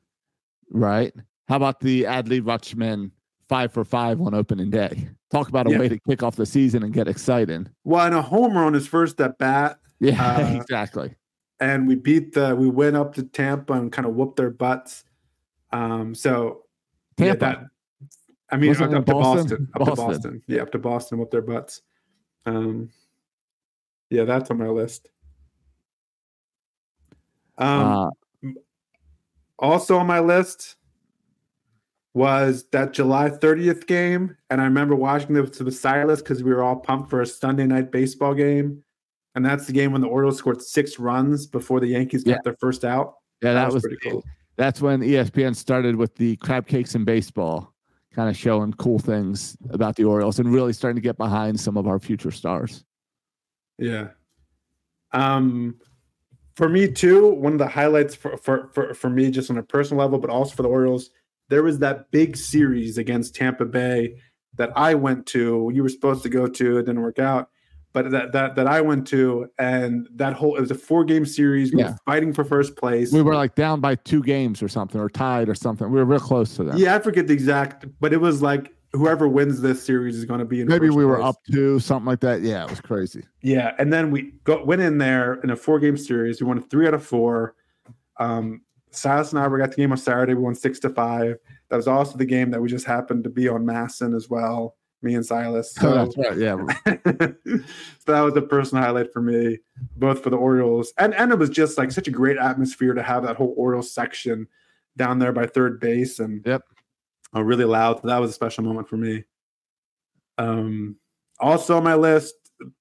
Right. 0.70 1.14
How 1.48 1.58
about 1.58 1.82
the 1.82 2.04
Adley 2.04 2.42
Rutschman 2.42 3.12
five 3.50 3.74
for 3.74 3.84
five 3.84 4.22
on 4.22 4.34
opening 4.34 4.70
day? 4.70 5.10
Talk 5.32 5.48
about 5.50 5.68
a 5.68 5.72
Yeah. 5.72 5.80
way 5.80 5.90
to 5.90 5.98
kick 6.00 6.24
off 6.24 6.36
the 6.36 6.46
season 6.46 6.84
and 6.84 6.94
get 6.94 7.08
excited. 7.08 7.70
Well, 7.84 8.06
and 8.06 8.16
a 8.16 8.22
homer 8.22 8.64
on 8.64 8.74
his 8.74 8.88
first 8.88 9.20
at 9.22 9.38
bat, 9.38 9.80
Yeah, 10.00 10.36
Uh, 10.38 10.56
exactly. 10.62 11.16
and 11.60 11.88
we 11.88 11.96
beat 11.96 12.34
the 12.34 12.56
we 12.56 12.70
went 12.70 12.96
up 12.98 13.14
to 13.16 13.24
Tampa 13.24 13.74
and 13.74 13.92
kind 13.92 14.06
of 14.08 14.16
whooped 14.16 14.36
their 14.38 14.50
butts. 14.50 15.04
Um, 15.72 16.14
so 16.16 16.64
yeah, 17.18 17.28
Tampa. 17.36 17.40
that- 17.40 17.68
I 18.54 18.58
mean, 18.58 18.68
Wasn't 18.72 18.94
up, 18.94 19.00
up 19.02 19.06
to 19.06 19.12
Boston? 19.14 19.38
Boston, 19.44 19.68
up 19.76 19.80
to 19.80 19.86
Boston. 19.86 20.06
Boston, 20.08 20.44
yeah, 20.48 20.62
up 20.62 20.72
to 20.74 20.80
Boston, 20.80 21.18
whooped 21.20 21.32
their 21.32 21.42
butts. 21.42 21.82
Um, 22.46 22.90
yeah, 24.10 24.26
that's 24.26 24.52
on 24.52 24.58
my 24.58 24.68
list. 24.68 25.10
Um, 27.58 28.12
uh, 28.44 28.50
also 29.60 29.98
on 29.98 30.08
my 30.08 30.20
list 30.20 30.76
was 32.14 32.66
that 32.72 32.93
July 32.93 33.30
30th 33.30 33.88
game, 33.88 34.36
and 34.49 34.59
I 34.59 34.66
remember 34.66 34.95
watching 34.95 35.34
this 35.34 35.57
with 35.57 35.66
the 35.66 35.72
Silas 35.72 36.22
because 36.22 36.43
we 36.43 36.53
were 36.53 36.64
all 36.64 36.76
pumped 36.76 37.09
for 37.09 37.22
a 37.22 37.26
Sunday 37.26 37.66
night 37.66 37.91
baseball 37.91 38.34
game, 38.34 38.84
and 39.36 39.45
that's 39.45 39.66
the 39.66 39.74
game 39.74 39.93
when 39.93 40.01
the 40.01 40.07
Orioles 40.07 40.38
scored 40.38 40.62
six 40.62 40.99
runs 40.99 41.47
before 41.47 41.80
the 41.80 41.88
Yankees 41.88 42.24
got 42.24 42.43
their 42.43 42.57
first 42.59 42.84
out. 42.84 43.16
yeah, 43.41 43.53
that, 43.53 43.72
was, 43.72 43.82
pretty 43.82 43.97
cool. 44.03 44.24
That's 44.57 44.82
when 44.82 44.99
ESPN 44.99 45.55
started 45.55 45.95
with 45.95 46.16
the 46.16 46.36
crab 46.38 46.68
cakes 46.68 46.95
in 46.95 47.05
baseball, 47.05 47.74
kind 48.14 48.30
of 48.30 48.36
showing 48.36 48.74
cool 48.74 48.99
things 48.99 49.55
about 49.70 49.95
the 49.95 50.03
Orioles 50.03 50.39
and 50.39 50.51
really 50.51 50.74
starting 50.74 50.97
to 50.97 51.01
get 51.01 51.18
behind 51.18 51.59
some 51.59 51.78
of 51.78 51.88
our 51.88 51.97
future 51.97 52.32
stars. 52.32 52.84
Yeah. 53.78 54.09
Um, 55.14 55.80
for 56.55 56.68
me 56.68 56.89
too, 56.89 57.30
one 57.30 57.53
of 57.53 57.59
the 57.59 57.68
highlights 57.68 58.14
for, 58.14 58.38
for 58.38 58.70
for 58.74 58.93
for 58.93 59.09
me, 59.09 59.32
just 59.32 59.49
on 59.49 59.57
a 59.57 59.64
personal 59.64 60.03
level, 60.03 60.20
but 60.20 60.30
also 60.30 60.53
for 60.53 60.62
the 60.62 60.70
Orioles, 60.70 61.09
there 61.52 61.62
was 61.62 61.78
that 61.80 62.10
big 62.12 62.36
series 62.38 62.97
against 62.97 63.36
Tampa 63.36 63.66
Bay 63.66 64.16
that 64.56 64.72
I 64.76 64.95
went 64.95 65.26
to. 65.28 65.70
You 65.74 65.84
were 65.84 65.89
supposed 65.89 66.24
to 66.24 66.30
go 66.30 66.47
to, 66.47 66.78
it 66.78 66.84
didn't 66.86 67.02
work 67.02 67.20
out, 67.20 67.49
but 67.93 68.10
that 68.12 68.32
that 68.32 68.56
that 68.56 68.68
I 68.68 68.80
went 68.82 69.06
to, 69.08 69.47
and 69.60 70.08
that 70.16 70.34
whole 70.34 70.56
it 70.56 70.62
was 70.62 70.72
a 70.72 70.76
four 70.76 71.04
game 71.04 71.26
series. 71.26 71.74
We 71.74 71.80
Yeah. 71.82 71.91
were 71.91 71.97
fighting 72.06 72.32
for 72.34 72.43
first 72.45 72.78
place. 72.78 73.12
We 73.12 73.22
were 73.22 73.36
like 73.36 73.56
down 73.56 73.82
by 73.82 73.95
two 73.95 74.24
games 74.24 74.64
or 74.64 74.70
something, 74.70 74.99
or 74.99 75.10
tied 75.10 75.49
or 75.49 75.56
something. 75.56 75.91
We 75.91 75.99
were 75.99 76.06
real 76.06 76.20
close 76.22 76.56
to 76.56 76.64
that. 76.64 76.78
yeah, 76.78 76.95
I 76.95 76.99
forget 76.99 77.28
the 77.28 77.34
exact, 77.34 77.86
but 77.99 78.14
it 78.14 78.22
was 78.22 78.41
like 78.41 78.74
whoever 78.93 79.28
wins 79.28 79.62
this 79.62 79.82
series 79.84 80.16
is 80.18 80.24
going 80.26 80.39
to 80.39 80.45
be 80.45 80.62
in. 80.62 80.68
Maybe 80.68 80.89
we 80.89 81.06
were 81.06 81.18
place. 81.18 81.30
up 81.30 81.36
to 81.52 81.80
something 81.80 82.06
like 82.08 82.22
that. 82.22 82.41
Yeah, 82.41 82.64
it 82.64 82.70
was 82.70 82.82
crazy. 82.82 83.24
Yeah, 83.41 83.74
and 83.78 83.91
then 83.91 84.10
we 84.12 84.34
go, 84.45 84.64
went 84.64 84.82
in 84.82 84.97
there 84.97 85.36
in 85.43 85.49
a 85.49 85.56
four 85.56 85.80
game 85.80 85.97
series. 85.97 86.41
We 86.41 86.47
won 86.47 86.62
three 86.62 86.88
out 86.88 86.93
of 86.93 87.06
four. 87.06 87.56
Um, 88.20 88.62
Silas 88.92 89.32
and 89.32 89.39
I 89.42 89.48
were 89.48 89.58
got 89.58 89.72
the 89.72 89.78
game 89.78 89.92
on 89.92 89.98
Saturday. 89.98 90.34
We 90.34 90.42
won 90.44 90.56
six 90.56 90.80
to 90.80 90.89
five. 90.89 91.38
That 91.70 91.78
was 91.78 91.88
also 91.88 92.18
the 92.18 92.26
game 92.26 92.52
that 92.52 92.62
we 92.62 92.68
just 92.70 92.86
happened 92.86 93.24
to 93.24 93.30
be 93.30 93.48
on 93.48 93.64
MASN 93.66 94.16
as 94.16 94.30
well. 94.30 94.76
Me 95.02 95.16
and 95.16 95.26
Silas. 95.26 95.74
Oh, 95.82 95.82
So, 95.82 95.94
that's 95.96 96.18
right. 96.18 96.38
Yeah. 96.38 96.58
so 98.06 98.12
that 98.12 98.22
was 98.22 98.36
a 98.36 98.42
personal 98.42 98.84
highlight 98.84 99.12
for 99.12 99.22
me, 99.22 99.58
both 99.96 100.22
for 100.22 100.30
the 100.30 100.38
Orioles 100.38 100.94
and 101.00 101.14
and 101.16 101.32
it 101.32 101.39
was 101.39 101.50
just 101.50 101.78
like 101.78 101.92
such 101.92 102.08
a 102.08 102.12
great 102.12 102.38
atmosphere 102.38 102.94
to 102.94 103.02
have 103.02 103.24
that 103.24 103.36
whole 103.36 103.54
Orioles 103.58 103.92
section 103.94 104.48
down 104.98 105.18
there 105.18 105.32
by 105.32 105.48
third 105.48 105.80
base 105.80 106.20
and 106.20 106.46
Yep. 106.46 106.62
uh, 107.36 107.44
really 107.44 107.66
loud. 107.66 108.02
So 108.02 108.08
that 108.10 108.20
was 108.20 108.30
a 108.30 108.34
special 108.34 108.64
moment 108.64 108.88
for 108.89 108.98
me. 108.98 109.24
Um, 110.38 110.98
also 111.39 111.78
on 111.78 111.84
my 111.84 111.96
list, 111.96 112.36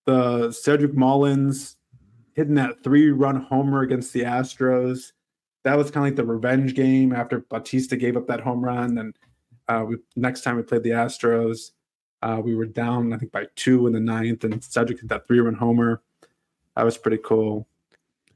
the 0.06 0.52
Cedric 0.52 0.94
Mullins 0.94 1.76
hitting 2.34 2.54
that 2.56 2.82
three-run 2.84 3.36
homer 3.42 3.80
against 3.82 4.12
the 4.12 4.22
Astros. 4.22 5.12
That 5.64 5.76
was 5.76 5.90
kind 5.90 6.06
of 6.06 6.10
like 6.10 6.16
the 6.16 6.24
revenge 6.24 6.74
game 6.74 7.12
after 7.12 7.40
Bautista 7.40 7.96
gave 7.96 8.16
up 8.16 8.26
that 8.28 8.40
home 8.40 8.64
run. 8.64 8.98
And 8.98 9.16
uh, 9.68 9.84
we 9.86 9.96
next 10.16 10.42
time 10.42 10.56
we 10.56 10.62
played 10.62 10.82
the 10.82 10.90
Astros, 10.90 11.72
uh, 12.22 12.40
we 12.42 12.54
were 12.54 12.66
down 12.66 13.12
I 13.12 13.18
think 13.18 13.32
by 13.32 13.46
two 13.56 13.86
in 13.86 13.92
the 13.92 14.00
ninth, 14.00 14.44
and 14.44 14.62
Cedric 14.62 15.00
hit 15.00 15.08
that 15.08 15.26
three-run 15.26 15.54
homer. 15.54 16.02
That 16.76 16.84
was 16.84 16.96
pretty 16.96 17.18
cool. 17.24 17.66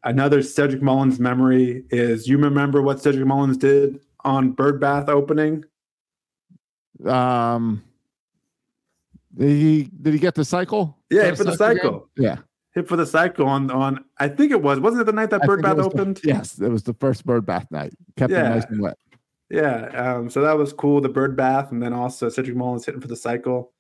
Another 0.03 0.43
Cedric 0.43 0.83
Mullins 0.83 1.19
memory 1.19 1.85
is 1.91 2.29
you 2.29 2.37
remember 2.37 2.83
what 2.83 3.01
Cedric 3.01 3.27
Mullins 3.27 3.57
did 3.57 4.01
on 4.23 4.51
Bird 4.51 4.79
Bath 4.81 5.09
opening? 5.09 5.65
Um, 7.07 7.83
did 9.37 9.51
he 9.51 9.91
did 10.03 10.13
he 10.13 10.21
get 10.21 10.35
the 10.35 10.45
cycle? 10.45 10.99
Yeah, 11.11 11.35
For 11.35 11.45
the 11.45 11.57
cycle. 11.57 12.09
Yeah, 12.17 12.39
Hit 12.75 12.89
for 12.89 12.97
the 12.97 13.07
cycle 13.07 13.47
on 13.47 13.71
on 13.71 14.05
I 14.19 14.29
think 14.29 14.51
it 14.51 14.61
was 14.61 14.81
wasn't 14.81 15.03
it 15.03 15.05
the 15.05 15.13
night 15.13 15.31
that 15.31 15.43
I 15.43 15.47
Bird 15.47 15.63
Bath 15.63 15.77
was 15.77 15.87
the- 15.87 15.93
opened? 16.01 16.21
yes, 16.25 16.59
it 16.61 16.69
was 16.71 16.83
the 16.83 16.95
first 16.95 17.25
bird 17.25 17.47
bath 17.47 17.67
night. 17.71 17.95
Kept 18.17 18.33
it 18.33 18.43
nice 18.43 18.65
and 18.65 18.81
wet. 18.81 18.99
Yeah, 19.49 19.87
um, 20.17 20.29
so 20.31 20.41
that 20.41 20.57
was 20.59 20.73
cool. 20.73 21.01
The 21.01 21.09
Bird 21.09 21.37
Bath, 21.37 21.71
and 21.71 21.81
then 21.81 21.93
also 21.93 22.29
Cedric 22.29 22.57
Mullins 22.57 22.85
hitting 22.85 23.01
for 23.01 23.07
the 23.09 23.15
cycle. 23.17 23.73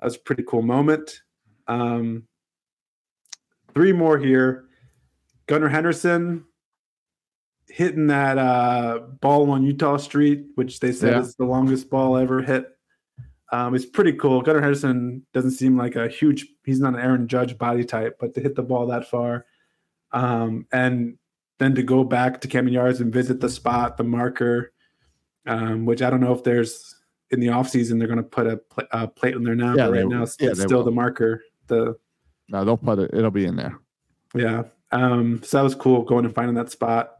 That 0.00 0.06
was 0.06 0.16
a 0.16 0.20
pretty 0.20 0.42
cool 0.42 0.62
moment. 0.62 1.20
Um, 1.68 2.24
three 3.74 3.92
more 3.92 4.18
here. 4.18 4.64
Gunnar 5.46 5.68
Henderson 5.68 6.44
hitting 7.68 8.08
that 8.08 8.38
uh, 8.38 9.00
ball 9.20 9.48
on 9.50 9.62
Eutaw 9.64 10.00
Street, 10.00 10.46
which 10.56 10.80
they 10.80 10.90
said 10.92 11.12
Yeah. 11.12 11.20
is 11.20 11.36
the 11.36 11.44
longest 11.44 11.90
ball 11.90 12.16
ever 12.16 12.42
hit. 12.42 12.75
Um, 13.52 13.74
it's 13.74 13.86
pretty 13.86 14.12
cool. 14.12 14.42
Gunnar 14.42 14.60
Henderson 14.60 15.24
doesn't 15.32 15.52
seem 15.52 15.76
like 15.76 15.96
a 15.96 16.08
huge. 16.08 16.46
He's 16.64 16.80
not 16.80 16.94
an 16.94 17.00
Aaron 17.00 17.28
Judge 17.28 17.56
body 17.56 17.84
type, 17.84 18.16
but 18.18 18.34
to 18.34 18.40
hit 18.40 18.56
the 18.56 18.62
ball 18.62 18.86
that 18.88 19.08
far, 19.08 19.46
um, 20.12 20.66
and 20.72 21.16
then 21.58 21.74
to 21.74 21.82
go 21.82 22.04
back 22.04 22.40
to 22.40 22.48
Camden 22.48 22.74
Yards 22.74 23.00
and 23.00 23.12
visit 23.12 23.40
the 23.40 23.48
spot, 23.48 23.96
the 23.96 24.04
marker, 24.04 24.72
um, 25.46 25.86
which 25.86 26.02
I 26.02 26.10
don't 26.10 26.20
know 26.20 26.32
if 26.32 26.42
there's 26.42 26.96
in 27.30 27.40
the 27.40 27.48
off 27.48 27.68
season 27.68 27.98
they're 27.98 28.08
going 28.08 28.18
to 28.18 28.22
put 28.22 28.46
a, 28.46 28.56
pla- 28.56 28.84
a 28.92 29.08
plate 29.08 29.34
in 29.34 29.44
there 29.44 29.54
now. 29.54 29.74
Yeah, 29.74 29.86
but 29.86 29.92
right 29.92 30.06
now 30.06 30.22
it's, 30.22 30.36
Yeah, 30.38 30.52
still 30.54 30.82
the 30.82 30.90
marker. 30.90 31.42
The 31.66 31.96
No, 32.48 32.64
they'll 32.64 32.76
put 32.76 32.98
it. 32.98 33.10
It'll 33.12 33.30
be 33.30 33.46
in 33.46 33.56
there. 33.56 33.78
Yeah. 34.34 34.64
Um, 34.92 35.42
so 35.42 35.58
that 35.58 35.64
was 35.64 35.74
cool 35.74 36.02
going 36.02 36.24
and 36.24 36.34
finding 36.34 36.54
that 36.54 36.70
spot. 36.70 37.16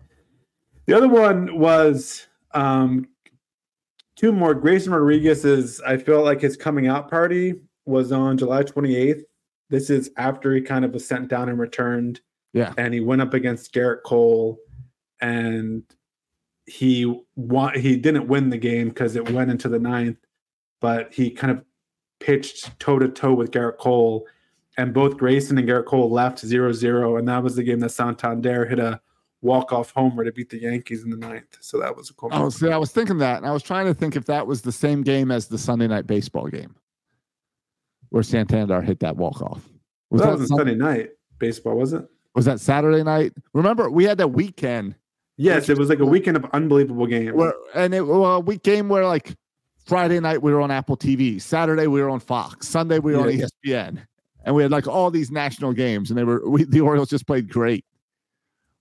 The 0.86 0.96
other 0.96 1.08
one 1.08 1.58
was 1.58 2.26
um, 2.52 3.08
two 4.16 4.32
more. 4.32 4.54
Grayson 4.54 4.92
Rodriguez's, 4.92 5.80
I 5.82 5.96
feel 5.96 6.22
like 6.22 6.40
his 6.40 6.56
coming 6.56 6.88
out 6.88 7.10
party 7.10 7.54
was 7.84 8.12
on 8.12 8.36
July 8.36 8.62
28th. 8.64 9.22
This 9.68 9.90
is 9.90 10.10
after 10.16 10.54
he 10.54 10.60
kind 10.60 10.84
of 10.84 10.92
was 10.92 11.06
sent 11.06 11.28
down 11.28 11.48
and 11.48 11.58
returned. 11.58 12.20
Yeah. 12.52 12.72
And 12.78 12.94
he 12.94 13.00
went 13.00 13.22
up 13.22 13.34
against 13.34 13.72
Gerrit 13.74 14.02
Cole 14.04 14.58
and 15.20 15.82
he 16.66 17.22
won 17.36 17.78
he 17.78 17.96
didn't 17.96 18.26
win 18.26 18.50
the 18.50 18.58
game 18.58 18.88
because 18.88 19.14
it 19.14 19.30
went 19.30 19.50
into 19.50 19.68
the 19.68 19.78
ninth, 19.78 20.18
but 20.80 21.12
he 21.12 21.30
kind 21.30 21.52
of 21.52 21.64
pitched 22.18 22.78
toe 22.80 22.98
to 22.98 23.08
toe 23.08 23.34
with 23.34 23.50
Gerrit 23.50 23.78
Cole. 23.78 24.26
And 24.78 24.92
both 24.92 25.16
Grayson 25.16 25.58
and 25.58 25.68
Gerrit 25.68 25.86
Cole 25.86 26.10
left 26.10 26.40
0 26.40 26.72
0. 26.72 27.16
And 27.16 27.28
that 27.28 27.42
was 27.42 27.56
the 27.56 27.62
game 27.62 27.80
that 27.80 27.90
Santander 27.90 28.66
hit 28.66 28.78
a 28.78 29.00
walk 29.42 29.72
off 29.72 29.92
homer 29.92 30.24
to 30.24 30.32
beat 30.32 30.50
the 30.50 30.60
Yankees 30.60 31.04
in 31.04 31.10
the 31.10 31.16
ninth. 31.16 31.56
So 31.60 31.78
that 31.80 31.94
was 31.96 32.10
a 32.10 32.14
cool. 32.14 32.30
Oh, 32.32 32.48
see, 32.48 32.70
I 32.70 32.76
was 32.78 32.90
thinking 32.92 33.18
that, 33.18 33.38
and 33.38 33.46
I 33.46 33.52
was 33.52 33.62
trying 33.62 33.86
to 33.86 33.94
think 33.94 34.16
if 34.16 34.24
that 34.26 34.46
was 34.46 34.62
the 34.62 34.72
same 34.72 35.02
game 35.02 35.30
as 35.30 35.48
the 35.48 35.58
Sunday 35.58 35.86
night 35.86 36.06
baseball 36.06 36.46
game 36.48 36.74
where 38.10 38.22
Santander 38.22 38.80
hit 38.80 39.00
that 39.00 39.16
walk 39.16 39.42
off. 39.42 39.68
Was 40.10 40.22
that, 40.22 40.38
was 40.38 40.48
Sun- 40.48 40.58
Sunday 40.58 40.74
night 40.74 41.10
baseball, 41.38 41.76
was 41.76 41.92
it? 41.92 42.04
was 42.34 42.44
that 42.44 42.60
Saturday 42.60 43.02
night? 43.02 43.32
Remember, 43.54 43.90
we 43.90 44.04
had 44.04 44.18
that 44.18 44.28
weekend 44.28 44.94
Yes, 45.38 45.68
it 45.68 45.76
was 45.76 45.90
like 45.90 45.98
a 45.98 46.06
weekend 46.06 46.36
of 46.38 46.46
unbelievable 46.54 47.06
games. 47.06 47.32
where, 47.34 47.52
and 47.74 47.94
it 47.94 48.00
well, 48.06 48.24
a 48.36 48.40
week 48.40 48.62
game 48.62 48.88
where 48.88 49.04
like 49.04 49.34
Friday 49.84 50.18
night 50.18 50.40
we 50.40 50.50
were 50.52 50.60
on 50.62 50.70
Apple 50.70 50.96
TV, 50.96 51.40
Saturday 51.42 51.86
we 51.88 52.00
were 52.00 52.08
on 52.08 52.20
Fox, 52.20 52.68
Sunday 52.68 52.98
we 53.00 53.14
were 53.14 53.28
Yeah. 53.30 53.44
on 53.44 53.50
ESPN, 53.96 54.06
and 54.44 54.54
we 54.54 54.62
had 54.62 54.70
like 54.70 54.86
all 54.88 55.10
these 55.10 55.30
national 55.30 55.74
games, 55.74 56.10
and 56.10 56.16
they 56.18 56.24
were 56.24 56.48
we, 56.48 56.64
the 56.64 56.80
Orioles 56.80 57.10
just 57.10 57.26
played 57.26 57.50
great. 57.50 57.84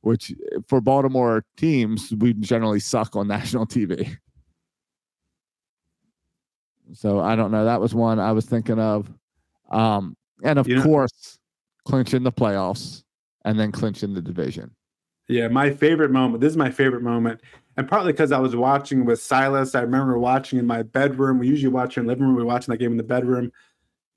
Which 0.06 0.32
for 0.68 0.82
Baltimore 0.82 1.44
teams, 1.58 2.14
we 2.20 2.36
generally 2.36 2.80
suck 2.80 3.16
on 3.16 3.28
national 3.38 3.66
TV. 3.66 4.16
So 6.94 7.20
I 7.20 7.36
don't 7.36 7.50
know. 7.50 7.66
That 7.66 7.82
was 7.82 7.96
one 7.96 8.20
I 8.20 8.32
was 8.32 8.46
thinking 8.46 8.78
of, 8.78 9.12
um, 9.72 10.16
and 10.44 10.60
of 10.60 10.68
You 10.68 10.76
know- 10.76 10.84
course, 10.84 11.40
clinching 11.86 12.22
the 12.22 12.32
playoffs 12.32 13.04
and 13.46 13.60
then 13.60 13.72
clinching 13.72 14.14
the 14.14 14.22
division. 14.22 14.76
Yeah, 15.28 15.48
my 15.48 15.72
favorite 15.72 16.12
moment. 16.12 16.40
This 16.40 16.52
is 16.52 16.58
my 16.58 16.70
favorite 16.70 17.02
moment, 17.02 17.42
and 17.76 17.88
partly 17.90 18.12
because 18.12 18.32
I 18.32 18.38
was 18.38 18.56
watching 18.56 19.06
with 19.06 19.20
Silas. 19.20 19.74
I 19.74 19.82
remember 19.82 20.20
watching 20.20 20.60
in 20.60 20.68
my 20.68 20.84
bedroom. 20.84 21.40
We 21.40 21.48
usually 21.48 21.74
watch 21.74 21.98
in 21.98 22.04
the 22.04 22.10
living 22.10 22.26
room. 22.26 22.36
We 22.36 22.44
were 22.44 22.48
watching 22.48 22.72
that 22.74 22.78
game 22.78 22.92
in 22.92 22.98
the 22.98 23.04
bedroom 23.04 23.52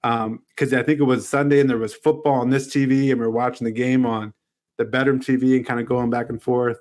because 0.03 0.74
I 0.74 0.82
think 0.82 1.01
it 1.01 1.05
was 1.05 1.26
Sunday 1.26 1.61
and 1.61 1.70
there 1.70 1.78
was 1.78 1.95
football 1.95 2.34
on 2.34 2.51
this 2.51 2.68
TV, 2.68 3.11
and 3.11 3.18
we 3.18 3.24
were 3.26 3.30
watching 3.30 3.64
the 3.64 3.70
game 3.72 4.05
on 4.05 4.34
the 4.79 4.85
bedroom 4.85 5.20
TV 5.20 5.57
and 5.57 5.66
kind 5.66 5.81
of 5.81 5.87
going 5.87 6.09
back 6.09 6.31
and 6.31 6.43
forth. 6.43 6.79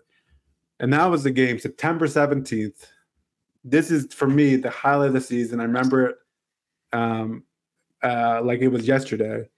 And 0.79 0.93
that 0.93 1.05
was 1.07 1.23
the 1.23 1.31
game, 1.31 1.59
September 1.59 2.07
seventeenth. 2.07 2.87
This 3.63 3.91
is 3.91 4.13
for 4.13 4.27
me 4.27 4.55
the 4.55 4.69
highlight 4.69 5.09
of 5.09 5.13
the 5.13 5.21
season. 5.21 5.59
I 5.59 5.63
remember 5.63 6.07
it 6.07 6.15
um, 6.93 7.43
uh, 8.03 8.41
like 8.43 8.61
it 8.61 8.69
was 8.69 8.87
yesterday. 8.87 9.49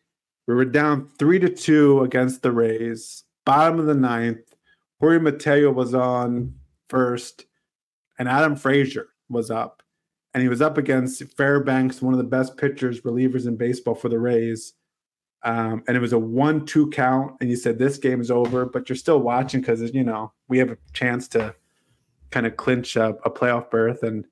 We 0.48 0.56
were 0.56 0.66
down 0.66 1.10
three 1.20 1.38
to 1.40 1.50
two 1.50 2.02
against 2.02 2.42
the 2.42 2.52
Rays, 2.52 3.24
bottom 3.46 3.80
of 3.80 3.86
the 3.86 3.94
ninth. 3.94 4.40
Jorge 5.00 5.20
Mateo 5.20 5.72
was 5.72 5.94
on 5.94 6.56
first, 6.90 7.46
and 8.18 8.28
Adam 8.28 8.56
Frazier 8.56 9.10
was 9.30 9.52
up. 9.52 9.84
And 10.34 10.44
he 10.44 10.50
was 10.50 10.62
up 10.62 10.78
against 10.78 11.24
Fairbanks, 11.38 12.02
one 12.02 12.14
of 12.14 12.20
the 12.20 12.24
best 12.24 12.56
pitchers, 12.56 13.02
relievers 13.02 13.48
in 13.48 13.58
baseball 13.58 13.96
for 13.96 14.10
the 14.10 14.20
Rays. 14.20 14.74
Um, 15.44 15.84
and 15.88 15.96
it 15.96 16.00
was 16.00 16.14
a 16.14 16.20
one-two 16.20 16.90
count. 16.90 17.36
And 17.40 17.50
you 17.50 17.56
said 17.56 17.80
this 17.80 17.98
game 17.98 18.22
is 18.22 18.32
over, 18.32 18.66
but 18.66 18.90
you're 18.90 18.96
still 18.96 19.20
watching 19.20 19.62
because 19.62 19.82
you 19.94 20.04
know 20.04 20.34
we 20.48 20.58
have 20.58 20.72
a 20.72 20.78
chance 20.94 21.28
to 21.30 21.56
kind 22.32 22.46
of 22.46 22.58
clinch 22.58 22.96
a, 22.96 23.10
a 23.26 23.32
playoff 23.32 23.70
berth. 23.70 24.04
And 24.04 24.26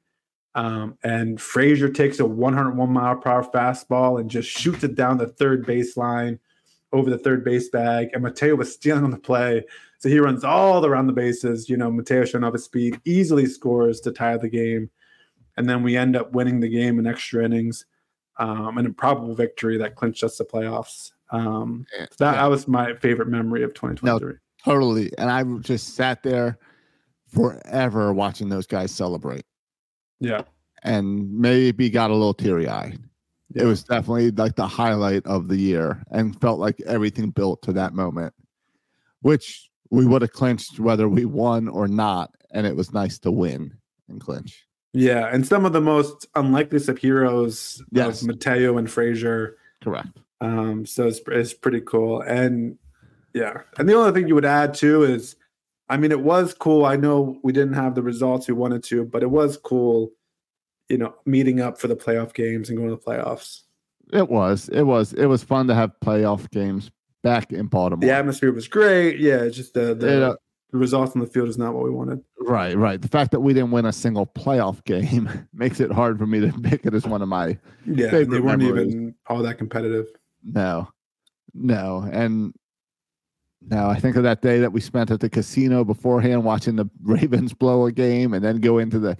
um, 0.55 0.97
and 1.03 1.39
Frazier 1.39 1.89
takes 1.89 2.19
a 2.19 2.25
101 2.25 2.89
mile 2.89 3.15
per 3.15 3.29
hour 3.29 3.43
fastball 3.43 4.19
and 4.19 4.29
just 4.29 4.49
shoots 4.49 4.83
it 4.83 4.95
down 4.95 5.19
the 5.19 5.27
third 5.27 5.67
baseline 5.67 6.39
over 6.91 7.09
the 7.09 7.17
third 7.17 7.43
base 7.43 7.69
bag. 7.69 8.09
And 8.13 8.23
Mateo 8.23 8.55
was 8.55 8.73
stealing 8.73 9.03
on 9.03 9.11
the 9.11 9.19
play. 9.19 9.63
So 9.99 10.09
he 10.09 10.19
runs 10.19 10.43
all 10.43 10.85
around 10.85 11.07
the 11.07 11.13
bases. 11.13 11.69
You 11.69 11.77
know, 11.77 11.91
Mateo 11.91 12.25
showing 12.25 12.43
off 12.43 12.53
his 12.53 12.63
speed, 12.63 12.99
easily 13.05 13.45
scores 13.45 13.99
to 14.01 14.11
tie 14.11 14.37
the 14.37 14.49
game. 14.49 14.89
And 15.57 15.69
then 15.69 15.83
we 15.83 15.95
end 15.95 16.15
up 16.15 16.33
winning 16.33 16.59
the 16.59 16.69
game 16.69 16.97
in 16.97 17.05
extra 17.05 17.45
innings 17.45 17.85
um, 18.39 18.77
and 18.77 18.87
a 18.87 18.91
probable 18.91 19.33
victory 19.35 19.77
that 19.77 19.95
clinched 19.95 20.23
us 20.23 20.37
the 20.37 20.45
playoffs. 20.45 21.11
Um, 21.31 21.85
so 21.93 22.05
that, 22.19 22.33
that 22.33 22.45
was 22.49 22.67
my 22.67 22.93
favorite 22.95 23.27
memory 23.27 23.63
of 23.63 23.73
2023. 23.73 24.33
Totally. 24.63 25.11
And 25.17 25.29
I 25.29 25.43
just 25.61 25.95
sat 25.95 26.23
there 26.23 26.57
forever 27.33 28.13
watching 28.13 28.49
those 28.49 28.65
guys 28.67 28.91
celebrate 28.91 29.43
Yeah. 30.19 30.43
and 30.83 31.31
maybe 31.33 31.89
got 31.89 32.09
a 32.11 32.13
little 32.13 32.33
teary 32.33 32.67
eyed. 32.67 32.99
Yeah. 33.53 33.63
It 33.63 33.65
was 33.65 33.83
definitely 33.83 34.31
like 34.31 34.55
the 34.55 34.67
highlight 34.67 35.25
of 35.25 35.47
the 35.47 35.57
year 35.57 36.03
and 36.11 36.39
felt 36.41 36.59
like 36.59 36.79
everything 36.85 37.29
built 37.31 37.61
to 37.63 37.73
that 37.73 37.93
moment, 37.93 38.33
which 39.21 39.69
we 39.89 40.05
would 40.05 40.21
have 40.21 40.33
clinched 40.33 40.79
whether 40.79 41.07
we 41.07 41.25
won 41.25 41.67
or 41.67 41.87
not. 41.87 42.33
And 42.51 42.65
it 42.67 42.75
was 42.75 42.93
nice 42.93 43.19
to 43.19 43.31
win 43.31 43.73
and 44.09 44.19
clinch. 44.21 44.66
Yeah. 44.93 45.27
And 45.31 45.45
some 45.45 45.65
of 45.65 45.73
the 45.73 45.81
most 45.81 46.27
unlikely 46.35 46.79
of 46.87 46.97
heroes 46.97 47.81
Yes. 47.91 48.21
of 48.21 48.27
Mateo 48.27 48.77
and 48.77 48.89
Frazier. 48.89 49.57
Correct. 49.83 50.09
Um, 50.41 50.85
so 50.85 51.07
it's, 51.07 51.19
it's 51.27 51.53
pretty 51.53 51.81
cool. 51.81 52.21
And 52.21 52.77
yeah. 53.33 53.61
And 53.77 53.87
the 53.87 53.93
only 53.95 54.11
thing 54.11 54.27
you 54.27 54.35
would 54.35 54.45
add 54.45 54.73
too 54.73 55.03
is, 55.03 55.35
I 55.89 55.97
mean, 55.97 56.11
it 56.11 56.21
was 56.21 56.53
cool. 56.53 56.85
I 56.85 56.95
know 56.95 57.37
we 57.43 57.53
didn't 57.53 57.73
have 57.75 57.95
the 57.95 58.01
results 58.01 58.47
we 58.47 58.53
wanted 58.53 58.83
to, 58.85 59.05
but 59.05 59.23
it 59.23 59.29
was 59.29 59.57
cool, 59.57 60.11
you 60.89 60.97
know, 60.97 61.15
meeting 61.25 61.61
up 61.61 61.79
for 61.79 61.87
the 61.87 61.95
playoff 61.95 62.33
games 62.33 62.69
and 62.69 62.77
going 62.77 62.89
to 62.89 62.95
the 62.95 63.01
playoffs. 63.01 63.61
It 64.11 64.29
was. 64.29 64.69
It 64.69 64.83
was. 64.83 65.13
It 65.13 65.25
was 65.25 65.43
fun 65.43 65.67
to 65.67 65.75
have 65.75 65.91
playoff 66.03 66.49
games 66.49 66.91
back 67.23 67.51
in 67.51 67.67
Baltimore. 67.67 68.01
The 68.07 68.13
atmosphere 68.13 68.51
was 68.51 68.67
great. 68.67 69.19
Yeah. 69.19 69.37
It's 69.43 69.55
just 69.57 69.73
the, 69.73 69.93
the, 69.95 70.17
It, 70.17 70.23
uh, 70.23 70.35
the 70.71 70.77
results 70.77 71.13
on 71.15 71.21
the 71.21 71.27
field 71.27 71.47
is 71.49 71.57
not 71.57 71.73
what 71.73 71.83
we 71.83 71.89
wanted. 71.89 72.21
Right, 72.39 72.75
right. 72.77 73.01
The 73.01 73.07
fact 73.07 73.31
that 73.31 73.39
we 73.39 73.53
didn't 73.53 73.71
win 73.71 73.85
a 73.85 73.93
single 73.93 74.25
playoff 74.27 74.83
game 74.83 75.29
makes 75.53 75.79
it 75.79 75.91
hard 75.91 76.17
for 76.17 76.27
me 76.27 76.39
to 76.41 76.51
pick 76.61 76.85
it 76.85 76.93
as 76.93 77.05
one 77.07 77.21
of 77.21 77.29
my 77.29 77.57
Yeah. 77.85 78.09
Favorite 78.09 78.29
They 78.35 78.39
weren't 78.41 78.61
memories. 78.61 78.87
even 78.93 79.15
all 79.27 79.41
that 79.43 79.57
competitive. 79.57 80.07
no, 80.43 80.89
no, 81.53 82.07
and 82.11 82.53
no. 83.61 83.89
I 83.89 83.99
think 83.99 84.15
of 84.17 84.23
that 84.23 84.41
day 84.41 84.59
that 84.59 84.71
we 84.73 84.79
spent 84.81 85.09
at 85.11 85.19
the 85.21 85.29
casino 85.29 85.83
beforehand, 85.83 86.43
watching 86.43 86.75
the 86.75 86.89
Ravens 87.01 87.53
blow 87.53 87.85
a 87.85 87.91
game, 87.91 88.33
and 88.33 88.43
then 88.43 88.59
go 88.59 88.77
into 88.77 88.99
the 88.99 89.17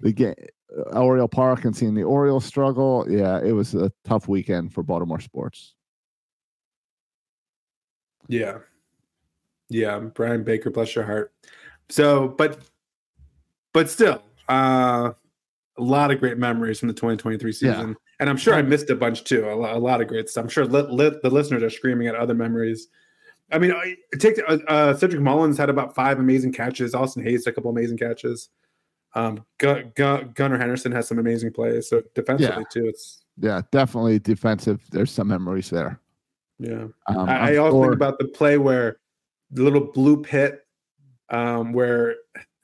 the 0.00 0.12
game, 0.12 0.34
uh, 0.94 1.00
Oriole 1.00 1.26
Park 1.28 1.64
and 1.64 1.76
seeing 1.76 1.94
the 1.94 2.02
Orioles 2.04 2.44
struggle. 2.44 3.06
Yeah, 3.08 3.40
it 3.42 3.52
was 3.52 3.74
a 3.74 3.90
tough 4.04 4.28
weekend 4.28 4.72
for 4.72 4.82
Baltimore 4.82 5.20
sports. 5.20 5.74
Yeah. 8.28 8.58
Yeah, 9.68 9.98
Bryan 9.98 10.44
Baker, 10.44 10.70
bless 10.70 10.94
your 10.94 11.04
heart. 11.04 11.32
So, 11.88 12.28
but 12.28 12.60
but 13.72 13.90
still, 13.90 14.22
uh 14.48 15.12
a 15.78 15.82
lot 15.82 16.10
of 16.10 16.20
great 16.20 16.38
memories 16.38 16.78
from 16.80 16.88
the 16.88 16.94
2023 16.94 17.52
season. 17.52 17.94
And 18.18 18.30
I'm 18.30 18.38
sure 18.38 18.54
I 18.54 18.62
missed 18.62 18.88
a 18.88 18.94
bunch 18.94 19.24
too. 19.24 19.46
A 19.50 19.52
lot, 19.54 19.76
a 19.76 19.78
lot 19.78 20.00
of 20.00 20.08
great 20.08 20.30
stuff. 20.30 20.44
I'm 20.44 20.48
sure 20.48 20.66
the 20.66 20.82
listeners 21.30 21.62
are 21.62 21.68
screaming 21.68 22.06
at 22.08 22.14
other 22.14 22.32
memories. 22.32 22.88
I 23.52 23.58
mean, 23.58 23.72
I, 23.72 23.94
take 24.18 24.40
uh, 24.48 24.56
uh, 24.68 24.94
Cedric 24.96 25.20
Mullins 25.20 25.58
had 25.58 25.68
about 25.68 25.94
five 25.94 26.18
amazing 26.18 26.54
catches. 26.54 26.94
Austin 26.94 27.22
Hays 27.22 27.44
had 27.44 27.52
a 27.52 27.54
couple 27.54 27.70
amazing 27.70 27.98
catches. 27.98 28.48
Um, 29.14 29.44
Gun- 29.58 29.92
Gun- 29.94 30.30
Gunnar 30.34 30.56
Henderson 30.58 30.92
has 30.92 31.06
some 31.08 31.18
amazing 31.18 31.52
plays. 31.52 31.90
So 31.90 32.02
defensively 32.14 32.64
too, 32.72 32.86
it's 32.86 33.22
Yeah, 33.36 33.60
definitely 33.70 34.18
defensive. 34.18 34.80
There's 34.90 35.10
some 35.10 35.28
memories 35.28 35.68
there. 35.68 36.00
yeah. 36.58 36.86
Um, 37.06 37.28
I, 37.28 37.52
I 37.52 37.56
also 37.56 37.76
sure- 37.76 37.84
think 37.84 37.96
about 37.96 38.18
the 38.18 38.28
play 38.28 38.56
where 38.56 38.96
the 39.50 39.62
little 39.62 39.92
blue 39.92 40.22
pit, 40.22 40.66
um, 41.30 41.72
where 41.72 42.16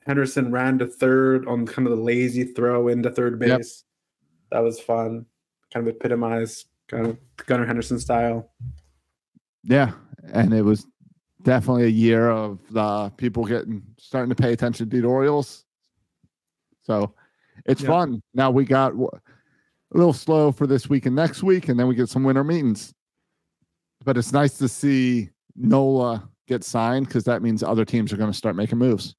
Henderson 0.06 0.50
ran 0.50 0.78
to 0.78 0.86
third 0.86 1.46
on 1.46 1.66
kind 1.66 1.86
of 1.86 1.96
the 1.96 2.02
lazy 2.02 2.44
throw 2.44 2.88
into 2.88 3.10
third 3.10 3.38
base. 3.38 3.84
Yep. 4.50 4.50
That 4.50 4.60
was 4.60 4.80
fun. 4.80 5.26
Kind 5.72 5.86
of 5.86 5.94
epitomized 5.94 6.66
kind 6.88 7.06
of 7.06 7.18
Gunnar 7.46 7.66
Henderson 7.66 7.98
style. 7.98 8.50
Yeah, 9.64 9.92
and 10.32 10.52
it 10.52 10.62
was 10.62 10.86
definitely 11.42 11.84
a 11.84 11.88
year 11.88 12.30
of 12.30 12.58
the 12.70 13.10
people 13.16 13.44
getting 13.44 13.82
starting 13.98 14.28
to 14.28 14.40
pay 14.40 14.52
attention 14.52 14.90
to 14.90 15.00
the 15.00 15.06
Orioles. 15.06 15.64
So 16.82 17.14
it's 17.64 17.82
Yeah. 17.82 17.88
fun. 17.88 18.22
Now 18.34 18.50
we 18.50 18.64
got 18.64 18.92
a 18.92 19.08
little 19.92 20.12
slow 20.12 20.52
for 20.52 20.66
this 20.66 20.88
week 20.88 21.06
and 21.06 21.16
next 21.16 21.42
week, 21.42 21.68
and 21.68 21.78
then 21.78 21.86
we 21.86 21.94
get 21.94 22.08
some 22.08 22.24
winter 22.24 22.44
meetings. 22.44 22.92
But 24.04 24.16
it's 24.18 24.32
nice 24.32 24.58
to 24.58 24.68
see 24.68 25.30
Nola 25.54 26.28
get 26.48 26.64
signed 26.64 27.06
because 27.06 27.24
that 27.24 27.42
means 27.42 27.62
other 27.62 27.84
teams 27.84 28.12
are 28.12 28.16
going 28.16 28.30
to 28.30 28.36
start 28.36 28.56
making 28.56 28.78
moves. 28.78 29.14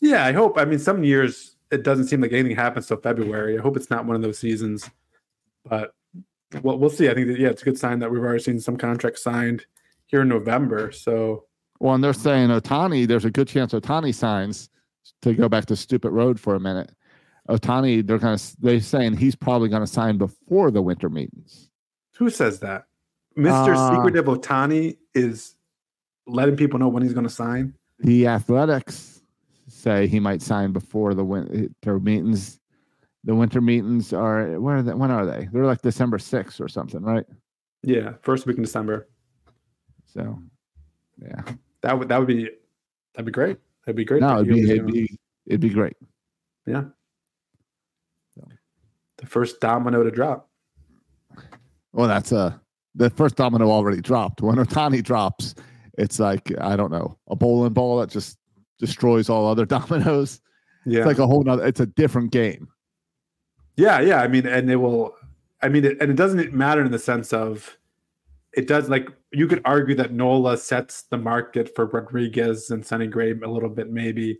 Yeah, 0.00 0.24
I 0.24 0.32
hope. 0.32 0.58
I 0.58 0.64
mean, 0.64 0.78
some 0.78 1.02
years 1.02 1.56
it 1.70 1.82
doesn't 1.82 2.06
seem 2.06 2.20
like 2.20 2.32
anything 2.32 2.56
happens 2.56 2.86
till 2.86 2.98
February. 2.98 3.58
I 3.58 3.62
hope 3.62 3.76
it's 3.76 3.90
not 3.90 4.06
one 4.06 4.16
of 4.16 4.22
those 4.22 4.38
seasons, 4.38 4.88
but 5.64 5.92
well, 6.62 6.78
we'll 6.78 6.90
see. 6.90 7.08
I 7.08 7.14
think 7.14 7.28
that 7.28 7.38
yeah, 7.38 7.48
it's 7.48 7.62
a 7.62 7.64
good 7.64 7.78
sign 7.78 7.98
that 7.98 8.10
we've 8.10 8.22
already 8.22 8.42
seen 8.42 8.60
some 8.60 8.76
contracts 8.76 9.22
signed 9.22 9.66
here 10.06 10.22
in 10.22 10.28
November. 10.28 10.92
So 10.92 11.44
Well, 11.80 11.94
and 11.94 12.02
they're 12.02 12.12
saying 12.12 12.48
Ohtani, 12.48 13.06
there's 13.06 13.24
a 13.24 13.30
good 13.30 13.48
chance 13.48 13.72
Ohtani 13.72 14.14
signs 14.14 14.70
to 15.22 15.34
go 15.34 15.48
back 15.48 15.66
to 15.66 15.76
stupid 15.76 16.10
road 16.10 16.38
for 16.40 16.54
a 16.54 16.60
minute. 16.60 16.92
Ohtani, 17.48 18.06
they're 18.06 18.18
gonna 18.18 18.38
they're 18.60 18.80
saying 18.80 19.16
he's 19.16 19.34
probably 19.34 19.68
gonna 19.68 19.86
sign 19.86 20.18
before 20.18 20.70
the 20.70 20.82
winter 20.82 21.08
meetings. 21.08 21.70
who 22.16 22.30
says 22.30 22.60
that? 22.60 22.84
Mr. 23.36 23.76
Uh, 23.76 23.94
Secretive 23.94 24.24
Ohtani 24.24 24.96
is 25.14 25.54
letting 26.28 26.56
people 26.56 26.78
know 26.78 26.88
when 26.88 27.02
he's 27.02 27.14
going 27.14 27.26
to 27.26 27.32
sign. 27.32 27.74
The 28.00 28.26
athletics 28.26 29.22
say 29.66 30.06
he 30.06 30.20
might 30.20 30.42
sign 30.42 30.72
before 30.72 31.14
the 31.14 31.24
winter 31.24 31.98
meetings. 31.98 32.60
The 33.24 33.34
winter 33.34 33.60
meetings 33.60 34.12
are 34.12 34.60
where 34.60 34.76
are 34.76 34.82
they, 34.82 34.94
when 34.94 35.10
are 35.10 35.26
they? 35.26 35.48
They're 35.52 35.66
like 35.66 35.82
December 35.82 36.18
6th 36.18 36.60
or 36.60 36.68
something, 36.68 37.02
right? 37.02 37.24
Yeah, 37.82 38.14
first 38.22 38.46
week 38.46 38.56
in 38.56 38.62
December. 38.62 39.08
So 40.06 40.38
yeah. 41.20 41.42
That 41.82 41.98
would 41.98 42.08
that 42.08 42.18
would 42.18 42.28
be 42.28 42.48
that'd 43.14 43.26
be 43.26 43.32
great. 43.32 43.58
That'd 43.84 43.96
be 43.96 44.04
great. 44.04 44.20
No, 44.20 44.40
it'd 44.40 44.48
be 44.48 44.70
it'd 44.70 44.86
be 44.86 45.18
it'd 45.46 45.60
be 45.60 45.70
great. 45.70 45.96
yeah. 46.66 46.84
The 49.18 49.26
first 49.26 49.60
domino 49.60 50.04
to 50.04 50.10
drop. 50.12 50.48
Well, 51.92 52.06
that's 52.06 52.30
a 52.30 52.60
the 52.94 53.10
first 53.10 53.36
domino 53.36 53.70
already 53.70 54.00
dropped. 54.00 54.42
When 54.42 54.56
Ohtani 54.56 55.02
drops, 55.02 55.54
it's 55.98 56.18
like 56.18 56.52
I 56.60 56.76
don't 56.76 56.90
know 56.90 57.18
a 57.28 57.36
bowling 57.36 57.72
ball 57.74 57.98
that 57.98 58.08
just 58.10 58.38
destroys 58.78 59.28
all 59.28 59.46
other 59.46 59.66
dominoes. 59.76 60.40
Yeah. 60.86 61.00
It's 61.00 61.06
like 61.06 61.18
a 61.18 61.26
whole 61.26 61.42
nother. 61.44 61.66
It's 61.66 61.80
a 61.80 61.86
different 61.86 62.30
game. 62.32 62.68
Yeah, 63.76 64.00
yeah. 64.00 64.20
I 64.22 64.28
mean, 64.28 64.46
and 64.46 64.70
it 64.70 64.76
will. 64.76 65.14
I 65.60 65.68
mean, 65.68 65.84
it, 65.84 66.00
and 66.00 66.10
it 66.10 66.14
doesn't 66.16 66.52
matter 66.52 66.82
in 66.84 66.92
the 66.92 66.98
sense 66.98 67.32
of 67.32 67.76
it 68.52 68.66
does. 68.68 68.88
Like 68.88 69.08
you 69.32 69.46
could 69.46 69.60
argue 69.64 69.94
that 69.96 70.12
Nola 70.12 70.56
sets 70.56 71.02
the 71.02 71.18
market 71.18 71.74
for 71.74 71.86
Rodriguez 71.86 72.70
and 72.70 72.84
Sonny 72.86 73.06
Gray 73.08 73.32
a 73.32 73.48
little 73.48 73.68
bit. 73.68 73.90
Maybe 73.90 74.38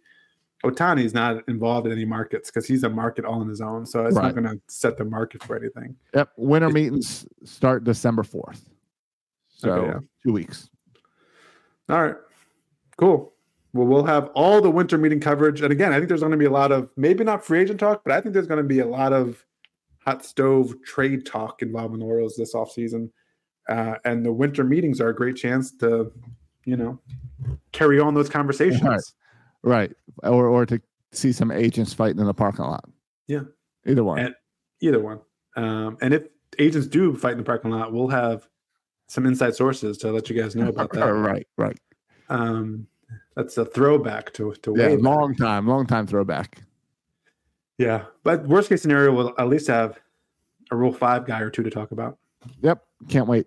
Ohtani 0.65 1.05
is 1.05 1.15
not 1.15 1.47
involved 1.49 1.87
in 1.87 1.93
any 1.93 2.05
markets 2.05 2.51
because 2.51 2.67
he's 2.67 2.83
a 2.85 2.89
market 2.89 3.25
all 3.25 3.41
on 3.41 3.49
his 3.49 3.61
own. 3.61 3.85
So 3.87 4.07
it's 4.07 4.17
Right. 4.17 4.35
not 4.35 4.43
going 4.43 4.57
to 4.57 4.61
set 4.69 4.97
the 4.97 5.05
market 5.05 5.43
for 5.43 5.57
anything. 5.57 5.95
Yep. 6.15 6.33
Winter 6.37 6.69
It- 6.69 6.73
meetings 6.75 7.27
start 7.45 7.85
December 7.85 8.23
fourth. 8.23 8.69
So 9.49 9.71
Okay, 9.73 9.87
yeah. 9.89 9.99
two 10.25 10.33
weeks. 10.33 10.71
All 11.89 12.03
right, 12.03 12.17
cool. 12.97 13.33
Well, 13.73 13.87
we'll 13.87 14.05
have 14.07 14.31
all 14.35 14.61
the 14.61 14.71
winter 14.71 14.97
meeting 14.99 15.21
coverage, 15.21 15.61
and 15.61 15.71
again, 15.73 15.93
I 15.93 15.97
think 15.97 16.09
there's 16.09 16.21
going 16.21 16.33
to 16.33 16.39
be 16.39 16.47
a 16.47 16.51
lot 16.51 16.73
of 16.73 16.89
maybe 16.97 17.23
not 17.25 17.45
free 17.45 17.61
agent 17.61 17.79
talk, 17.81 18.03
but 18.05 18.13
I 18.13 18.21
think 18.21 18.33
there's 18.33 18.47
going 18.47 18.63
to 18.63 18.69
be 18.69 18.81
a 18.81 18.87
lot 18.87 19.13
of 19.13 19.45
hot 19.99 20.25
stove 20.25 20.75
trade 20.85 21.27
talk 21.27 21.61
involving 21.63 22.01
the 22.01 22.07
Orioles 22.07 22.35
this 22.37 22.55
offseason. 22.55 23.11
Uh, 23.69 23.97
and 24.07 24.25
the 24.25 24.33
winter 24.33 24.65
meetings 24.65 25.01
are 25.01 25.11
a 25.11 25.15
great 25.15 25.37
chance 25.37 25.71
to, 25.77 26.11
you 26.65 26.77
know, 26.77 26.99
carry 27.73 28.01
on 28.01 28.15
those 28.15 28.31
conversations. 28.31 28.83
Right. 28.83 29.01
Right. 29.63 29.93
Or 30.23 30.47
or 30.47 30.65
to 30.67 30.81
see 31.13 31.33
some 31.33 31.51
agents 31.51 31.93
fighting 31.93 32.21
in 32.21 32.27
the 32.27 32.33
parking 32.33 32.65
lot. 32.65 32.89
Yeah. 33.27 33.43
Either 33.87 34.05
one. 34.05 34.19
And- 34.21 34.35
Either 34.81 35.01
one. 35.01 35.21
Um, 35.57 35.99
and 36.01 36.15
if 36.15 36.29
agents 36.59 36.87
do 36.87 37.15
fight 37.17 37.33
in 37.33 37.39
the 37.39 37.45
parking 37.45 37.73
lot, 37.73 37.93
we'll 37.93 38.09
have 38.09 38.49
some 39.09 39.27
inside 39.27 39.55
sources 39.55 39.99
to 39.99 40.13
let 40.13 40.31
you 40.31 40.41
guys 40.41 40.55
know 40.55 40.69
about 40.69 40.93
that. 40.93 41.05
right. 41.13 41.47
Right. 41.57 41.79
Um, 42.29 42.87
that's 43.35 43.57
a 43.59 43.65
throwback 43.65 44.33
to 44.35 44.53
to 44.63 44.75
Yeah. 44.77 44.91
back. 44.91 45.01
Long 45.01 45.35
time. 45.35 45.67
Long 45.67 45.87
time 45.87 46.07
throwback. 46.07 46.63
Yeah, 47.79 48.07
but 48.25 48.47
worst 48.47 48.69
case 48.69 48.83
scenario, 48.83 49.13
we'll 49.15 49.33
at 49.39 49.49
least 49.49 49.69
have 49.69 49.99
a 50.73 50.77
Rule 50.77 50.93
Five 50.93 51.25
guy 51.27 51.41
or 51.41 51.49
two 51.51 51.63
to 51.63 51.71
talk 51.71 51.93
about. 51.93 52.19
Yep. 52.61 52.85
Can't 53.09 53.29
wait. 53.29 53.47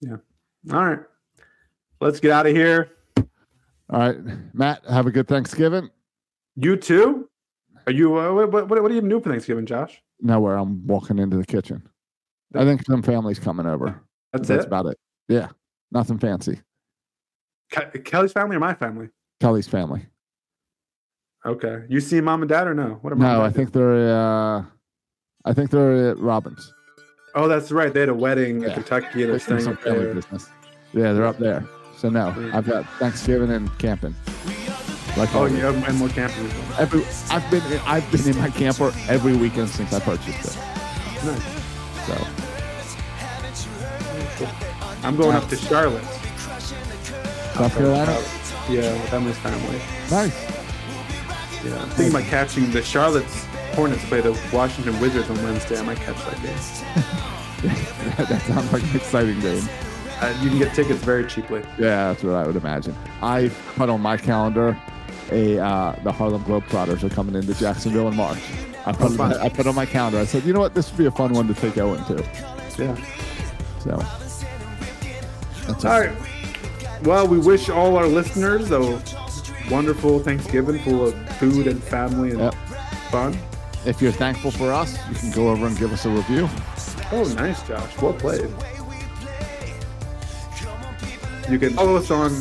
Yeah. 0.00 0.16
All 0.72 0.84
right, 0.84 0.98
let's 2.00 2.18
get 2.18 2.32
out 2.32 2.46
of 2.46 2.56
here. 2.56 2.90
All 3.88 4.00
right. 4.00 4.16
Matt, 4.52 4.84
have 4.86 5.06
a 5.06 5.12
good 5.12 5.28
Thanksgiving. 5.28 5.90
You 6.56 6.76
too? 6.76 7.28
Are 7.86 7.92
you? 7.92 8.18
Uh, 8.18 8.32
what, 8.34 8.50
what, 8.50 8.68
what 8.82 8.90
are 8.90 8.94
you 8.94 9.00
doing 9.00 9.22
for 9.22 9.30
Thanksgiving, 9.30 9.64
Josh? 9.64 10.02
Nowhere. 10.20 10.56
I'm 10.56 10.84
walking 10.86 11.20
into 11.20 11.36
the 11.36 11.46
kitchen. 11.46 11.88
I 12.54 12.64
think 12.64 12.84
some 12.84 13.02
family's 13.02 13.38
coming 13.38 13.66
over. 13.66 14.00
That's, 14.36 14.48
That's 14.48 14.66
about 14.66 14.86
it. 14.86 14.98
Yeah. 15.28 15.48
Nothing 15.92 16.18
fancy. 16.18 16.60
Ke- 17.72 18.04
Kelly's 18.04 18.32
family 18.32 18.56
or 18.56 18.60
my 18.60 18.74
family? 18.74 19.08
Kelly's 19.40 19.66
family. 19.68 20.06
Okay. 21.44 21.84
You 21.88 22.00
see 22.00 22.20
mom 22.20 22.42
and 22.42 22.48
dad 22.48 22.66
or 22.66 22.74
no? 22.74 22.98
What 23.02 23.12
am 23.12 23.18
No, 23.20 23.42
I 23.42 23.50
think 23.50 23.72
they're 23.72 24.12
uh 24.12 24.64
I 25.44 25.52
think 25.52 25.70
they're 25.70 26.10
at 26.10 26.18
Robbins. 26.18 26.72
Oh, 27.34 27.46
that's 27.48 27.70
right. 27.70 27.92
They 27.92 28.00
had 28.00 28.08
a 28.08 28.14
wedding 28.14 28.56
in 28.62 28.68
Yeah. 28.68 28.74
Kentucky 28.74 29.22
and 29.22 29.32
they're 29.32 29.38
staying 29.38 29.60
some 29.60 29.74
up 29.74 29.82
family 29.82 30.04
there. 30.06 30.14
business. 30.14 30.48
Yeah, 30.92 31.12
they're 31.12 31.26
up 31.26 31.38
there. 31.38 31.64
So 31.96 32.08
no. 32.08 32.28
I've 32.52 32.66
got 32.66 32.84
Thanksgiving 32.98 33.50
and 33.52 33.76
camping. 33.78 34.14
Like 35.16 35.34
Oh, 35.34 35.46
yeah, 35.46 35.70
and 35.72 35.98
more 35.98 36.08
campers. 36.08 36.52
every 36.78 37.04
I've 37.30 37.48
been 37.50 37.62
I've 37.86 38.10
been 38.12 38.28
in 38.28 38.38
my 38.38 38.50
camper 38.50 38.92
every 39.08 39.36
weekend 39.36 39.68
since 39.70 39.92
I 39.92 40.00
purchased 40.00 40.56
it. 40.56 41.24
Nice. 41.24 42.06
So 42.06 42.14
I'm 45.06 45.16
going 45.16 45.36
up 45.36 45.48
to 45.48 45.56
Charlotte. 45.56 46.02
South 47.54 47.72
Carolina, 47.74 48.12
Yeah, 48.68 48.92
with 48.92 49.12
Emily's 49.12 49.38
family. 49.38 49.78
nice. 50.10 50.34
Yeah, 51.64 51.80
I'm 51.80 51.88
thinking 51.90 52.14
about 52.14 52.28
catching 52.28 52.70
the 52.72 52.82
Charlotte's 52.82 53.44
Hornets 53.74 54.04
play 54.06 54.20
the 54.20 54.32
Washington 54.52 54.98
Wizards 55.00 55.30
on 55.30 55.40
Wednesday. 55.44 55.78
I 55.78 55.82
might 55.82 55.98
catch 55.98 56.16
that 56.24 56.42
game. 56.42 58.26
that 58.26 58.42
sounds 58.42 58.72
like 58.72 58.82
an 58.82 58.96
exciting 58.96 59.38
game. 59.40 59.62
Uh, 60.20 60.36
you 60.42 60.48
can 60.48 60.58
get 60.58 60.74
tickets 60.74 61.00
very 61.04 61.24
cheaply. 61.26 61.60
Yeah, 61.78 62.08
that's 62.12 62.24
what 62.24 62.34
I 62.34 62.46
would 62.46 62.56
imagine. 62.56 62.96
I 63.22 63.50
put 63.76 63.88
on 63.88 64.00
my 64.00 64.16
calendar 64.16 64.76
a 65.30 65.58
uh, 65.58 65.96
the 66.02 66.12
Harlem 66.12 66.42
Globetrotters 66.44 67.02
are 67.04 67.08
coming 67.08 67.34
into 67.34 67.54
Jacksonville 67.54 68.08
in 68.08 68.16
March. 68.16 68.38
I 68.86 68.92
put, 68.92 69.12
fun. 69.12 69.34
I 69.34 69.48
put 69.48 69.66
on 69.66 69.74
my 69.74 69.86
calendar. 69.86 70.18
I 70.18 70.24
said, 70.24 70.44
you 70.44 70.52
know 70.52 70.60
what, 70.60 70.74
this 70.74 70.90
would 70.90 70.98
be 70.98 71.06
a 71.06 71.10
fun 71.10 71.32
one 71.32 71.48
to 71.48 71.54
take 71.54 71.76
Owen 71.78 72.04
to. 72.04 72.24
Yeah. 72.78 72.96
So 73.80 74.25
that's 75.66 75.84
All 75.84 76.00
right. 76.00 76.12
Well, 77.04 77.26
we 77.28 77.38
wish 77.38 77.68
all 77.68 77.96
our 77.96 78.06
listeners 78.06 78.70
a 78.70 79.02
wonderful 79.70 80.18
Thanksgiving 80.20 80.78
full 80.80 81.06
of 81.08 81.28
food 81.38 81.66
and 81.66 81.82
family 81.82 82.30
and 82.30 82.40
Yep. 82.40 82.54
fun. 83.10 83.38
If 83.84 84.00
you're 84.02 84.12
thankful 84.12 84.50
for 84.50 84.72
us, 84.72 84.96
you 85.08 85.14
can 85.14 85.30
go 85.30 85.48
over 85.50 85.66
and 85.66 85.78
give 85.78 85.92
us 85.92 86.04
a 86.06 86.10
review. 86.10 86.48
Oh, 87.12 87.22
nice, 87.36 87.62
Josh. 87.62 87.96
Well 88.00 88.12
played. 88.14 88.48
You 91.48 91.58
can 91.58 91.74
follow 91.74 91.96
us 91.96 92.10
on 92.10 92.32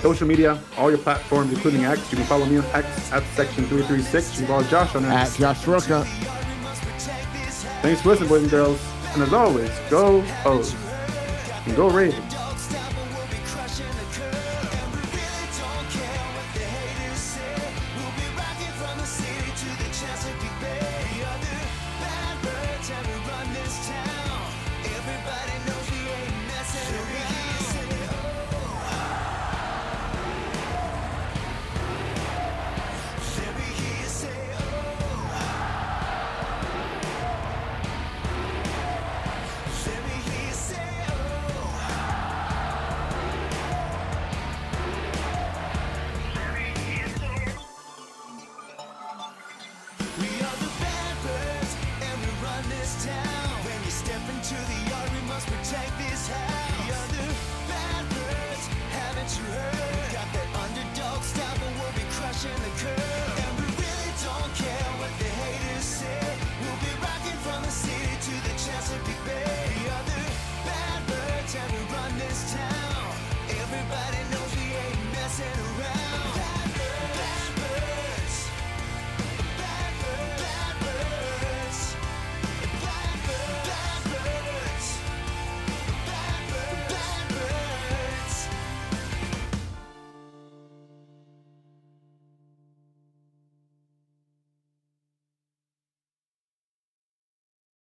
social 0.00 0.26
media, 0.28 0.60
all 0.78 0.90
your 0.90 0.98
platforms, 0.98 1.52
including 1.52 1.84
X. 1.84 2.12
You 2.12 2.18
can 2.18 2.26
follow 2.26 2.46
me 2.46 2.58
on 2.58 2.64
X 2.66 3.12
at 3.12 3.22
Section336. 3.34 4.32
You 4.32 4.38
can 4.38 4.46
follow 4.46 4.62
Josh 4.64 4.94
on 4.94 5.04
X. 5.04 5.34
At. 5.34 5.40
Josh 5.40 5.66
Roca. 5.66 6.04
Thanks 7.82 8.02
for 8.02 8.10
listening, 8.10 8.28
boys 8.28 8.42
and 8.42 8.50
girls. 8.50 8.80
And 9.14 9.22
as 9.22 9.32
always, 9.32 9.70
go 9.90 10.24
O's. 10.44 10.74
And 11.66 11.74
go 11.74 11.90
Ravens. 11.90 12.33